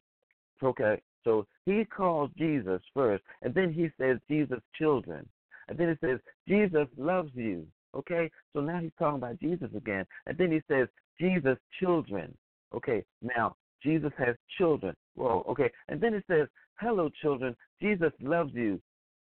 Okay, 0.63 1.01
so 1.25 1.47
he 1.65 1.85
calls 1.85 2.31
Jesus 2.37 2.81
first, 2.93 3.23
and 3.43 3.55
then 3.55 3.73
he 3.73 3.89
says, 3.99 4.19
Jesus' 4.29 4.61
children. 4.79 5.27
And 5.69 5.79
then 5.79 5.89
he 6.01 6.07
says, 6.07 6.19
Jesus 6.47 6.87
loves 6.97 7.31
you. 7.35 7.67
Okay, 7.95 8.31
so 8.53 8.61
now 8.61 8.81
he's 8.81 8.93
talking 8.99 9.19
about 9.19 9.41
Jesus 9.41 9.71
again. 9.77 10.05
And 10.27 10.37
then 10.37 10.51
he 10.53 10.61
says, 10.69 10.89
Jesus' 11.21 11.59
children. 11.81 12.37
Okay, 12.75 13.05
now 13.23 13.55
Jesus 13.83 14.13
has 14.19 14.35
children. 14.59 14.95
Whoa, 15.15 15.45
okay. 15.49 15.71
And 15.89 16.01
then 16.01 16.15
it 16.15 16.25
says, 16.29 16.49
Hello, 16.81 17.09
children. 17.23 17.55
Jesus 17.81 18.13
loves 18.21 18.53
you. 18.55 18.81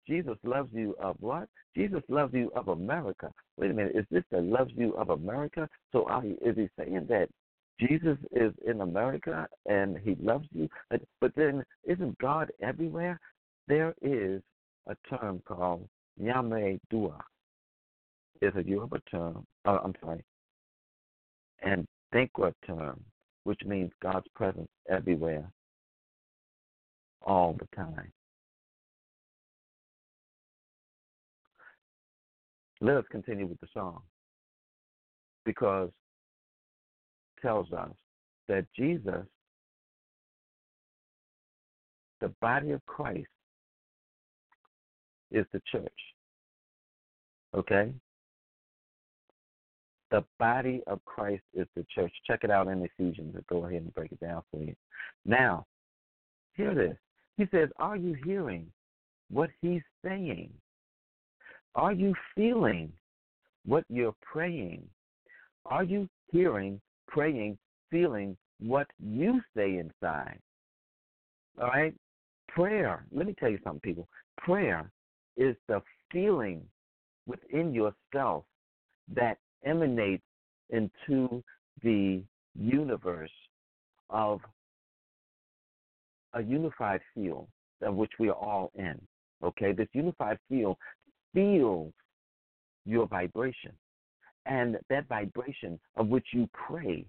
Jesus 0.08 0.36
loves 0.42 0.70
you 0.72 0.94
of 1.00 1.16
what? 1.20 1.48
Jesus 1.76 2.02
loves 2.08 2.34
you 2.34 2.50
of 2.56 2.68
America. 2.68 3.30
Wait 3.56 3.70
a 3.70 3.74
minute. 3.74 3.94
Is 3.94 4.06
this 4.10 4.24
the 4.30 4.40
loves 4.40 4.72
you 4.74 4.94
of 4.94 5.10
America? 5.10 5.68
So 5.92 6.06
are 6.06 6.22
he, 6.22 6.30
is 6.30 6.56
he 6.56 6.68
saying 6.78 7.06
that 7.08 7.28
Jesus 7.78 8.18
is 8.32 8.52
in 8.66 8.80
America 8.80 9.46
and 9.66 9.98
he 9.98 10.16
loves 10.20 10.46
you? 10.52 10.68
But, 11.20 11.32
then 11.36 11.64
isn't 11.84 12.18
God 12.18 12.50
everywhere? 12.60 13.18
There 13.68 13.94
is 14.02 14.42
a 14.86 14.96
term 15.08 15.42
called 15.46 15.88
Nyame 16.20 16.80
Dua. 16.90 17.18
It's 18.40 18.56
a 18.56 18.62
Yoruba 18.62 19.00
term. 19.10 19.46
Oh, 19.64 19.74
uh, 19.74 19.80
I'm 19.84 19.94
sorry. 20.02 20.24
An 21.62 21.86
Adinkra 22.12 22.52
term, 22.66 22.80
um, 22.80 23.00
which 23.44 23.60
means 23.64 23.90
God's 24.02 24.26
presence 24.34 24.68
everywhere 24.88 25.50
all 27.22 27.56
the 27.58 27.68
time. 27.76 28.12
Let 32.80 32.96
us 32.96 33.04
continue 33.10 33.46
with 33.46 33.60
the 33.60 33.68
song 33.72 34.02
because 35.44 35.90
it 37.36 37.42
tells 37.42 37.72
us 37.72 37.90
that 38.48 38.66
Jesus, 38.76 39.24
the 42.20 42.28
body 42.40 42.72
of 42.72 42.84
Christ, 42.86 43.28
is 45.30 45.46
the 45.52 45.62
church. 45.70 45.88
Okay? 47.54 47.92
The 50.12 50.22
body 50.38 50.82
of 50.86 51.02
Christ 51.06 51.42
is 51.54 51.66
the 51.74 51.86
church. 51.94 52.12
Check 52.26 52.40
it 52.44 52.50
out 52.50 52.68
in 52.68 52.84
Ephesians. 52.84 53.34
Go 53.48 53.64
ahead 53.64 53.80
and 53.80 53.94
break 53.94 54.12
it 54.12 54.20
down 54.20 54.42
for 54.50 54.60
you. 54.60 54.76
Now, 55.24 55.64
hear 56.54 56.74
this. 56.74 56.96
He 57.38 57.46
says, 57.50 57.70
Are 57.78 57.96
you 57.96 58.14
hearing 58.22 58.66
what 59.30 59.48
he's 59.62 59.80
saying? 60.04 60.50
Are 61.74 61.94
you 61.94 62.12
feeling 62.34 62.92
what 63.64 63.84
you're 63.88 64.14
praying? 64.20 64.86
Are 65.64 65.82
you 65.82 66.06
hearing, 66.30 66.78
praying, 67.08 67.56
feeling 67.90 68.36
what 68.60 68.88
you 69.02 69.40
say 69.56 69.78
inside? 69.78 70.38
All 71.58 71.68
right? 71.68 71.94
Prayer, 72.48 73.06
let 73.12 73.26
me 73.26 73.34
tell 73.40 73.48
you 73.48 73.58
something, 73.64 73.80
people. 73.80 74.06
Prayer 74.36 74.90
is 75.38 75.56
the 75.68 75.80
feeling 76.12 76.60
within 77.26 77.72
yourself 77.72 78.44
that 79.14 79.38
emanates 79.64 80.24
into 80.70 81.42
the 81.82 82.22
universe 82.58 83.30
of 84.10 84.40
a 86.34 86.42
unified 86.42 87.00
field 87.14 87.46
of 87.82 87.94
which 87.94 88.12
we 88.18 88.28
are 88.28 88.34
all 88.34 88.70
in. 88.74 89.00
Okay, 89.42 89.72
this 89.72 89.88
unified 89.92 90.38
field 90.48 90.76
feels 91.34 91.92
your 92.84 93.06
vibration, 93.06 93.72
and 94.46 94.76
that 94.88 95.06
vibration 95.08 95.78
of 95.96 96.08
which 96.08 96.26
you 96.32 96.48
pray 96.52 97.04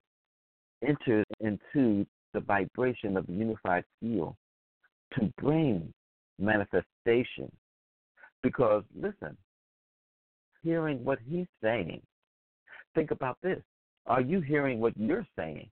enters 0.86 1.26
into 1.40 2.06
the 2.34 2.40
vibration 2.40 3.18
of 3.18 3.26
the 3.28 3.34
unified 3.34 3.84
field 4.00 4.36
to 5.14 5.32
bring 5.38 5.94
manifestation. 6.40 7.52
Because 8.42 8.84
listen, 9.00 9.38
hearing 10.64 11.04
what 11.06 11.20
he's 11.28 11.48
saying, 11.62 12.02
think 12.94 13.11
about 13.11 13.38
this. 13.41 13.61
Are 14.06 14.22
you 14.22 14.41
hearing 14.41 14.80
what 14.80 14.98
you're 14.98 15.28
saying? 15.38 15.70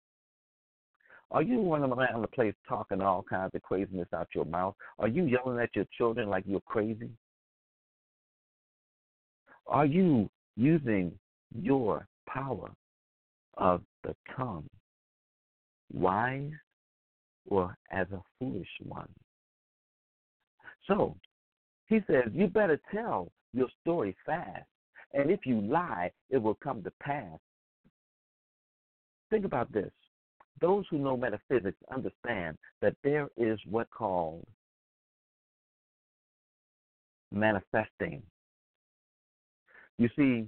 Are 1.32 1.42
you 1.42 1.62
running 1.72 1.92
around 1.92 2.22
the 2.22 2.28
place 2.28 2.54
talking 2.68 3.02
all 3.02 3.24
kinds 3.24 3.52
of 3.56 3.62
craziness 3.62 4.08
out 4.14 4.28
your 4.34 4.46
mouth? 4.46 4.76
Are 5.00 5.08
you 5.08 5.26
yelling 5.26 5.60
at 5.60 5.76
your 5.76 5.86
children 5.98 6.30
like 6.30 6.44
you're 6.46 6.62
crazy? 6.62 7.10
Are 9.68 9.86
you 9.86 10.30
using 10.56 11.12
your 11.60 12.08
power 12.28 12.72
of 13.58 13.82
the 14.04 14.16
tongue 14.36 14.70
wise 15.92 16.52
or 17.48 17.76
as 17.92 18.08
a 18.12 18.22
foolish 18.40 18.68
one? 18.84 19.10
So, 20.88 21.16
he 21.88 22.02
says, 22.08 22.26
you 22.34 22.48
better 22.48 22.80
tell 22.94 23.32
your 23.54 23.68
story 23.82 24.16
fast. 24.26 24.66
And 25.16 25.32
if 25.32 25.46
you 25.46 25.62
lie, 25.62 26.12
it 26.30 26.38
will 26.38 26.58
come 26.64 26.84
to 26.84 26.92
pass. 27.02 27.40
Think 29.32 29.46
about 29.46 29.72
this 29.72 29.92
those 30.62 30.86
who 30.90 30.98
know 30.98 31.18
metaphysics 31.18 31.78
understand 31.92 32.58
that 32.82 32.96
there 33.04 33.30
is 33.38 33.60
what 33.70 33.90
called 33.92 34.46
manifesting. 37.32 38.22
You 39.98 40.10
see, 40.16 40.46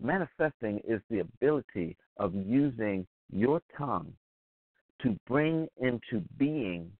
manifesting 0.00 0.80
is 0.88 1.00
the 1.10 1.20
ability 1.20 1.96
of 2.16 2.34
using 2.34 3.06
your 3.30 3.60
tongue 3.76 4.12
to 5.02 5.16
bring 5.26 5.68
into 5.78 6.24
being 6.38 6.90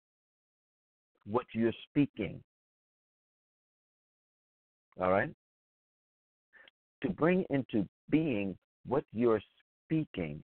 what 1.26 1.46
you're 1.52 1.72
speaking. 1.90 2.42
All 5.00 5.10
right? 5.10 5.30
To 7.02 7.10
bring 7.10 7.44
into 7.50 7.86
being 8.10 8.56
what 8.86 9.04
you're 9.12 9.42
speaking 9.84 10.42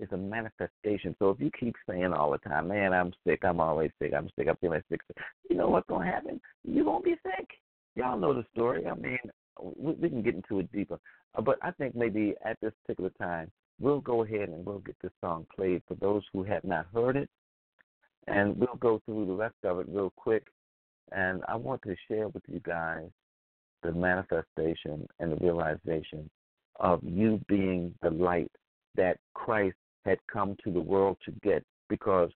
is 0.00 0.08
a 0.12 0.16
manifestation. 0.16 1.14
So 1.18 1.30
if 1.30 1.40
you 1.40 1.50
keep 1.58 1.74
saying 1.88 2.12
all 2.12 2.30
the 2.30 2.38
time, 2.38 2.68
man, 2.68 2.92
I'm 2.92 3.12
sick, 3.26 3.40
I'm 3.44 3.60
always 3.60 3.90
sick, 4.00 4.12
I'm 4.16 4.28
sick, 4.36 4.48
I'm 4.48 4.56
feeling 4.56 4.82
sick, 4.90 5.00
you 5.48 5.56
know 5.56 5.68
what's 5.68 5.88
gonna 5.88 6.04
happen? 6.04 6.40
You're 6.64 6.84
gonna 6.84 7.02
be 7.02 7.16
sick. 7.22 7.48
Y'all 7.96 8.18
know 8.18 8.34
the 8.34 8.44
story. 8.54 8.86
I 8.86 8.94
mean, 8.94 9.18
we, 9.60 9.92
we 9.94 10.08
can 10.08 10.22
get 10.22 10.34
into 10.34 10.60
it 10.60 10.70
deeper, 10.72 10.98
uh, 11.36 11.40
but 11.40 11.58
I 11.62 11.70
think 11.72 11.94
maybe 11.96 12.34
at 12.44 12.58
this 12.60 12.72
particular 12.82 13.10
time 13.18 13.50
we'll 13.80 14.00
go 14.00 14.24
ahead 14.24 14.48
and 14.48 14.64
we'll 14.64 14.78
get 14.80 14.96
this 15.02 15.12
song 15.20 15.46
played 15.54 15.82
for 15.88 15.94
those 15.94 16.22
who 16.32 16.44
have 16.44 16.64
not 16.64 16.86
heard 16.94 17.16
it, 17.16 17.28
and 18.26 18.56
we'll 18.58 18.76
go 18.78 19.00
through 19.04 19.26
the 19.26 19.32
rest 19.32 19.56
of 19.64 19.80
it 19.80 19.86
real 19.88 20.12
quick. 20.16 20.44
And 21.12 21.42
I 21.48 21.56
want 21.56 21.80
to 21.82 21.96
share 22.06 22.28
with 22.28 22.42
you 22.48 22.60
guys 22.60 23.08
the 23.82 23.92
manifestation 23.92 25.06
and 25.18 25.32
the 25.32 25.36
realization 25.36 26.28
of 26.80 27.00
you 27.02 27.40
being 27.48 27.94
the 28.02 28.10
light 28.10 28.50
that 28.96 29.18
Christ 29.34 29.76
had 30.04 30.18
come 30.32 30.56
to 30.64 30.72
the 30.72 30.80
world 30.80 31.16
to 31.24 31.32
get. 31.42 31.64
Because 31.88 32.30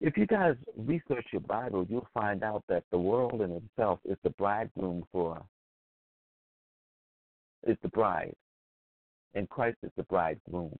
if 0.00 0.16
you 0.16 0.26
guys 0.26 0.54
research 0.76 1.26
your 1.32 1.40
Bible, 1.40 1.86
you'll 1.88 2.08
find 2.14 2.42
out 2.42 2.62
that 2.68 2.84
the 2.90 2.98
world 2.98 3.40
in 3.40 3.50
itself 3.50 3.98
is 4.04 4.16
the 4.22 4.30
bridegroom 4.30 5.04
for 5.12 5.42
is 7.66 7.76
the 7.82 7.88
bride, 7.88 8.34
and 9.34 9.48
Christ 9.48 9.78
is 9.82 9.90
the 9.96 10.04
bridegroom. 10.04 10.76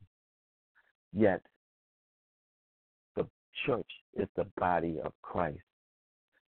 Yet 1.12 1.42
the 3.16 3.26
church 3.66 3.90
is 4.14 4.28
the 4.36 4.46
body 4.56 4.98
of 5.04 5.12
Christ. 5.22 5.58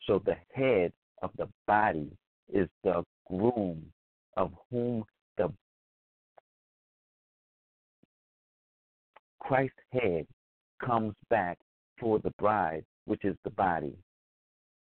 So 0.06 0.22
the 0.24 0.36
head 0.55 0.93
of 1.22 1.31
the 1.36 1.48
body 1.66 2.10
is 2.52 2.68
the 2.85 3.02
groom 3.28 3.85
of 4.36 4.52
whom 4.70 5.05
the 5.36 5.52
Christ's 9.40 9.77
head 9.93 10.27
comes 10.85 11.14
back 11.28 11.59
for 11.98 12.18
the 12.18 12.32
bride, 12.39 12.85
which 13.06 13.24
is 13.24 13.36
the 13.44 13.51
body, 13.51 13.94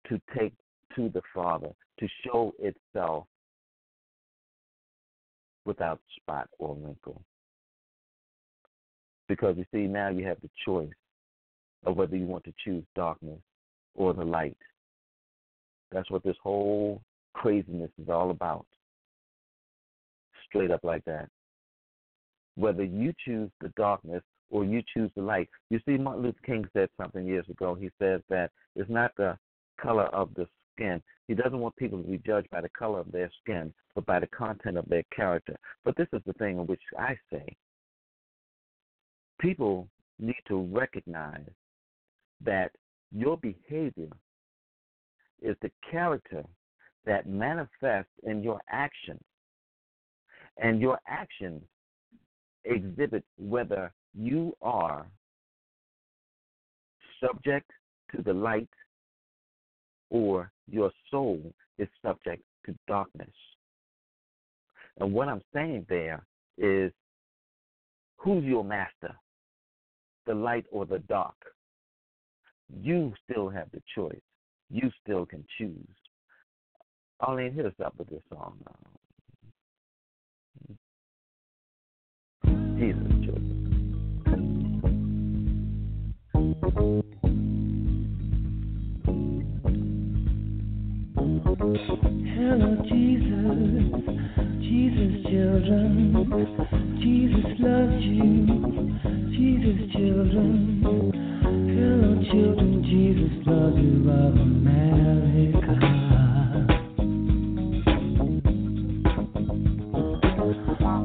to 0.08 0.20
take 0.36 0.52
to 0.96 1.08
the 1.08 1.22
Father, 1.34 1.70
to 1.98 2.08
show 2.24 2.52
itself 2.58 3.26
without 5.64 6.00
spot 6.16 6.48
or 6.58 6.74
wrinkle. 6.74 7.22
Because 9.28 9.56
you 9.56 9.64
see, 9.72 9.86
now 9.86 10.08
you 10.08 10.26
have 10.26 10.40
the 10.42 10.50
choice 10.64 10.90
of 11.86 11.96
whether 11.96 12.16
you 12.16 12.26
want 12.26 12.44
to 12.44 12.52
choose 12.64 12.84
darkness 12.94 13.40
or 13.94 14.12
the 14.12 14.24
light. 14.24 14.56
That's 15.90 16.10
what 16.10 16.22
this 16.24 16.36
whole 16.42 17.02
craziness 17.34 17.90
is 18.00 18.08
all 18.08 18.30
about. 18.30 18.66
Straight 20.46 20.70
up 20.70 20.80
like 20.82 21.04
that. 21.04 21.28
Whether 22.56 22.84
you 22.84 23.12
choose 23.24 23.50
the 23.60 23.72
darkness 23.76 24.22
or 24.50 24.64
you 24.64 24.82
choose 24.94 25.10
the 25.16 25.22
light. 25.22 25.48
You 25.70 25.80
see, 25.86 25.96
Martin 25.96 26.22
Luther 26.24 26.38
King 26.44 26.64
said 26.74 26.88
something 27.00 27.26
years 27.26 27.48
ago. 27.48 27.74
He 27.74 27.90
said 27.98 28.22
that 28.28 28.50
it's 28.76 28.90
not 28.90 29.12
the 29.16 29.36
color 29.80 30.04
of 30.06 30.28
the 30.34 30.46
skin. 30.74 31.02
He 31.26 31.34
doesn't 31.34 31.58
want 31.58 31.74
people 31.76 32.02
to 32.02 32.08
be 32.08 32.18
judged 32.18 32.50
by 32.50 32.60
the 32.60 32.68
color 32.78 33.00
of 33.00 33.10
their 33.10 33.30
skin, 33.42 33.72
but 33.94 34.04
by 34.04 34.20
the 34.20 34.26
content 34.26 34.76
of 34.76 34.86
their 34.88 35.04
character. 35.14 35.56
But 35.84 35.96
this 35.96 36.08
is 36.12 36.20
the 36.26 36.34
thing 36.34 36.58
in 36.58 36.66
which 36.66 36.82
I 36.98 37.16
say 37.32 37.56
people 39.40 39.88
need 40.18 40.40
to 40.48 40.62
recognize 40.70 41.50
that 42.44 42.70
your 43.10 43.36
behavior 43.38 44.10
is 45.40 45.56
the 45.62 45.70
character 45.90 46.44
that 47.06 47.28
manifests 47.28 48.12
in 48.24 48.42
your 48.42 48.60
actions. 48.70 49.20
And 50.58 50.80
your 50.80 50.98
actions 51.08 51.62
exhibit 52.64 53.24
whether 53.38 53.92
you 54.14 54.54
are 54.62 55.06
subject 57.20 57.70
to 58.14 58.22
the 58.22 58.32
light 58.32 58.68
or 60.10 60.50
your 60.68 60.90
soul 61.10 61.40
is 61.78 61.88
subject 62.04 62.42
to 62.66 62.74
darkness. 62.86 63.32
And 64.98 65.12
what 65.12 65.28
I'm 65.28 65.42
saying 65.54 65.86
there 65.88 66.22
is 66.58 66.92
who's 68.18 68.44
your 68.44 68.62
master, 68.62 69.16
the 70.26 70.34
light 70.34 70.66
or 70.70 70.84
the 70.84 70.98
dark? 71.00 71.34
You 72.82 73.12
still 73.24 73.48
have 73.48 73.70
the 73.72 73.82
choice. 73.94 74.20
You 74.70 74.90
still 75.02 75.26
can 75.26 75.44
choose. 75.58 75.96
Arlene, 77.22 77.52
hit 77.52 77.66
us 77.66 77.72
up 77.84 77.94
with 77.98 78.08
this 78.10 78.22
song. 78.32 78.54
Jesus 82.44 83.06
children. 83.24 83.58
Hello, 92.34 92.70
Jesus, 92.90 93.86
Jesus, 94.58 95.22
children. 95.30 96.26
Jesus 96.98 97.46
loves 97.60 98.02
you, 98.02 98.18
Jesus, 99.30 99.78
children. 99.92 100.82
Hello, 101.70 102.18
children, 102.32 102.82
Jesus 102.82 103.30
loves 103.46 103.78
you 103.78 104.10
America. 104.10 106.11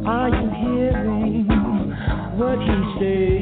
Are 0.10 0.30
you 0.30 0.50
hearing 0.62 1.46
what 2.38 2.60
he's 2.60 3.00
saying? 3.02 3.37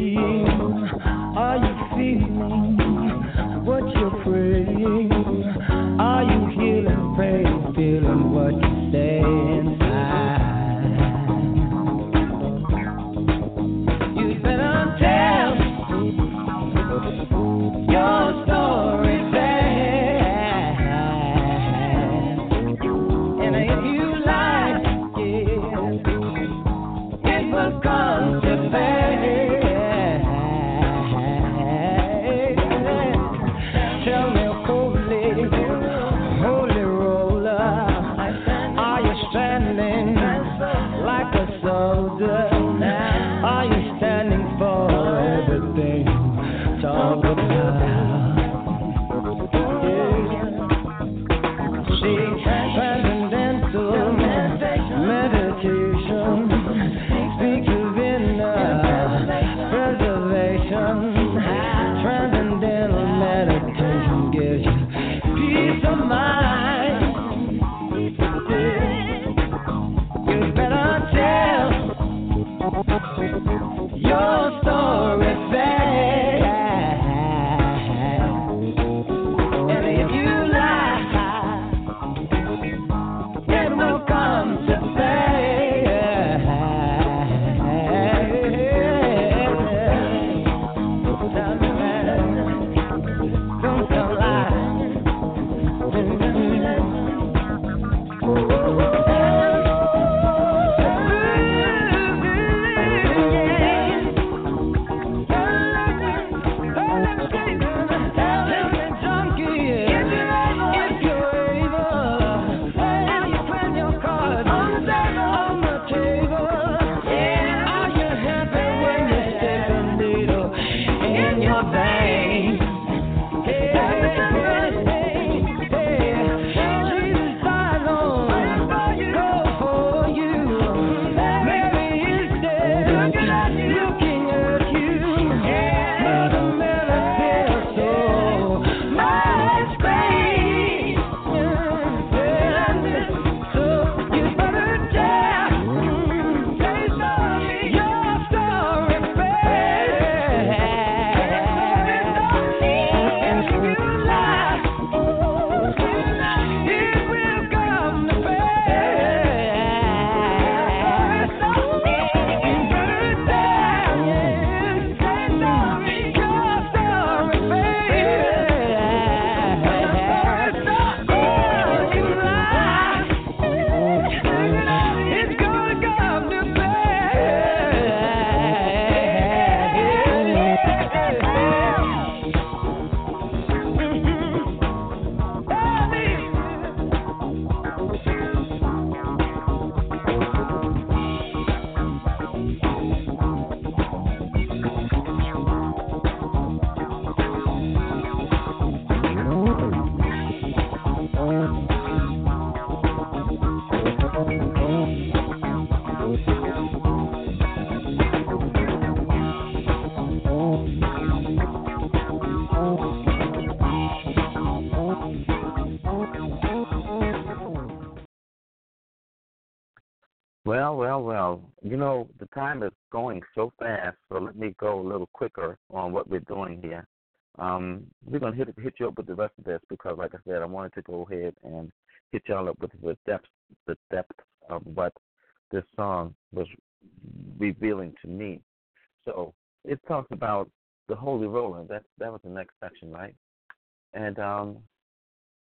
And 244.15 244.25
um, 244.25 244.57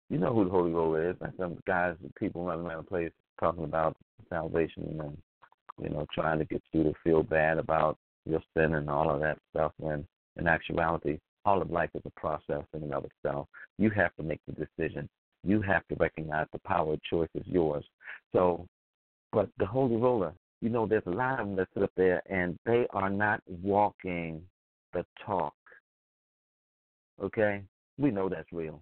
you 0.10 0.18
know 0.18 0.34
who 0.34 0.46
the 0.46 0.50
holy 0.50 0.72
roller 0.72 1.10
is? 1.10 1.16
Like 1.20 1.32
some 1.38 1.58
guys, 1.68 1.96
people 2.20 2.46
running 2.46 2.66
around 2.66 2.86
the 2.86 2.90
place 2.90 3.12
talking 3.40 3.64
about 3.64 3.96
salvation 4.30 5.00
and 5.00 5.18
you 5.82 5.90
know 5.90 6.06
trying 6.14 6.40
to 6.40 6.46
get 6.46 6.62
you 6.72 6.84
to 6.84 6.94
feel 7.04 7.24
bad 7.24 7.58
about 7.58 7.98
your 8.26 8.42
sin 8.56 8.76
and 8.76 8.90
all 8.90 9.10
of 9.10 9.20
that 9.22 9.38
stuff. 9.52 9.72
When 9.78 10.06
in 10.38 10.48
actuality, 10.48 11.20
all 11.46 11.62
of 11.62 11.72
life 11.72 11.90
is 11.96 12.02
a 12.06 12.20
process 12.20 12.64
in 12.74 12.84
and 12.84 12.94
of 12.94 13.06
itself. 13.06 13.48
You 13.78 13.90
have 13.92 14.16
to 14.16 14.24
make 14.24 14.40
the 14.48 14.54
decision. 14.54 15.10
You 15.44 15.62
have 15.62 15.86
to 15.88 15.96
recognize 15.96 16.48
the 16.54 16.60
power 16.60 16.94
of 16.94 17.04
choice 17.04 17.30
is 17.36 17.46
yours. 17.46 17.84
So, 18.32 18.66
but 19.32 19.50
the 19.60 19.66
holy 19.66 19.98
roller, 19.98 20.34
you 20.62 20.70
know, 20.70 20.88
there's 20.88 21.04
a 21.06 21.12
lot 21.12 21.40
of 21.40 21.48
them 21.48 21.56
that 21.58 21.68
sit 21.74 21.84
up 21.84 21.92
there 21.98 22.22
and 22.30 22.58
they 22.66 22.88
are 22.92 23.10
not 23.10 23.42
walking 23.48 24.42
the 24.94 25.06
talk. 25.26 25.54
Okay? 27.22 27.64
We 27.98 28.12
know 28.12 28.30
that's 28.30 28.52
real. 28.52 28.82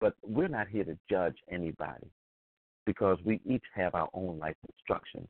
But 0.00 0.14
we're 0.22 0.48
not 0.48 0.68
here 0.68 0.84
to 0.84 0.96
judge 1.10 1.36
anybody 1.50 2.06
because 2.86 3.18
we 3.24 3.40
each 3.44 3.64
have 3.74 3.94
our 3.94 4.08
own 4.14 4.38
life 4.38 4.56
instructions. 4.68 5.28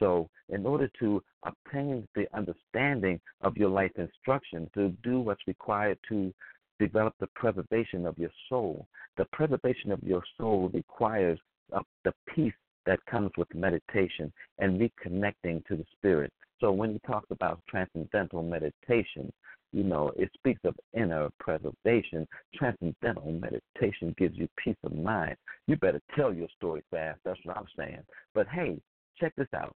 So, 0.00 0.28
in 0.48 0.66
order 0.66 0.90
to 0.98 1.22
obtain 1.44 2.08
the 2.16 2.26
understanding 2.34 3.20
of 3.42 3.56
your 3.56 3.68
life 3.68 3.92
instruction, 3.96 4.68
to 4.74 4.88
do 5.04 5.20
what's 5.20 5.46
required 5.46 5.98
to 6.08 6.34
develop 6.80 7.14
the 7.20 7.28
preservation 7.28 8.06
of 8.06 8.18
your 8.18 8.32
soul, 8.48 8.88
the 9.16 9.26
preservation 9.26 9.92
of 9.92 10.02
your 10.02 10.22
soul 10.36 10.70
requires 10.74 11.38
uh, 11.72 11.80
the 12.04 12.12
peace 12.34 12.52
that 12.86 13.04
comes 13.06 13.30
with 13.36 13.52
meditation 13.54 14.32
and 14.58 14.80
reconnecting 14.80 15.64
to 15.66 15.76
the 15.76 15.84
spirit. 15.96 16.32
So 16.60 16.72
when 16.72 16.92
he 16.92 17.00
talks 17.06 17.30
about 17.30 17.60
transcendental 17.68 18.42
meditation, 18.42 19.32
you 19.72 19.82
know, 19.82 20.12
it 20.16 20.30
speaks 20.34 20.60
of 20.64 20.74
inner 20.94 21.28
preservation. 21.38 22.26
Transcendental 22.54 23.32
meditation 23.32 24.14
gives 24.16 24.36
you 24.36 24.48
peace 24.62 24.76
of 24.84 24.94
mind. 24.94 25.36
You 25.66 25.76
better 25.76 26.00
tell 26.14 26.32
your 26.32 26.48
story 26.56 26.82
fast. 26.90 27.20
That's 27.24 27.40
what 27.44 27.56
I'm 27.56 27.66
saying. 27.76 28.02
But 28.34 28.48
hey, 28.48 28.78
check 29.18 29.32
this 29.36 29.48
out. 29.54 29.74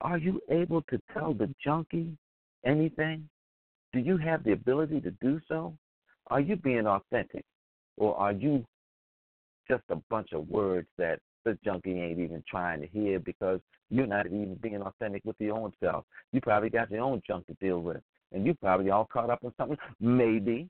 Are 0.00 0.18
you 0.18 0.40
able 0.50 0.82
to 0.82 1.00
tell 1.12 1.34
the 1.34 1.52
junkie 1.62 2.16
anything? 2.64 3.28
Do 3.92 3.98
you 3.98 4.16
have 4.18 4.44
the 4.44 4.52
ability 4.52 5.00
to 5.00 5.10
do 5.22 5.40
so? 5.48 5.74
Are 6.28 6.40
you 6.40 6.56
being 6.56 6.86
authentic? 6.86 7.44
Or 7.96 8.16
are 8.16 8.32
you 8.32 8.64
just 9.68 9.82
a 9.90 9.96
bunch 10.08 10.32
of 10.32 10.48
words 10.48 10.86
that 10.98 11.18
the 11.44 11.58
junkie 11.64 12.00
ain't 12.00 12.18
even 12.18 12.42
trying 12.48 12.80
to 12.80 12.86
hear 12.86 13.18
because 13.18 13.60
you're 13.90 14.06
not 14.06 14.26
even 14.26 14.58
being 14.60 14.82
authentic 14.82 15.22
with 15.24 15.36
your 15.38 15.56
own 15.56 15.72
self. 15.82 16.04
You 16.32 16.40
probably 16.40 16.70
got 16.70 16.90
your 16.90 17.02
own 17.02 17.22
junk 17.26 17.46
to 17.46 17.54
deal 17.54 17.80
with, 17.80 17.98
and 18.32 18.46
you 18.46 18.54
probably 18.54 18.90
all 18.90 19.08
caught 19.10 19.30
up 19.30 19.44
on 19.44 19.52
something. 19.56 19.78
Maybe. 20.00 20.68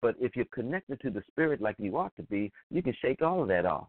But 0.00 0.14
if 0.20 0.36
you're 0.36 0.44
connected 0.52 1.00
to 1.00 1.10
the 1.10 1.22
spirit 1.28 1.60
like 1.60 1.76
you 1.78 1.96
ought 1.96 2.14
to 2.16 2.22
be, 2.24 2.52
you 2.70 2.82
can 2.82 2.94
shake 3.02 3.22
all 3.22 3.42
of 3.42 3.48
that 3.48 3.66
off. 3.66 3.88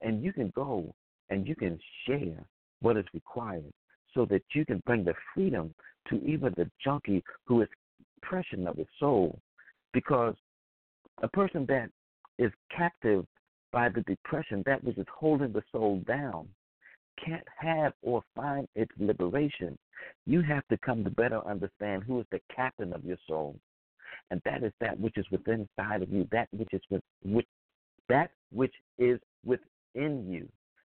And 0.00 0.22
you 0.22 0.32
can 0.32 0.52
go 0.54 0.94
and 1.30 1.46
you 1.46 1.54
can 1.54 1.78
share 2.06 2.44
what 2.80 2.96
is 2.96 3.04
required 3.14 3.72
so 4.14 4.24
that 4.26 4.42
you 4.52 4.64
can 4.64 4.82
bring 4.86 5.04
the 5.04 5.14
freedom 5.34 5.74
to 6.08 6.16
even 6.24 6.52
the 6.56 6.70
junkie 6.84 7.24
who 7.46 7.62
is 7.62 7.68
oppression 8.18 8.66
of 8.66 8.76
his 8.76 8.86
soul. 8.98 9.38
Because 9.92 10.34
a 11.22 11.28
person 11.28 11.66
that 11.66 11.90
is 12.38 12.52
captive 12.76 13.24
by 13.72 13.88
the 13.88 14.02
depression, 14.02 14.62
that 14.66 14.82
which 14.84 14.98
is 14.98 15.06
holding 15.14 15.52
the 15.52 15.62
soul 15.72 16.02
down, 16.06 16.48
can't 17.24 17.46
have 17.56 17.92
or 18.02 18.22
find 18.34 18.68
its 18.74 18.92
liberation. 18.98 19.78
You 20.26 20.42
have 20.42 20.66
to 20.68 20.78
come 20.78 21.04
to 21.04 21.10
better 21.10 21.46
understand 21.46 22.02
who 22.04 22.20
is 22.20 22.26
the 22.30 22.40
captain 22.54 22.92
of 22.92 23.04
your 23.04 23.18
soul. 23.28 23.56
And 24.30 24.40
that 24.44 24.62
is 24.62 24.72
that 24.80 24.98
which 24.98 25.16
is 25.16 25.26
within 25.30 25.68
inside 25.78 26.02
of 26.02 26.10
you, 26.10 26.26
that 26.32 26.48
which 26.52 26.72
is 26.72 26.80
with, 26.90 27.02
with 27.24 27.44
that 28.08 28.30
which 28.50 28.74
is 28.98 29.18
within 29.44 30.30
you, 30.30 30.48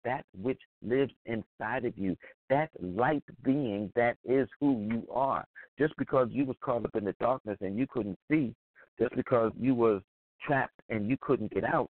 that 0.03 0.25
which 0.41 0.59
lives 0.85 1.13
inside 1.25 1.85
of 1.85 1.97
you, 1.97 2.15
that 2.49 2.69
light 2.81 3.23
being 3.43 3.91
that 3.95 4.17
is 4.25 4.47
who 4.59 4.87
you 4.91 5.07
are. 5.11 5.45
Just 5.79 5.95
because 5.97 6.27
you 6.31 6.45
was 6.45 6.57
caught 6.61 6.85
up 6.85 6.95
in 6.95 7.05
the 7.05 7.15
darkness 7.19 7.57
and 7.61 7.77
you 7.77 7.87
couldn't 7.87 8.19
see, 8.29 8.53
just 8.99 9.15
because 9.15 9.51
you 9.59 9.73
was 9.73 10.01
trapped 10.45 10.79
and 10.89 11.09
you 11.09 11.17
couldn't 11.21 11.53
get 11.53 11.63
out, 11.63 11.89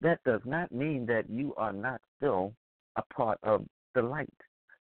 that 0.00 0.20
does 0.24 0.40
not 0.44 0.72
mean 0.72 1.04
that 1.06 1.28
you 1.28 1.54
are 1.56 1.72
not 1.72 2.00
still 2.16 2.52
a 2.98 3.14
part 3.14 3.38
of 3.42 3.64
the 3.94 4.02
light. 4.02 4.28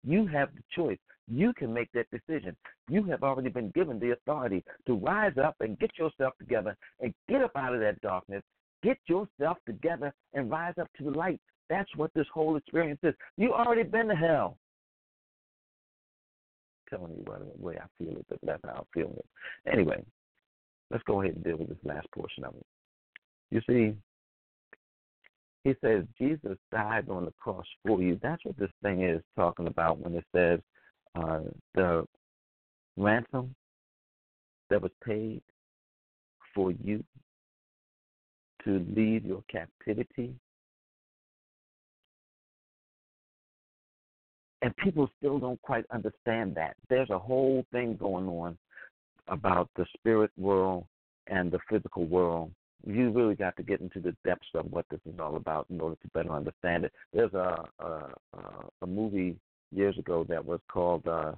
You 0.05 0.27
have 0.27 0.49
the 0.55 0.61
choice. 0.75 0.99
You 1.27 1.53
can 1.53 1.73
make 1.73 1.89
that 1.93 2.07
decision. 2.11 2.55
You 2.89 3.03
have 3.05 3.23
already 3.23 3.49
been 3.49 3.71
given 3.71 3.99
the 3.99 4.11
authority 4.11 4.63
to 4.87 4.95
rise 4.95 5.37
up 5.43 5.55
and 5.61 5.79
get 5.79 5.91
yourself 5.97 6.33
together 6.37 6.75
and 6.99 7.13
get 7.29 7.41
up 7.41 7.51
out 7.55 7.73
of 7.73 7.79
that 7.79 8.01
darkness. 8.01 8.43
Get 8.83 8.97
yourself 9.07 9.57
together 9.65 10.13
and 10.33 10.51
rise 10.51 10.73
up 10.79 10.89
to 10.97 11.05
the 11.05 11.11
light. 11.11 11.39
That's 11.69 11.89
what 11.95 12.11
this 12.13 12.27
whole 12.33 12.57
experience 12.57 12.99
is. 13.03 13.13
You 13.37 13.53
already 13.53 13.83
been 13.83 14.09
to 14.09 14.15
hell. 14.15 14.57
I'm 16.91 16.97
telling 16.97 17.17
you 17.17 17.23
the 17.23 17.65
way 17.65 17.77
I 17.77 17.85
feel 17.97 18.17
it, 18.17 18.25
but 18.29 18.39
that's 18.43 18.61
how 18.65 18.85
I 18.85 18.99
feel 18.99 19.13
it. 19.15 19.25
Anyway, 19.71 20.03
let's 20.91 21.03
go 21.05 21.21
ahead 21.21 21.35
and 21.35 21.43
deal 21.43 21.57
with 21.57 21.69
this 21.69 21.77
last 21.85 22.07
portion 22.13 22.43
of 22.43 22.53
it. 22.55 22.65
You 23.49 23.61
see, 23.67 23.95
he 25.63 25.73
says 25.81 26.03
Jesus 26.19 26.57
died 26.71 27.09
on 27.09 27.25
the 27.25 27.33
cross 27.39 27.65
for 27.85 28.01
you. 28.01 28.19
That's 28.21 28.43
what 28.43 28.57
this 28.57 28.71
thing 28.81 29.03
is 29.03 29.21
talking 29.35 29.67
about 29.67 29.99
when 29.99 30.15
it 30.15 30.25
says 30.35 30.59
uh, 31.15 31.39
the 31.73 32.05
ransom 32.97 33.55
that 34.69 34.81
was 34.81 34.91
paid 35.05 35.41
for 36.53 36.71
you 36.71 37.03
to 38.65 38.85
leave 38.95 39.25
your 39.25 39.43
captivity. 39.49 40.33
And 44.61 44.75
people 44.77 45.09
still 45.17 45.39
don't 45.39 45.61
quite 45.61 45.85
understand 45.91 46.55
that. 46.55 46.75
There's 46.89 47.09
a 47.09 47.19
whole 47.19 47.65
thing 47.71 47.97
going 47.97 48.27
on 48.27 48.57
about 49.27 49.69
the 49.75 49.85
spirit 49.97 50.31
world 50.37 50.85
and 51.27 51.51
the 51.51 51.59
physical 51.69 52.05
world 52.05 52.51
you 52.85 53.11
really 53.11 53.35
got 53.35 53.55
to 53.57 53.63
get 53.63 53.81
into 53.81 53.99
the 53.99 54.15
depths 54.25 54.47
of 54.55 54.65
what 54.71 54.85
this 54.89 54.99
is 55.05 55.19
all 55.19 55.35
about 55.35 55.67
in 55.69 55.79
order 55.79 55.95
to 56.01 56.07
better 56.09 56.31
understand 56.31 56.85
it. 56.85 56.93
There's 57.13 57.33
a 57.33 57.65
a, 57.79 58.09
a 58.81 58.87
movie 58.87 59.37
years 59.71 59.97
ago 59.97 60.25
that 60.29 60.43
was 60.43 60.59
called 60.71 61.07
uh, 61.07 61.33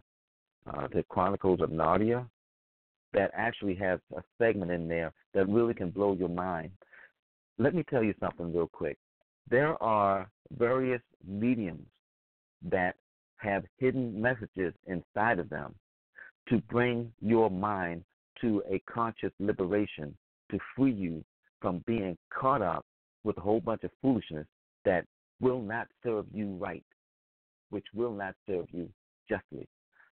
uh, 0.67 0.87
The 0.93 1.03
Chronicles 1.09 1.61
of 1.61 1.69
Narnia 1.69 2.27
that 3.13 3.31
actually 3.33 3.75
has 3.75 3.99
a 4.17 4.21
segment 4.37 4.71
in 4.71 4.87
there 4.87 5.13
that 5.33 5.47
really 5.47 5.73
can 5.73 5.89
blow 5.89 6.13
your 6.13 6.29
mind. 6.29 6.71
Let 7.57 7.73
me 7.73 7.83
tell 7.89 8.03
you 8.03 8.13
something 8.19 8.53
real 8.53 8.67
quick. 8.67 8.97
There 9.49 9.81
are 9.81 10.29
various 10.57 11.01
mediums 11.25 11.85
that 12.69 12.95
have 13.37 13.63
hidden 13.77 14.19
messages 14.21 14.73
inside 14.87 15.39
of 15.39 15.49
them 15.49 15.75
to 16.49 16.57
bring 16.69 17.11
your 17.21 17.49
mind 17.49 18.03
to 18.41 18.61
a 18.69 18.79
conscious 18.91 19.31
liberation 19.39 20.15
to 20.51 20.59
free 20.75 20.91
you 20.91 21.23
from 21.61 21.83
being 21.85 22.17
caught 22.33 22.61
up 22.61 22.85
with 23.23 23.37
a 23.37 23.41
whole 23.41 23.61
bunch 23.61 23.83
of 23.83 23.91
foolishness 24.01 24.45
that 24.85 25.05
will 25.41 25.61
not 25.61 25.87
serve 26.03 26.25
you 26.33 26.55
right, 26.59 26.83
which 27.69 27.85
will 27.93 28.13
not 28.13 28.35
serve 28.47 28.65
you 28.71 28.89
justly. 29.27 29.67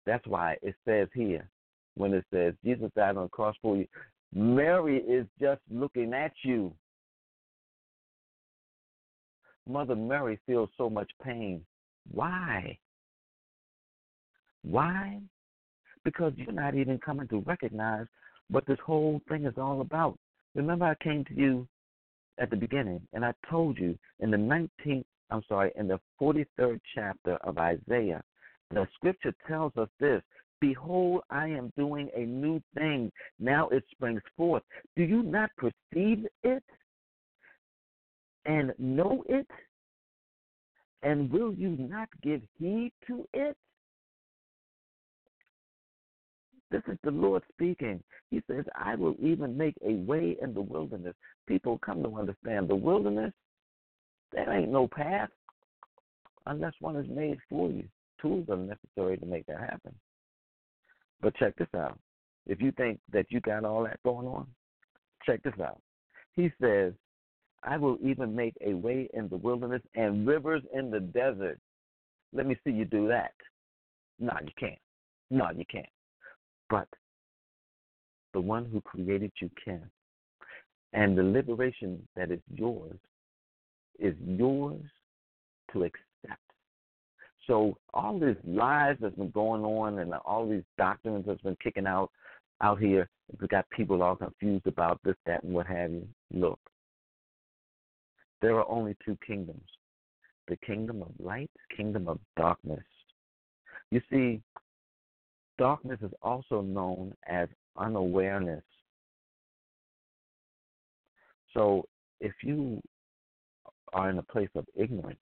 That's 0.06 0.26
why 0.28 0.58
it 0.62 0.76
says 0.86 1.08
here, 1.14 1.48
when 1.96 2.14
it 2.14 2.26
says 2.32 2.54
Jesus 2.64 2.92
died 2.96 3.18
on 3.18 3.24
the 3.24 3.30
cross 3.30 3.56
for 3.62 3.78
you, 3.78 3.88
Mary 4.34 4.98
is 4.98 5.26
just 5.40 5.62
looking 5.72 6.14
at 6.14 6.34
you. 6.44 6.74
Mother 9.68 9.96
Mary 9.96 10.40
feels 10.46 10.70
so 10.78 10.90
much 10.90 11.10
pain. 11.24 11.66
Why? 12.12 12.78
Why? 14.64 15.20
Because 16.04 16.34
you're 16.36 16.52
not 16.52 16.76
even 16.76 17.00
coming 17.00 17.28
to 17.30 17.40
recognize 17.40 18.06
what 18.50 18.66
this 18.68 18.78
whole 18.86 19.22
thing 19.28 19.46
is 19.46 19.56
all 19.58 19.82
about. 19.82 20.20
Remember, 20.56 20.86
I 20.86 20.96
came 21.04 21.24
to 21.26 21.34
you 21.34 21.68
at 22.40 22.50
the 22.50 22.56
beginning 22.56 23.02
and 23.14 23.26
I 23.26 23.34
told 23.50 23.78
you 23.78 23.98
in 24.20 24.32
the 24.32 24.38
19th, 24.38 25.06
I'm 25.30 25.44
sorry, 25.48 25.72
in 25.76 25.88
the 25.88 26.00
43rd 26.22 26.80
chapter 26.94 27.36
of 27.38 27.58
Isaiah, 27.58 28.24
the 28.72 28.88
scripture 28.96 29.34
tells 29.48 29.76
us 29.78 29.90
this 30.00 30.22
Behold, 30.62 31.22
I 31.30 31.48
am 31.48 31.72
doing 31.78 32.10
a 32.16 32.22
new 32.22 32.62
thing. 32.76 33.12
Now 33.40 33.68
it 33.70 33.84
springs 33.92 34.22
forth. 34.38 34.64
Do 34.96 35.04
you 35.04 35.22
not 35.22 35.52
perceive 35.58 36.26
it 36.44 36.64
and 38.46 38.74
know 38.80 39.24
it? 39.28 39.48
And 41.04 41.30
will 41.30 41.54
you 41.54 41.70
not 41.78 42.10
give 42.24 42.42
heed 42.58 42.92
to 43.08 43.28
it? 43.34 43.58
This 46.72 46.82
is 46.88 46.98
the 47.04 47.12
Lord 47.12 47.44
speaking. 47.54 48.02
He 48.32 48.42
says, 48.50 48.66
I 48.76 48.96
will 48.96 49.16
even 49.20 49.56
make 49.56 49.76
a 49.86 49.94
way 49.94 50.38
in 50.42 50.54
the 50.54 50.62
wilderness. 50.62 51.16
People 51.48 51.80
come 51.86 52.02
to 52.04 52.18
understand 52.18 52.68
the 52.68 52.76
wilderness, 52.76 53.34
there 54.32 54.52
ain't 54.52 54.72
no 54.72 54.88
path 54.88 55.30
unless 56.48 56.74
one 56.80 56.96
is 56.96 57.08
made 57.10 57.38
for 57.50 57.70
you. 57.70 57.86
Tools 58.22 58.48
are 58.50 58.58
necessary 58.58 59.18
to 59.18 59.26
make 59.26 59.46
that 59.48 59.60
happen. 59.60 59.94
But 61.22 61.36
check 61.36 61.56
this 61.58 61.68
out. 61.76 61.98
If 62.48 62.62
you 62.62 62.72
think 62.74 63.00
that 63.12 63.28
you 63.30 63.40
got 63.40 63.66
all 63.66 63.84
that 63.84 64.02
going 64.04 64.28
on, 64.28 64.48
check 65.26 65.42
this 65.44 65.54
out. 65.64 65.82
He 66.36 66.52
says, 66.62 66.94
I 67.64 67.78
will 67.78 67.98
even 68.04 68.36
make 68.36 68.56
a 68.62 68.74
way 68.74 69.10
in 69.14 69.28
the 69.30 69.38
wilderness 69.38 69.82
and 69.96 70.28
rivers 70.28 70.62
in 70.74 70.92
the 70.92 71.00
desert. 71.00 71.60
Let 72.34 72.46
me 72.46 72.58
see 72.64 72.72
you 72.72 72.86
do 72.86 73.08
that. 73.08 73.34
No, 74.20 74.34
you 74.44 74.52
can't. 74.60 74.80
No, 75.32 75.50
you 75.56 75.66
can't. 75.72 75.86
But 76.70 76.88
the 78.34 78.42
one 78.42 78.66
who 78.66 78.82
created 78.82 79.32
you 79.40 79.50
can. 79.64 79.84
And 80.94 81.18
the 81.18 81.24
liberation 81.24 82.08
that 82.16 82.32
is 82.32 82.40
yours 82.54 82.98
is 84.00 84.16
yours 84.26 84.82
to 85.74 85.84
accept. 85.84 86.42
So 87.48 87.78
all 87.94 88.20
these 88.20 88.36
lies 88.46 88.98
that's 89.00 89.16
been 89.16 89.32
going 89.32 89.64
on 89.64 90.00
and 90.00 90.14
all 90.26 90.50
these 90.50 90.64
doctrines 90.78 91.26
that's 91.28 91.42
been 91.42 91.58
kicking 91.64 91.86
out 91.86 92.12
out 92.62 92.80
here, 92.80 93.10
we 93.40 93.48
got 93.48 93.70
people 93.70 94.02
all 94.02 94.16
confused 94.16 94.66
about 94.68 95.00
this, 95.04 95.16
that, 95.26 95.44
and 95.44 95.54
what 95.54 95.68
have 95.68 95.92
you. 95.92 96.08
Look, 96.34 96.60
there 98.42 98.56
are 98.56 98.70
only 98.70 98.96
two 99.06 99.18
kingdoms 99.26 99.68
the 100.48 100.58
kingdom 100.58 101.02
of 101.02 101.10
light, 101.20 101.50
kingdom 101.76 102.08
of 102.08 102.20
darkness. 102.38 102.84
You 103.90 104.00
see, 104.12 104.42
darkness 105.58 106.00
is 106.02 106.12
also 106.22 106.62
known 106.62 107.14
as 107.28 107.48
unawareness. 107.78 108.64
So 111.54 111.86
if 112.20 112.34
you 112.44 112.82
are 113.94 114.10
in 114.10 114.18
a 114.18 114.24
place 114.24 114.50
of 114.56 114.66
ignorance 114.76 115.18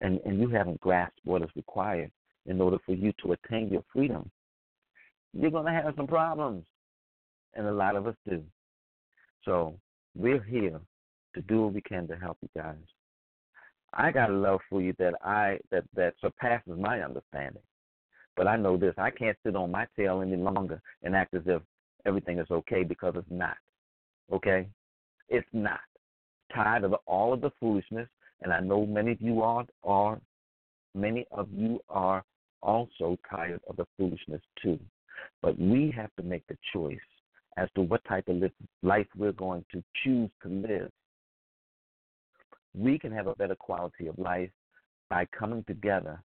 and, 0.00 0.20
and 0.24 0.40
you 0.40 0.48
haven't 0.48 0.80
grasped 0.80 1.20
what 1.24 1.42
is 1.42 1.48
required 1.56 2.10
in 2.46 2.60
order 2.60 2.78
for 2.86 2.94
you 2.94 3.12
to 3.22 3.32
attain 3.32 3.68
your 3.68 3.84
freedom, 3.92 4.30
you're 5.32 5.50
going 5.50 5.66
to 5.66 5.72
have 5.72 5.94
some 5.96 6.06
problems. 6.06 6.64
And 7.54 7.66
a 7.66 7.72
lot 7.72 7.96
of 7.96 8.06
us 8.06 8.14
do. 8.28 8.42
So 9.44 9.78
we're 10.14 10.42
here 10.42 10.78
to 11.34 11.42
do 11.42 11.62
what 11.62 11.74
we 11.74 11.80
can 11.80 12.06
to 12.08 12.16
help 12.16 12.36
you 12.42 12.48
guys. 12.54 12.76
I 13.94 14.10
got 14.10 14.30
a 14.30 14.34
love 14.34 14.60
for 14.68 14.82
you 14.82 14.94
that 14.98 15.14
I 15.22 15.58
that 15.70 15.84
that 15.94 16.14
surpasses 16.20 16.78
my 16.78 17.00
understanding. 17.00 17.62
But 18.36 18.46
I 18.46 18.56
know 18.56 18.76
this: 18.76 18.94
I 18.98 19.10
can't 19.10 19.36
sit 19.44 19.56
on 19.56 19.70
my 19.70 19.86
tail 19.96 20.22
any 20.22 20.36
longer 20.36 20.80
and 21.02 21.14
act 21.14 21.34
as 21.34 21.42
if 21.46 21.62
everything 22.04 22.38
is 22.38 22.50
okay 22.50 22.84
because 22.84 23.14
it's 23.16 23.26
not. 23.30 23.56
Okay, 24.32 24.68
it's 25.28 25.48
not. 25.52 25.80
Tired 26.54 26.84
of 26.84 26.94
all 27.06 27.32
of 27.32 27.40
the 27.40 27.50
foolishness, 27.58 28.08
and 28.42 28.52
I 28.52 28.60
know 28.60 28.86
many 28.86 29.12
of 29.12 29.20
you 29.20 29.42
are 29.42 29.66
are 29.84 30.20
many 30.94 31.26
of 31.30 31.48
you 31.52 31.80
are 31.88 32.24
also 32.62 33.18
tired 33.28 33.60
of 33.68 33.76
the 33.76 33.86
foolishness 33.96 34.42
too. 34.62 34.78
But 35.42 35.58
we 35.58 35.92
have 35.96 36.10
to 36.16 36.22
make 36.22 36.46
the 36.46 36.56
choice 36.72 36.98
as 37.56 37.68
to 37.74 37.82
what 37.82 38.04
type 38.04 38.28
of 38.28 38.42
life 38.82 39.06
we're 39.16 39.32
going 39.32 39.64
to 39.72 39.82
choose 40.04 40.30
to 40.42 40.48
live 40.48 40.90
we 42.76 42.98
can 42.98 43.12
have 43.12 43.26
a 43.26 43.34
better 43.34 43.54
quality 43.54 44.06
of 44.06 44.18
life 44.18 44.50
by 45.08 45.26
coming 45.38 45.64
together 45.66 46.22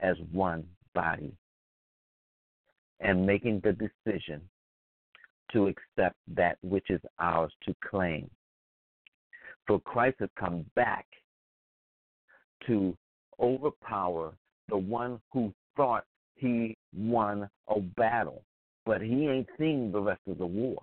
as 0.00 0.16
one 0.32 0.64
body 0.94 1.32
and 3.00 3.26
making 3.26 3.60
the 3.62 3.72
decision 3.72 4.40
to 5.52 5.68
accept 5.68 6.16
that 6.34 6.58
which 6.62 6.90
is 6.90 7.00
ours 7.18 7.52
to 7.64 7.74
claim. 7.88 8.28
For 9.66 9.80
Christ 9.80 10.16
has 10.20 10.30
come 10.38 10.64
back 10.74 11.06
to 12.66 12.96
overpower 13.40 14.32
the 14.68 14.76
one 14.76 15.20
who 15.32 15.52
thought 15.76 16.04
he 16.34 16.76
won 16.96 17.48
a 17.68 17.80
battle, 17.80 18.42
but 18.84 19.00
he 19.00 19.28
ain't 19.28 19.48
seen 19.58 19.92
the 19.92 20.00
rest 20.00 20.20
of 20.28 20.38
the 20.38 20.46
war. 20.46 20.82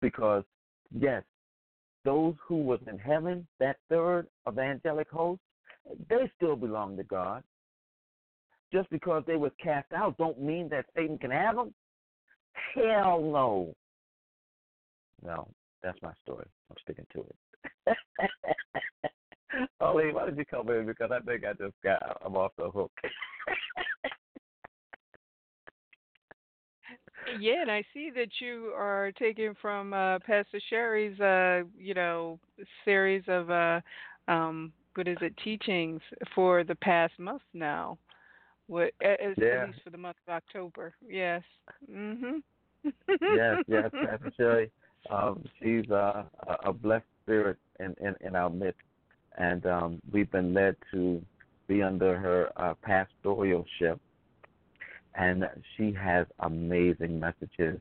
Because, 0.00 0.44
yes, 0.96 1.22
those 2.04 2.34
who 2.46 2.56
was 2.56 2.80
in 2.90 2.98
heaven, 2.98 3.46
that 3.58 3.76
third 3.88 4.26
evangelic 4.48 5.08
host, 5.10 5.40
they 6.08 6.30
still 6.36 6.56
belong 6.56 6.96
to 6.96 7.04
God. 7.04 7.42
Just 8.72 8.88
because 8.90 9.24
they 9.26 9.36
was 9.36 9.52
cast 9.62 9.92
out 9.92 10.16
don't 10.16 10.40
mean 10.40 10.68
that 10.68 10.86
Satan 10.94 11.18
can 11.18 11.30
have 11.30 11.56
them. 11.56 11.74
Hell 12.74 13.20
no. 13.20 13.74
No, 15.24 15.48
that's 15.82 16.00
my 16.02 16.12
story. 16.22 16.46
I'm 16.70 16.76
sticking 16.82 17.06
to 17.12 17.24
it. 17.86 17.96
Ollie, 19.80 20.12
why 20.12 20.26
did 20.26 20.38
you 20.38 20.44
come 20.44 20.70
in? 20.70 20.86
Because 20.86 21.10
I 21.12 21.18
think 21.20 21.44
I 21.44 21.52
just 21.52 21.74
got 21.82 22.20
I'm 22.24 22.36
off 22.36 22.52
the 22.56 22.70
hook. 22.70 22.92
Yeah, 27.38 27.62
and 27.62 27.70
I 27.70 27.84
see 27.94 28.10
that 28.14 28.28
you 28.40 28.72
are 28.76 29.12
taking 29.18 29.54
from 29.60 29.92
uh, 29.92 30.18
Pastor 30.20 30.60
Sherry's, 30.68 31.18
uh, 31.20 31.62
you 31.78 31.94
know, 31.94 32.38
series 32.84 33.22
of 33.28 33.50
uh, 33.50 33.80
um, 34.26 34.72
what 34.94 35.06
is 35.06 35.18
it, 35.20 35.34
teachings 35.44 36.00
for 36.34 36.64
the 36.64 36.74
past 36.76 37.12
month 37.18 37.42
now. 37.54 37.98
What, 38.70 38.92
as, 39.02 39.34
yeah. 39.36 39.62
at 39.62 39.66
least 39.68 39.80
for 39.82 39.90
the 39.90 39.98
month 39.98 40.16
of 40.28 40.34
October. 40.34 40.94
Yes. 41.06 41.42
Mhm. 41.90 42.42
yes, 42.84 43.64
yes, 43.66 43.90
Pastor 43.92 44.32
Sherry. 44.36 44.70
Um, 45.10 45.44
she's 45.58 45.90
uh, 45.90 46.24
a 46.64 46.72
blessed 46.72 47.04
spirit 47.24 47.56
in, 47.80 47.94
in, 48.00 48.14
in 48.20 48.36
our 48.36 48.48
midst, 48.48 48.80
and 49.38 49.66
um, 49.66 50.00
we've 50.12 50.30
been 50.30 50.54
led 50.54 50.76
to 50.92 51.20
be 51.66 51.82
under 51.82 52.16
her 52.16 52.50
uh, 52.56 52.74
pastoralship 52.86 53.98
and 55.14 55.44
she 55.76 55.92
has 55.92 56.26
amazing 56.40 57.18
messages. 57.18 57.80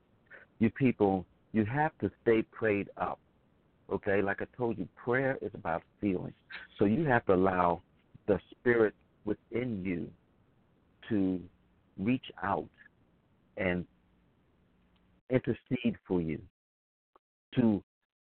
You 0.59 0.69
people, 0.71 1.25
you 1.53 1.65
have 1.65 1.91
to 2.01 2.09
stay 2.21 2.41
prayed 2.41 2.89
up. 2.97 3.19
Okay, 3.91 4.21
like 4.21 4.41
I 4.41 4.45
told 4.57 4.77
you, 4.77 4.87
prayer 4.95 5.37
is 5.41 5.51
about 5.53 5.83
feeling. 5.99 6.33
So 6.77 6.85
you 6.85 7.05
have 7.05 7.25
to 7.25 7.33
allow 7.33 7.81
the 8.27 8.39
spirit 8.51 8.93
within 9.25 9.83
you 9.83 10.09
to 11.09 11.39
reach 11.97 12.25
out 12.43 12.67
and 13.57 13.85
intercede 15.29 15.95
for 16.07 16.21
you, 16.21 16.39
to 17.55 17.83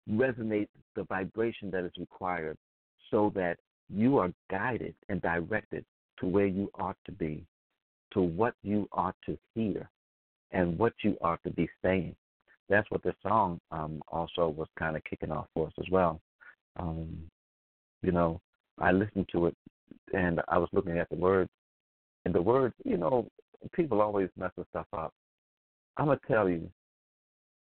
resonate 0.09 0.67
the 0.95 1.03
vibration 1.03 1.71
that 1.71 1.83
is 1.85 1.91
required 1.97 2.57
so 3.09 3.31
that 3.35 3.57
you 3.89 4.17
are 4.17 4.31
guided 4.49 4.93
and 5.09 5.21
directed 5.21 5.85
to 6.19 6.25
where 6.25 6.45
you 6.45 6.69
ought 6.79 6.97
to 7.05 7.11
be 7.11 7.45
to 8.13 8.21
what 8.21 8.53
you 8.63 8.87
ought 8.91 9.15
to 9.25 9.37
hear 9.55 9.89
and 10.51 10.77
what 10.77 10.93
you 11.03 11.17
ought 11.21 11.41
to 11.43 11.49
be 11.51 11.67
saying. 11.81 12.15
That's 12.69 12.89
what 12.91 13.03
the 13.03 13.13
song 13.23 13.59
um, 13.71 14.01
also 14.07 14.47
was 14.47 14.67
kind 14.77 14.95
of 14.95 15.03
kicking 15.03 15.31
off 15.31 15.47
for 15.53 15.67
us 15.67 15.73
as 15.79 15.89
well. 15.91 16.21
Um, 16.77 17.09
you 18.01 18.11
know, 18.11 18.39
I 18.79 18.91
listened 18.91 19.27
to 19.31 19.47
it 19.47 19.57
and 20.13 20.41
I 20.47 20.57
was 20.57 20.69
looking 20.71 20.97
at 20.97 21.09
the 21.09 21.15
words, 21.15 21.49
and 22.25 22.33
the 22.33 22.41
words, 22.41 22.75
you 22.83 22.97
know, 22.97 23.27
people 23.73 24.01
always 24.01 24.29
mess 24.37 24.51
with 24.57 24.67
stuff 24.69 24.87
up. 24.93 25.13
I'm 25.97 26.07
gonna 26.07 26.19
tell 26.27 26.49
you, 26.49 26.69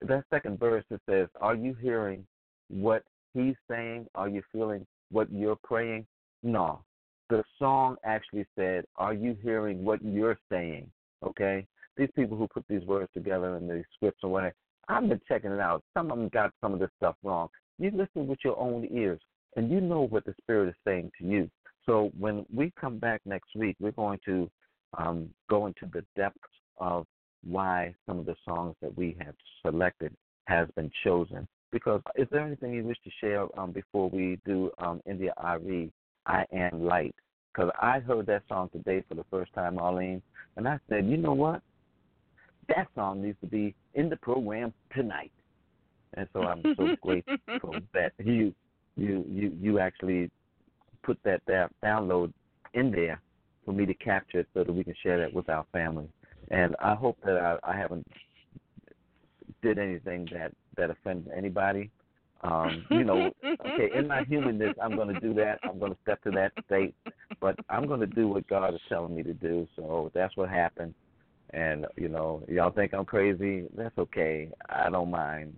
that 0.03 0.25
second 0.31 0.59
verse 0.59 0.85
it 0.91 1.01
says, 1.09 1.29
"Are 1.41 1.55
you 1.55 1.75
hearing 1.75 2.27
what 2.69 3.05
he's 3.35 3.57
saying? 3.69 4.09
Are 4.15 4.29
you 4.29 4.43
feeling 4.53 4.87
what 5.11 5.31
you're 5.31 5.57
praying?" 5.57 6.07
No, 6.43 6.85
the 7.29 7.43
song 7.59 7.97
actually 8.05 8.47
said, 8.57 8.85
Are 8.97 9.13
you 9.13 9.37
hearing 9.43 9.85
what 9.85 10.03
you're 10.03 10.39
saying? 10.51 10.91
Okay? 11.25 11.67
These 11.97 12.11
people 12.15 12.37
who 12.37 12.47
put 12.47 12.65
these 12.69 12.85
words 12.85 13.11
together 13.15 13.57
in 13.57 13.69
these 13.69 13.85
scripts 13.95 14.21
or 14.23 14.31
whatever, 14.31 14.55
I've 14.89 15.09
been 15.09 15.21
checking 15.27 15.51
it 15.51 15.61
out. 15.61 15.83
Some 15.95 16.11
of 16.11 16.19
them 16.19 16.29
got 16.29 16.53
some 16.61 16.75
of 16.75 16.79
this 16.79 16.91
stuff 16.97 17.17
wrong. 17.23 17.49
You 17.79 17.91
listen 17.91 18.27
with 18.27 18.39
your 18.45 18.59
own 18.59 18.87
ears, 18.91 19.21
and 19.57 19.71
you 19.71 19.81
know 19.81 20.03
what 20.03 20.25
the 20.25 20.35
Spirit 20.41 20.69
is 20.69 20.75
saying 20.87 21.11
to 21.19 21.27
you. 21.27 21.51
So 21.87 22.11
when 22.19 22.45
we 22.53 22.73
come 22.79 22.99
back 22.99 23.21
next 23.25 23.55
week, 23.55 23.77
we're 23.81 23.93
going 23.93 24.19
to 24.27 24.51
um, 24.99 25.31
go 25.49 25.67
into 25.67 25.87
the 25.93 26.05
depths 26.17 26.41
of 26.79 27.07
why 27.49 27.95
some 28.07 28.19
of 28.19 28.27
the 28.27 28.37
songs 28.45 28.75
that 28.83 28.97
we 28.97 29.17
have 29.21 29.35
selected 29.65 30.13
has 30.47 30.69
been 30.77 30.91
chosen. 31.05 31.47
Because 31.73 32.01
is 32.17 32.27
there 32.31 32.41
anything 32.41 32.73
you 32.73 32.85
wish 32.85 32.99
to 33.05 33.11
share 33.21 33.47
um, 33.59 33.71
before 33.73 34.09
we 34.11 34.39
do 34.45 34.71
um, 34.79 35.01
India 35.07 35.33
Arie 35.43 35.93
I 36.27 36.45
Am 36.53 36.85
Light. 36.85 37.15
Because 37.53 37.71
I 37.81 38.01
heard 38.01 38.27
that 38.27 38.43
song 38.49 38.69
today 38.71 39.03
for 39.09 39.15
the 39.15 39.25
first 39.31 39.53
time, 39.55 39.79
Arlene, 39.79 40.21
and 40.57 40.69
I 40.69 40.79
said, 40.89 41.07
you 41.07 41.17
know 41.17 41.33
what? 41.33 41.63
That 42.69 42.89
song 42.95 43.23
needs 43.23 43.39
to 43.41 43.47
be 43.47 43.75
in 43.95 44.11
the 44.11 44.17
program 44.17 44.75
tonight. 44.95 45.33
And 46.15 46.29
so 46.33 46.43
I'm 46.43 46.63
so 46.77 46.97
grateful 47.01 47.77
that 47.95 48.13
you 48.19 48.55
you 48.97 49.25
you 49.29 49.53
you 49.61 49.79
actually 49.79 50.31
put 51.07 51.19
that, 51.25 51.41
that 51.47 51.71
download 51.83 52.33
in 52.75 52.91
there 52.91 53.23
for 53.65 53.73
me 53.73 53.87
to 53.87 53.95
capture 53.95 54.41
it 54.41 54.49
so 54.53 54.65
that 54.65 54.73
we 54.73 54.85
can 54.85 54.95
share 55.03 55.19
that 55.21 55.33
with 55.33 55.49
our 55.49 55.65
family. 55.73 56.09
And 56.51 56.75
I 56.83 56.95
hope 56.95 57.17
that 57.25 57.37
I, 57.37 57.73
I 57.73 57.77
haven't 57.77 58.07
did 59.63 59.79
anything 59.79 60.29
that 60.33 60.53
that 60.77 60.91
offended 60.91 61.33
anybody. 61.37 61.91
Um, 62.43 62.85
you 62.91 63.03
know, 63.03 63.31
okay, 63.45 63.91
in 63.97 64.07
my 64.07 64.23
humanness, 64.25 64.75
I'm 64.83 64.95
going 64.95 65.13
to 65.13 65.21
do 65.21 65.33
that. 65.35 65.59
I'm 65.65 65.79
going 65.79 65.93
to 65.93 65.99
step 66.03 66.23
to 66.25 66.31
that 66.33 66.53
state, 66.67 66.95
but 67.41 67.57
I'm 67.71 67.87
going 67.87 68.01
to 68.01 68.07
do 68.07 68.29
what 68.29 68.47
God 68.47 68.75
is 68.75 68.81
telling 68.89 69.17
me 69.17 69.23
to 69.23 69.33
do. 69.33 69.67
So 69.75 70.11
that's 70.15 70.37
what 70.37 70.51
happened. 70.51 70.95
And 71.51 71.87
you 71.97 72.09
know, 72.09 72.43
y'all 72.49 72.71
think 72.71 72.93
I'm 72.93 73.05
crazy. 73.05 73.67
That's 73.77 73.97
okay. 73.99 74.51
I 74.69 74.91
don't 74.91 75.11
mind. 75.11 75.55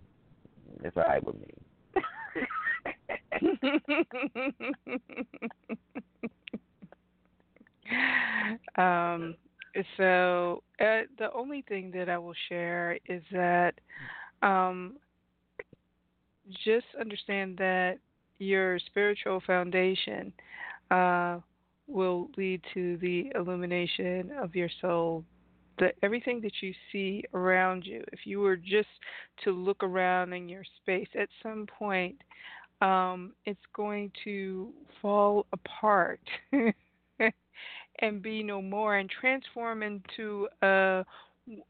It's 0.84 0.96
all 0.96 1.02
right 1.02 1.24
with 1.24 1.36
me. 1.36 1.48
um, 8.76 9.34
so 9.96 10.62
uh, 10.80 11.02
the 11.18 11.32
only 11.34 11.62
thing 11.68 11.90
that 11.92 12.08
I 12.08 12.18
will 12.18 12.34
share 12.48 12.98
is 13.08 13.22
that 13.32 13.74
um, 14.42 14.96
just 16.64 16.86
understand 16.98 17.56
that 17.58 17.98
your 18.38 18.78
spiritual 18.78 19.42
foundation 19.46 20.32
uh, 20.90 21.38
will 21.86 22.28
lead 22.36 22.62
to 22.74 22.96
the 22.98 23.30
illumination 23.34 24.30
of 24.40 24.54
your 24.54 24.70
soul. 24.80 25.24
That 25.78 25.94
everything 26.02 26.40
that 26.42 26.52
you 26.60 26.72
see 26.90 27.24
around 27.34 27.86
you, 27.86 28.02
if 28.12 28.20
you 28.24 28.40
were 28.40 28.56
just 28.56 28.88
to 29.44 29.52
look 29.52 29.82
around 29.82 30.32
in 30.32 30.48
your 30.48 30.64
space, 30.82 31.08
at 31.18 31.28
some 31.42 31.66
point, 31.66 32.16
um, 32.80 33.32
it's 33.44 33.60
going 33.74 34.10
to 34.24 34.72
fall 35.00 35.46
apart 35.52 36.20
and 38.00 38.22
be 38.22 38.42
no 38.42 38.62
more 38.62 38.96
and 38.96 39.10
transform 39.10 39.82
into 39.82 40.48
a 40.62 41.04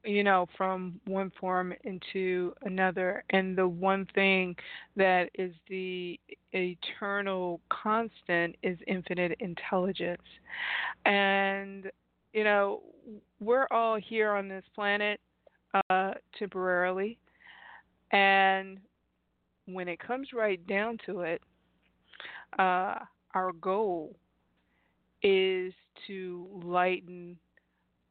you 0.04 0.24
know 0.24 0.46
from 0.56 1.00
one 1.06 1.30
form 1.40 1.72
into 1.84 2.52
another. 2.62 3.24
And 3.30 3.56
the 3.56 3.68
one 3.68 4.06
thing 4.14 4.56
that 4.96 5.30
is 5.34 5.52
the 5.68 6.18
eternal 6.52 7.60
constant 7.70 8.56
is 8.62 8.78
infinite 8.86 9.36
intelligence. 9.40 10.22
And 11.04 11.90
you 12.32 12.44
know 12.44 12.82
we're 13.40 13.68
all 13.70 13.96
here 13.96 14.32
on 14.32 14.48
this 14.48 14.64
planet 14.74 15.20
uh 15.90 16.12
temporarily. 16.38 17.18
And 18.10 18.78
when 19.72 19.88
it 19.88 19.98
comes 19.98 20.28
right 20.34 20.64
down 20.66 20.98
to 21.06 21.20
it 21.20 21.40
uh 22.58 22.96
our 23.34 23.52
goal 23.60 24.14
is 25.22 25.72
to 26.06 26.46
lighten 26.62 27.36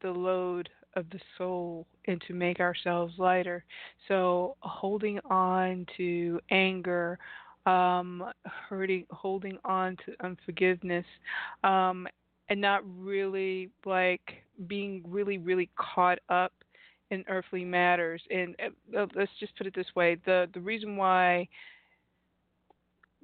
the 0.02 0.10
load 0.10 0.68
of 0.94 1.08
the 1.10 1.20
soul 1.36 1.86
and 2.06 2.20
to 2.26 2.34
make 2.34 2.60
ourselves 2.60 3.14
lighter. 3.18 3.64
So 4.08 4.56
holding 4.60 5.18
on 5.30 5.86
to 5.96 6.40
anger, 6.50 7.18
um, 7.66 8.24
hurting, 8.44 9.06
holding 9.10 9.58
on 9.64 9.96
to 10.06 10.14
unforgiveness, 10.24 11.04
um, 11.64 12.06
and 12.48 12.60
not 12.60 12.82
really 12.98 13.70
like 13.84 14.42
being 14.66 15.04
really, 15.06 15.38
really 15.38 15.68
caught 15.76 16.18
up 16.28 16.52
in 17.10 17.24
earthly 17.28 17.64
matters. 17.64 18.22
And 18.30 18.56
uh, 18.96 19.06
let's 19.14 19.30
just 19.40 19.56
put 19.56 19.66
it 19.66 19.74
this 19.74 19.94
way: 19.94 20.16
the 20.24 20.48
the 20.54 20.60
reason 20.60 20.96
why 20.96 21.48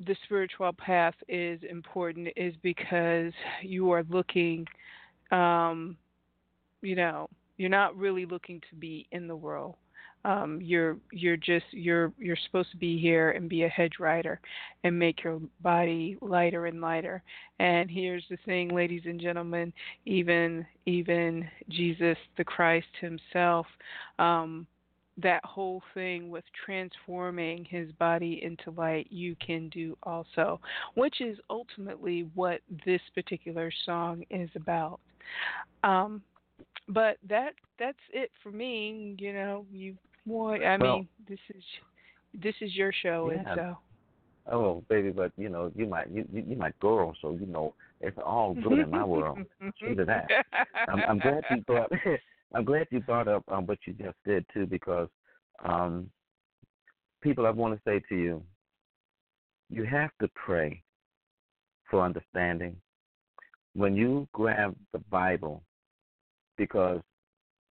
the 0.06 0.16
spiritual 0.24 0.72
path 0.72 1.14
is 1.28 1.60
important 1.68 2.28
is 2.36 2.54
because 2.62 3.32
you 3.62 3.90
are 3.92 4.04
looking 4.08 4.66
um 5.30 5.96
you 6.82 6.96
know 6.96 7.28
you're 7.56 7.70
not 7.70 7.96
really 7.96 8.26
looking 8.26 8.60
to 8.68 8.76
be 8.76 9.06
in 9.12 9.28
the 9.28 9.36
world 9.36 9.76
um 10.24 10.58
you're 10.62 10.96
you're 11.12 11.36
just 11.36 11.66
you're 11.70 12.12
you're 12.18 12.36
supposed 12.46 12.70
to 12.70 12.76
be 12.76 12.98
here 12.98 13.30
and 13.32 13.48
be 13.48 13.64
a 13.64 13.68
hedge 13.68 13.94
rider 14.00 14.40
and 14.82 14.98
make 14.98 15.22
your 15.22 15.40
body 15.60 16.16
lighter 16.20 16.66
and 16.66 16.80
lighter. 16.80 17.22
And 17.58 17.90
here's 17.90 18.24
the 18.30 18.38
thing 18.44 18.74
ladies 18.74 19.02
and 19.04 19.20
gentlemen 19.20 19.72
even 20.06 20.66
even 20.86 21.48
Jesus 21.68 22.16
the 22.36 22.44
Christ 22.44 22.86
himself 23.00 23.66
um 24.18 24.66
that 25.16 25.44
whole 25.44 25.80
thing 25.94 26.28
with 26.28 26.42
transforming 26.66 27.64
his 27.66 27.92
body 27.92 28.40
into 28.42 28.72
light 28.72 29.06
you 29.10 29.36
can 29.36 29.68
do 29.68 29.96
also 30.02 30.60
which 30.94 31.20
is 31.20 31.38
ultimately 31.50 32.28
what 32.34 32.60
this 32.84 33.00
particular 33.14 33.70
song 33.84 34.24
is 34.30 34.50
about. 34.56 35.00
Um 35.82 36.22
but 36.88 37.16
that 37.28 37.54
that's 37.78 37.98
it 38.12 38.30
for 38.42 38.50
me. 38.50 39.14
You 39.18 39.32
know 39.32 39.66
you 39.72 39.96
boy 40.26 40.58
i 40.64 40.76
Well- 40.76 40.98
mean 40.98 41.08
this 41.28 41.38
is 41.54 41.62
this 42.42 42.54
is 42.60 42.74
your 42.74 42.92
show 42.92 43.30
and 43.30 43.46
so 43.54 43.78
Oh, 44.50 44.84
baby, 44.90 45.10
but 45.10 45.32
you 45.38 45.48
know, 45.48 45.72
you 45.74 45.86
might 45.86 46.10
you 46.10 46.26
you, 46.30 46.56
my 46.56 46.70
girl, 46.80 47.14
so 47.22 47.32
you 47.32 47.46
know 47.46 47.74
it's 48.00 48.18
all 48.24 48.54
good 48.54 48.78
in 48.78 48.90
my 48.90 49.04
world. 49.04 49.38
True 49.78 49.94
to 49.94 50.04
that. 50.04 50.28
I'm, 50.88 51.00
I'm 51.08 51.18
glad 51.18 51.44
you 51.50 51.62
brought. 51.66 51.90
I'm 52.54 52.64
glad 52.64 52.86
you 52.90 53.00
brought 53.00 53.26
up 53.26 53.42
um, 53.48 53.66
what 53.66 53.78
you 53.86 53.94
just 53.94 54.16
did 54.24 54.44
too, 54.52 54.66
because 54.66 55.08
um, 55.64 56.10
people, 57.22 57.46
I 57.46 57.50
want 57.50 57.74
to 57.74 57.80
say 57.84 58.00
to 58.10 58.14
you, 58.14 58.42
you 59.70 59.84
have 59.84 60.10
to 60.20 60.28
pray 60.34 60.82
for 61.90 62.02
understanding. 62.02 62.76
When 63.74 63.96
you 63.96 64.28
grab 64.32 64.76
the 64.92 65.00
Bible, 65.10 65.62
because 66.58 67.00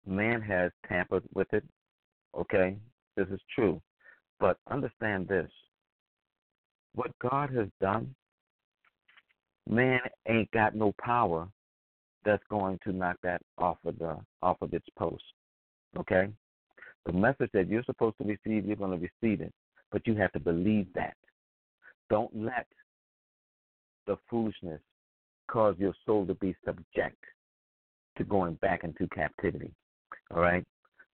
man 0.07 0.41
has 0.41 0.73
tampered 0.89 1.23
with 1.35 1.53
it. 1.53 1.65
Okay, 2.37 2.77
this 3.17 3.29
is 3.29 3.41
true, 3.55 3.81
but 4.41 4.59
understand 4.71 5.29
this: 5.29 5.51
what 6.95 7.11
God 7.19 7.51
has 7.55 7.69
done, 7.81 8.15
man 9.69 10.01
ain't 10.29 10.51
got 10.53 10.75
no 10.75 10.93
power 11.03 11.49
that's 12.25 12.43
going 12.51 12.79
to 12.85 12.93
knock 12.93 13.17
that 13.23 13.43
off 13.59 13.79
of 13.85 13.99
the 13.99 14.17
off 14.43 14.57
of 14.63 14.73
its 14.73 14.87
post. 14.99 15.25
Okay? 15.99 16.29
The 17.07 17.13
message 17.13 17.51
that 17.53 17.69
you're 17.69 17.85
supposed 17.85 18.17
to 18.19 18.25
receive, 18.25 18.67
you're 18.67 18.77
going 18.77 18.99
to 18.99 19.11
receive 19.23 19.41
it, 19.41 19.53
but 19.91 20.07
you 20.07 20.15
have 20.17 20.33
to 20.33 20.41
believe 20.41 20.87
that. 20.95 21.17
Don't 22.11 22.35
let 22.35 22.67
the 24.07 24.17
foolishness 24.31 24.81
cause 25.51 25.75
your 25.79 25.95
soul 26.07 26.27
to 26.27 26.35
be 26.35 26.55
subject 26.65 27.17
to 28.17 28.25
going 28.25 28.55
back 28.55 28.85
into 28.85 29.09
captivity. 29.09 29.73
All 30.35 30.41
right? 30.41 30.65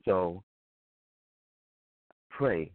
So 0.05 0.43
pray, 2.39 2.71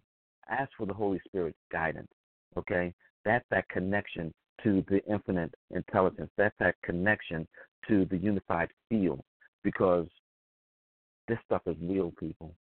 ask 0.50 0.70
for 0.78 0.86
the 0.86 0.94
Holy 0.94 1.22
Spirit's 1.26 1.58
guidance. 1.72 2.12
Okay? 2.58 2.94
That's 3.26 3.46
that 3.50 3.68
connection 3.70 4.34
to 4.64 4.84
the 4.90 5.02
infinite 5.10 5.54
intelligence. 5.72 6.30
That's 6.38 6.56
that 6.60 6.76
connection 6.84 7.48
to 7.88 8.06
the 8.12 8.18
unified 8.18 8.70
field 8.90 9.22
because 9.64 10.08
this 11.28 11.38
stuff 11.46 11.62
is 11.66 11.78
real, 11.82 12.14
people. 12.20 12.54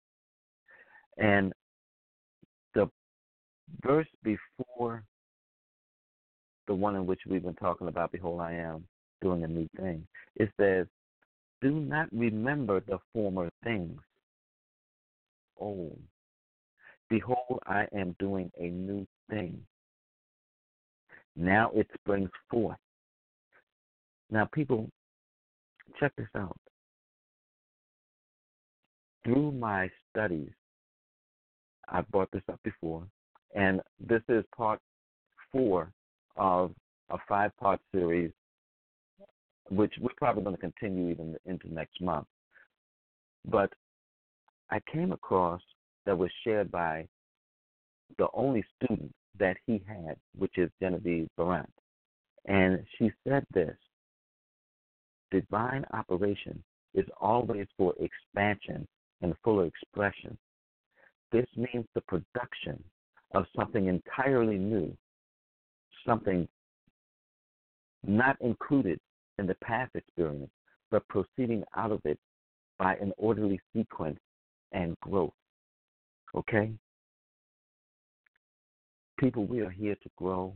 And 1.19 1.53
the 2.74 2.89
verse 3.85 4.07
before 4.23 5.05
the 6.69 6.74
one 6.74 6.95
in 6.95 7.07
which 7.07 7.20
we've 7.29 7.43
been 7.43 7.55
talking 7.55 7.89
about, 7.89 8.12
Behold, 8.12 8.41
I 8.41 8.55
am 8.55 8.85
doing 9.20 9.43
a 9.43 9.49
new 9.49 9.69
thing, 9.77 10.07
it 10.37 10.49
says, 10.59 10.87
Do 11.61 11.73
not 11.73 12.09
remember 12.12 12.81
the 12.81 12.99
former 13.12 13.51
things. 13.65 14.01
Oh, 15.61 15.93
behold, 17.12 17.60
I 17.66 17.86
am 17.94 18.16
doing 18.18 18.51
a 18.59 18.68
new 18.68 19.06
thing. 19.28 19.60
Now 21.36 21.70
it 21.74 21.86
springs 21.94 22.30
forth. 22.51 22.78
Now, 24.30 24.48
people, 24.55 24.89
check 26.01 26.12
this 26.16 26.26
out. 26.34 26.56
Through 29.24 29.52
my 29.52 29.90
studies, 30.10 30.52
I 31.90 32.01
brought 32.01 32.30
this 32.32 32.43
up 32.51 32.60
before, 32.64 33.06
and 33.55 33.82
this 34.01 34.22
is 34.30 34.43
part 34.56 34.80
four 35.52 35.93
of 36.36 36.72
a 37.10 37.18
five 37.28 37.55
part 37.59 37.78
series, 37.94 38.30
which 39.68 39.93
we're 40.01 40.09
probably 40.16 40.44
going 40.44 40.56
to 40.56 40.62
continue 40.62 41.10
even 41.10 41.36
into 41.44 41.72
next 41.72 42.01
month. 42.01 42.26
But 43.44 43.70
I 44.70 44.80
came 44.90 45.12
across 45.12 45.60
that 46.07 46.16
was 46.16 46.31
shared 46.45 46.70
by 46.70 47.07
the 48.19 48.29
only 48.35 48.65
student 48.77 49.12
that 49.39 49.57
he 49.66 49.83
had, 49.87 50.16
which 50.37 50.59
is 50.59 50.70
Genevieve 50.81 51.29
Behrend. 51.37 51.66
And 52.47 52.85
she 52.99 53.11
said 53.27 53.45
this 53.55 53.77
divine 55.31 55.85
operation 55.95 56.62
is 56.95 57.07
always 57.20 57.66
for 57.77 57.95
expansion 58.01 58.87
and 59.23 59.35
fuller 59.43 59.66
expression. 59.66 60.37
This 61.31 61.47
means 61.57 61.87
the 61.95 62.03
production 62.03 62.83
of 63.35 63.47
something 63.57 63.87
entirely 63.87 64.59
new, 64.59 64.95
something 66.07 66.47
not 68.07 68.37
included 68.41 68.99
in 69.39 69.47
the 69.47 69.57
past 69.65 69.93
experience, 69.95 70.51
but 70.91 71.07
proceeding 71.09 71.65
out 71.77 71.93
of 71.93 72.01
it 72.05 72.19
by 72.79 72.95
an 72.97 73.12
orderly 73.16 73.61
sequence 73.74 74.19
and 74.73 74.99
growth. 75.01 75.33
Okay? 76.35 76.73
People, 79.19 79.47
we 79.47 79.61
are 79.61 79.71
here 79.71 79.97
to 80.03 80.11
grow 80.17 80.55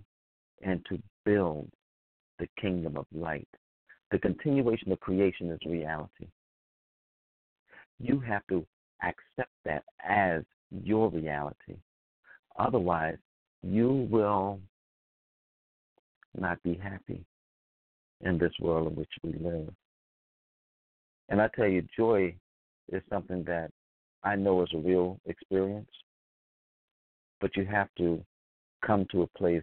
and 0.63 0.85
to 0.89 0.99
build 1.25 1.71
the 2.39 2.49
kingdom 2.61 2.97
of 2.97 3.07
light. 3.13 3.49
The 4.11 4.19
continuation 4.19 4.93
of 4.93 5.01
creation 5.01 5.51
is 5.51 5.59
reality. 5.67 6.29
You 7.99 8.21
have 8.21 8.43
to 8.49 8.67
accept 9.03 9.53
that 9.65 9.85
as 10.07 10.43
your 10.71 11.11
reality. 11.11 11.77
Otherwise, 12.59 13.19
you 13.63 14.09
will 14.11 14.61
not 16.39 16.63
be 16.63 16.75
happy 16.75 17.25
in 18.23 18.39
this 18.39 18.53
world 18.61 18.89
in 18.89 18.97
which 18.97 19.11
we 19.23 19.33
live. 19.35 19.69
And 21.29 21.41
I 21.41 21.49
tell 21.55 21.67
you, 21.67 21.85
joy 21.97 22.35
is 22.93 23.03
something 23.11 23.45
that 23.45 23.71
I 24.27 24.35
know 24.35 24.63
is 24.63 24.69
a 24.75 24.79
real 24.79 25.21
experience, 25.27 25.89
but 27.41 27.57
you 27.57 27.65
have 27.65 27.89
to 27.99 28.21
come 28.85 29.07
to 29.13 29.23
a 29.23 29.39
place 29.39 29.63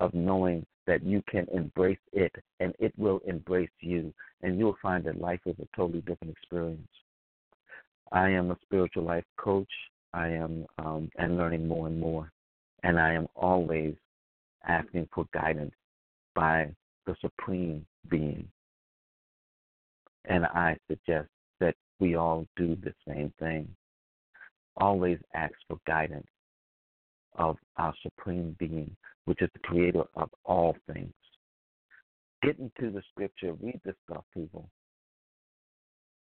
of 0.00 0.12
knowing 0.12 0.66
that 0.88 1.04
you 1.04 1.22
can 1.30 1.46
embrace 1.54 2.00
it 2.12 2.32
and 2.58 2.74
it 2.80 2.92
will 2.98 3.20
embrace 3.24 3.70
you, 3.78 4.12
and 4.42 4.58
you'll 4.58 4.76
find 4.82 5.04
that 5.04 5.20
life 5.20 5.38
is 5.46 5.54
a 5.60 5.76
totally 5.76 6.00
different 6.00 6.32
experience. 6.32 6.88
I 8.10 8.30
am 8.30 8.50
a 8.50 8.58
spiritual 8.64 9.04
life 9.04 9.24
coach. 9.36 9.70
I 10.12 10.30
am 10.30 10.66
um, 10.78 11.08
and 11.16 11.36
learning 11.36 11.68
more 11.68 11.86
and 11.86 12.00
more, 12.00 12.32
and 12.82 12.98
I 12.98 13.12
am 13.12 13.28
always 13.36 13.94
asking 14.66 15.08
for 15.14 15.26
guidance 15.32 15.72
by 16.34 16.74
the 17.06 17.14
Supreme 17.20 17.86
Being. 18.10 18.48
And 20.24 20.44
I 20.44 20.76
suggest 20.90 21.28
that 21.60 21.76
we 22.00 22.16
all 22.16 22.46
do 22.56 22.76
the 22.82 22.92
same 23.06 23.32
thing. 23.38 23.68
Always 24.76 25.18
ask 25.34 25.54
for 25.68 25.78
guidance 25.86 26.26
of 27.36 27.56
our 27.76 27.94
Supreme 28.02 28.56
Being, 28.58 28.94
which 29.26 29.42
is 29.42 29.50
the 29.52 29.58
creator 29.60 30.04
of 30.16 30.30
all 30.44 30.76
things. 30.92 31.12
Get 32.42 32.58
into 32.58 32.90
the 32.90 33.02
scripture, 33.10 33.52
read 33.54 33.80
this 33.84 33.94
stuff, 34.08 34.24
people, 34.34 34.68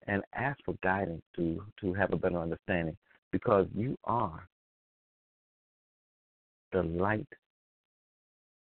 and 0.06 0.22
ask 0.34 0.58
for 0.64 0.74
guidance 0.82 1.22
to, 1.36 1.62
to 1.80 1.94
have 1.94 2.12
a 2.12 2.16
better 2.16 2.38
understanding 2.38 2.96
because 3.32 3.66
you 3.74 3.96
are 4.04 4.46
the 6.72 6.82
light 6.82 7.26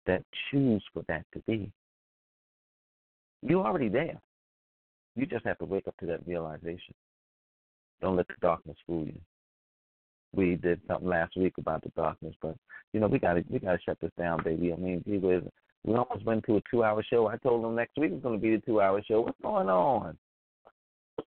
that 0.07 0.25
choose 0.51 0.83
for 0.95 1.05
that 1.09 1.25
to 1.35 1.41
be. 1.47 1.71
You're 3.43 3.65
already 3.65 3.89
there. 3.89 4.19
You 5.15 5.27
just 5.27 5.45
have 5.45 5.59
to 5.59 5.65
wake 5.65 5.87
up 5.87 5.97
to 5.99 6.07
that 6.07 6.27
realization. 6.27 6.95
Don't 8.01 8.17
let 8.17 8.29
the 8.29 8.35
darkness 8.41 8.77
fool 8.87 9.05
you. 9.05 9.21
We 10.35 10.57
did 10.57 10.81
something 10.87 11.09
last 11.09 11.37
week 11.37 11.55
about 11.59 11.83
the 11.83 11.91
darkness, 11.91 12.35
but 12.43 12.57
you 12.93 13.01
know 13.01 13.07
we 13.07 13.19
got 13.19 13.35
to 13.35 13.45
we 13.49 13.59
got 13.59 13.73
to 13.73 13.79
shut 13.85 13.99
this 14.01 14.11
down, 14.19 14.43
baby. 14.45 14.73
I 14.73 14.77
mean, 14.77 15.03
we 15.07 15.19
we 15.19 15.95
almost 15.95 16.25
went 16.25 16.45
to 16.45 16.57
a 16.57 16.63
two-hour 16.71 17.03
show. 17.09 17.29
I 17.29 17.37
told 17.39 17.65
them 17.65 17.75
next 17.75 17.97
week 17.97 18.13
it's 18.13 18.23
to 18.23 18.37
be 18.37 18.57
the 18.57 18.63
two-hour 18.63 19.03
show. 19.09 19.23
What's 19.23 19.41
going 19.41 19.69
on? 19.69 20.17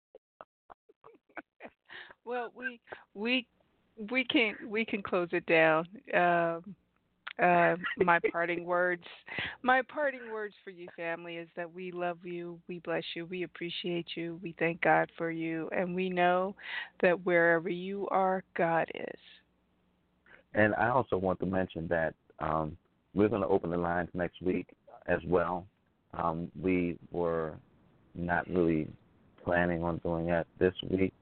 well, 2.26 2.52
we 2.56 2.80
we 3.14 3.48
we 4.12 4.24
can 4.24 4.56
we 4.68 4.86
can 4.86 5.02
close 5.02 5.30
it 5.32 5.46
down. 5.46 5.88
Um, 6.14 6.76
uh, 7.42 7.76
my 7.98 8.20
parting 8.32 8.66
words, 8.66 9.04
my 9.64 9.82
parting 9.82 10.32
words 10.32 10.54
for 10.64 10.70
you, 10.70 10.88
family, 10.96 11.36
is 11.36 11.48
that 11.56 11.72
we 11.72 11.92
love 11.92 12.18
you, 12.24 12.60
we 12.68 12.80
bless 12.80 13.04
you, 13.16 13.26
we 13.26 13.44
appreciate 13.44 14.08
you, 14.16 14.40
we 14.42 14.56
thank 14.60 14.82
God 14.82 15.10
for 15.18 15.32
you, 15.32 15.70
and 15.76 15.96
we 15.96 16.10
know 16.10 16.56
that 17.02 17.26
wherever 17.26 17.70
you 17.70 18.08
are, 18.10 18.44
God 18.56 18.88
is. 18.94 19.20
And 20.54 20.76
I 20.76 20.90
also 20.90 21.18
want 21.18 21.40
to 21.40 21.46
mention 21.46 21.88
that 21.88 22.14
um, 22.40 22.78
we're 23.14 23.30
going 23.30 23.42
to 23.42 23.48
open 23.48 23.72
the 23.72 23.78
lines 23.78 24.10
next 24.14 24.42
week 24.42 24.68
as 25.08 25.20
well. 25.26 25.66
Um, 26.14 26.52
we 26.62 26.98
were 27.12 27.54
not 28.16 28.48
really 28.50 28.88
planning 29.44 29.84
on 29.84 29.98
doing 30.00 30.28
that 30.28 30.46
this 30.60 30.74
week, 30.90 31.14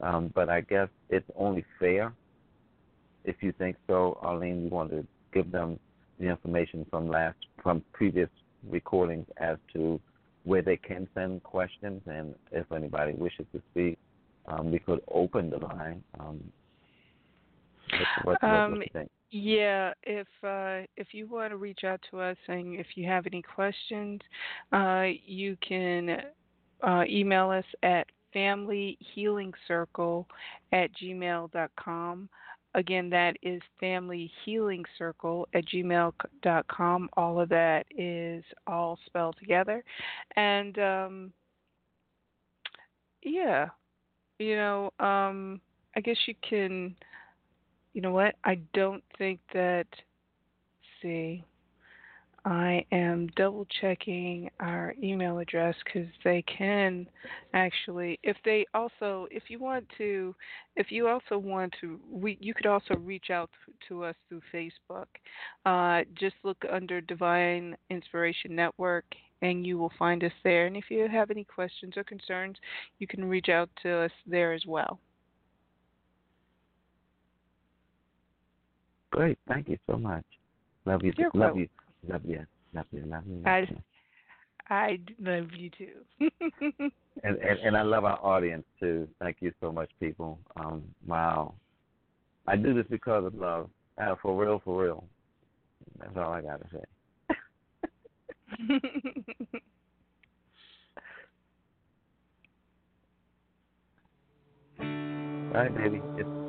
um, 0.00 0.30
but 0.34 0.48
I 0.48 0.60
guess 0.60 0.88
it's 1.08 1.28
only 1.36 1.64
fair 1.78 2.12
if 3.24 3.36
you 3.40 3.52
think 3.52 3.76
so, 3.86 4.18
Arlene, 4.22 4.64
you 4.64 4.70
want 4.70 4.90
to 4.90 5.06
give 5.32 5.50
them 5.50 5.78
the 6.18 6.28
information 6.28 6.86
from 6.90 7.08
last 7.08 7.36
from 7.62 7.82
previous 7.92 8.28
recordings 8.68 9.26
as 9.38 9.56
to 9.72 10.00
where 10.44 10.62
they 10.62 10.76
can 10.76 11.08
send 11.14 11.42
questions 11.42 12.02
and 12.06 12.34
if 12.52 12.70
anybody 12.72 13.12
wishes 13.12 13.46
to 13.52 13.62
speak, 13.70 13.98
um, 14.46 14.70
we 14.70 14.78
could 14.78 15.00
open 15.12 15.50
the 15.50 15.58
line. 15.58 16.02
Um, 16.18 16.42
what, 18.24 18.38
what, 18.40 18.44
um, 18.44 18.82
what? 18.92 19.08
Yeah, 19.32 19.92
if 20.02 20.26
uh, 20.42 20.86
if 20.96 21.08
you 21.12 21.28
want 21.28 21.50
to 21.50 21.56
reach 21.56 21.84
out 21.84 22.00
to 22.10 22.20
us 22.20 22.36
and 22.48 22.78
if 22.78 22.86
you 22.96 23.06
have 23.06 23.26
any 23.26 23.42
questions, 23.42 24.20
uh, 24.72 25.06
you 25.24 25.56
can 25.66 26.22
uh, 26.82 27.04
email 27.08 27.50
us 27.50 27.64
at 27.82 28.06
familyhealingcircle 28.34 30.24
at 30.72 30.90
gmail.com. 31.00 32.28
Again, 32.74 33.10
that 33.10 33.36
is 33.42 33.60
Family 33.80 34.30
Healing 34.44 34.84
Circle 34.96 35.48
at 35.54 35.66
gmail.com. 35.66 37.08
All 37.16 37.40
of 37.40 37.48
that 37.48 37.86
is 37.96 38.44
all 38.66 38.98
spelled 39.06 39.36
together. 39.38 39.82
And 40.36 40.78
um, 40.78 41.32
yeah, 43.22 43.66
you 44.38 44.56
know, 44.56 44.92
um, 45.00 45.60
I 45.96 46.00
guess 46.00 46.16
you 46.26 46.34
can, 46.48 46.94
you 47.92 48.00
know 48.00 48.12
what? 48.12 48.36
I 48.44 48.60
don't 48.72 49.02
think 49.18 49.40
that, 49.52 49.86
see, 51.02 51.44
I 52.44 52.84
am 52.90 53.28
double 53.36 53.66
checking 53.80 54.50
our 54.60 54.94
email 55.02 55.38
address 55.38 55.74
because 55.84 56.08
they 56.24 56.42
can 56.42 57.06
actually, 57.52 58.18
if 58.22 58.36
they 58.44 58.64
also, 58.72 59.26
if 59.30 59.44
you 59.48 59.58
want 59.58 59.86
to, 59.98 60.34
if 60.76 60.90
you 60.90 61.08
also 61.08 61.36
want 61.36 61.74
to, 61.82 62.00
we, 62.10 62.38
you 62.40 62.54
could 62.54 62.66
also 62.66 62.94
reach 62.94 63.30
out 63.30 63.50
to 63.88 64.04
us 64.04 64.14
through 64.28 64.40
Facebook. 64.54 65.06
Uh, 65.66 66.04
just 66.18 66.36
look 66.42 66.64
under 66.72 67.00
Divine 67.02 67.76
Inspiration 67.90 68.56
Network 68.56 69.04
and 69.42 69.66
you 69.66 69.76
will 69.76 69.92
find 69.98 70.24
us 70.24 70.32
there. 70.42 70.66
And 70.66 70.76
if 70.76 70.84
you 70.88 71.08
have 71.08 71.30
any 71.30 71.44
questions 71.44 71.94
or 71.96 72.04
concerns, 72.04 72.56
you 72.98 73.06
can 73.06 73.24
reach 73.24 73.50
out 73.50 73.68
to 73.82 74.04
us 74.04 74.12
there 74.26 74.54
as 74.54 74.64
well. 74.66 74.98
Great. 79.10 79.38
Thank 79.48 79.68
you 79.68 79.76
so 79.90 79.96
much. 79.98 80.24
Love 80.86 81.02
you. 81.02 81.12
You're 81.16 81.30
love 81.34 81.56
welcome. 81.56 81.60
you. 81.60 81.68
Love 82.08 82.22
you. 82.24 82.46
Love 82.74 82.86
you. 82.92 83.04
Love 83.06 83.22
you. 83.26 83.36
Love 83.36 83.46
I, 83.46 83.58
you. 83.60 83.82
I 84.68 84.98
love 85.20 85.48
you 85.56 85.70
too. 85.70 86.30
And, 87.22 87.36
and 87.36 87.58
and 87.58 87.76
I 87.76 87.82
love 87.82 88.04
our 88.04 88.18
audience 88.24 88.64
too. 88.78 89.06
Thank 89.20 89.38
you 89.40 89.52
so 89.60 89.70
much, 89.70 89.90
people. 90.00 90.38
Um, 90.56 90.82
wow, 91.06 91.54
I 92.46 92.56
do 92.56 92.72
this 92.72 92.86
because 92.88 93.26
of 93.26 93.34
love. 93.34 93.68
Uh, 94.00 94.14
for 94.22 94.42
real, 94.42 94.62
for 94.64 94.82
real. 94.82 95.04
That's 95.98 96.16
all 96.16 96.32
I 96.32 96.40
gotta 96.40 96.64
say. 96.72 96.84
All 105.52 105.56
right, 105.56 105.74
baby. 105.74 106.00
It's 106.16 106.39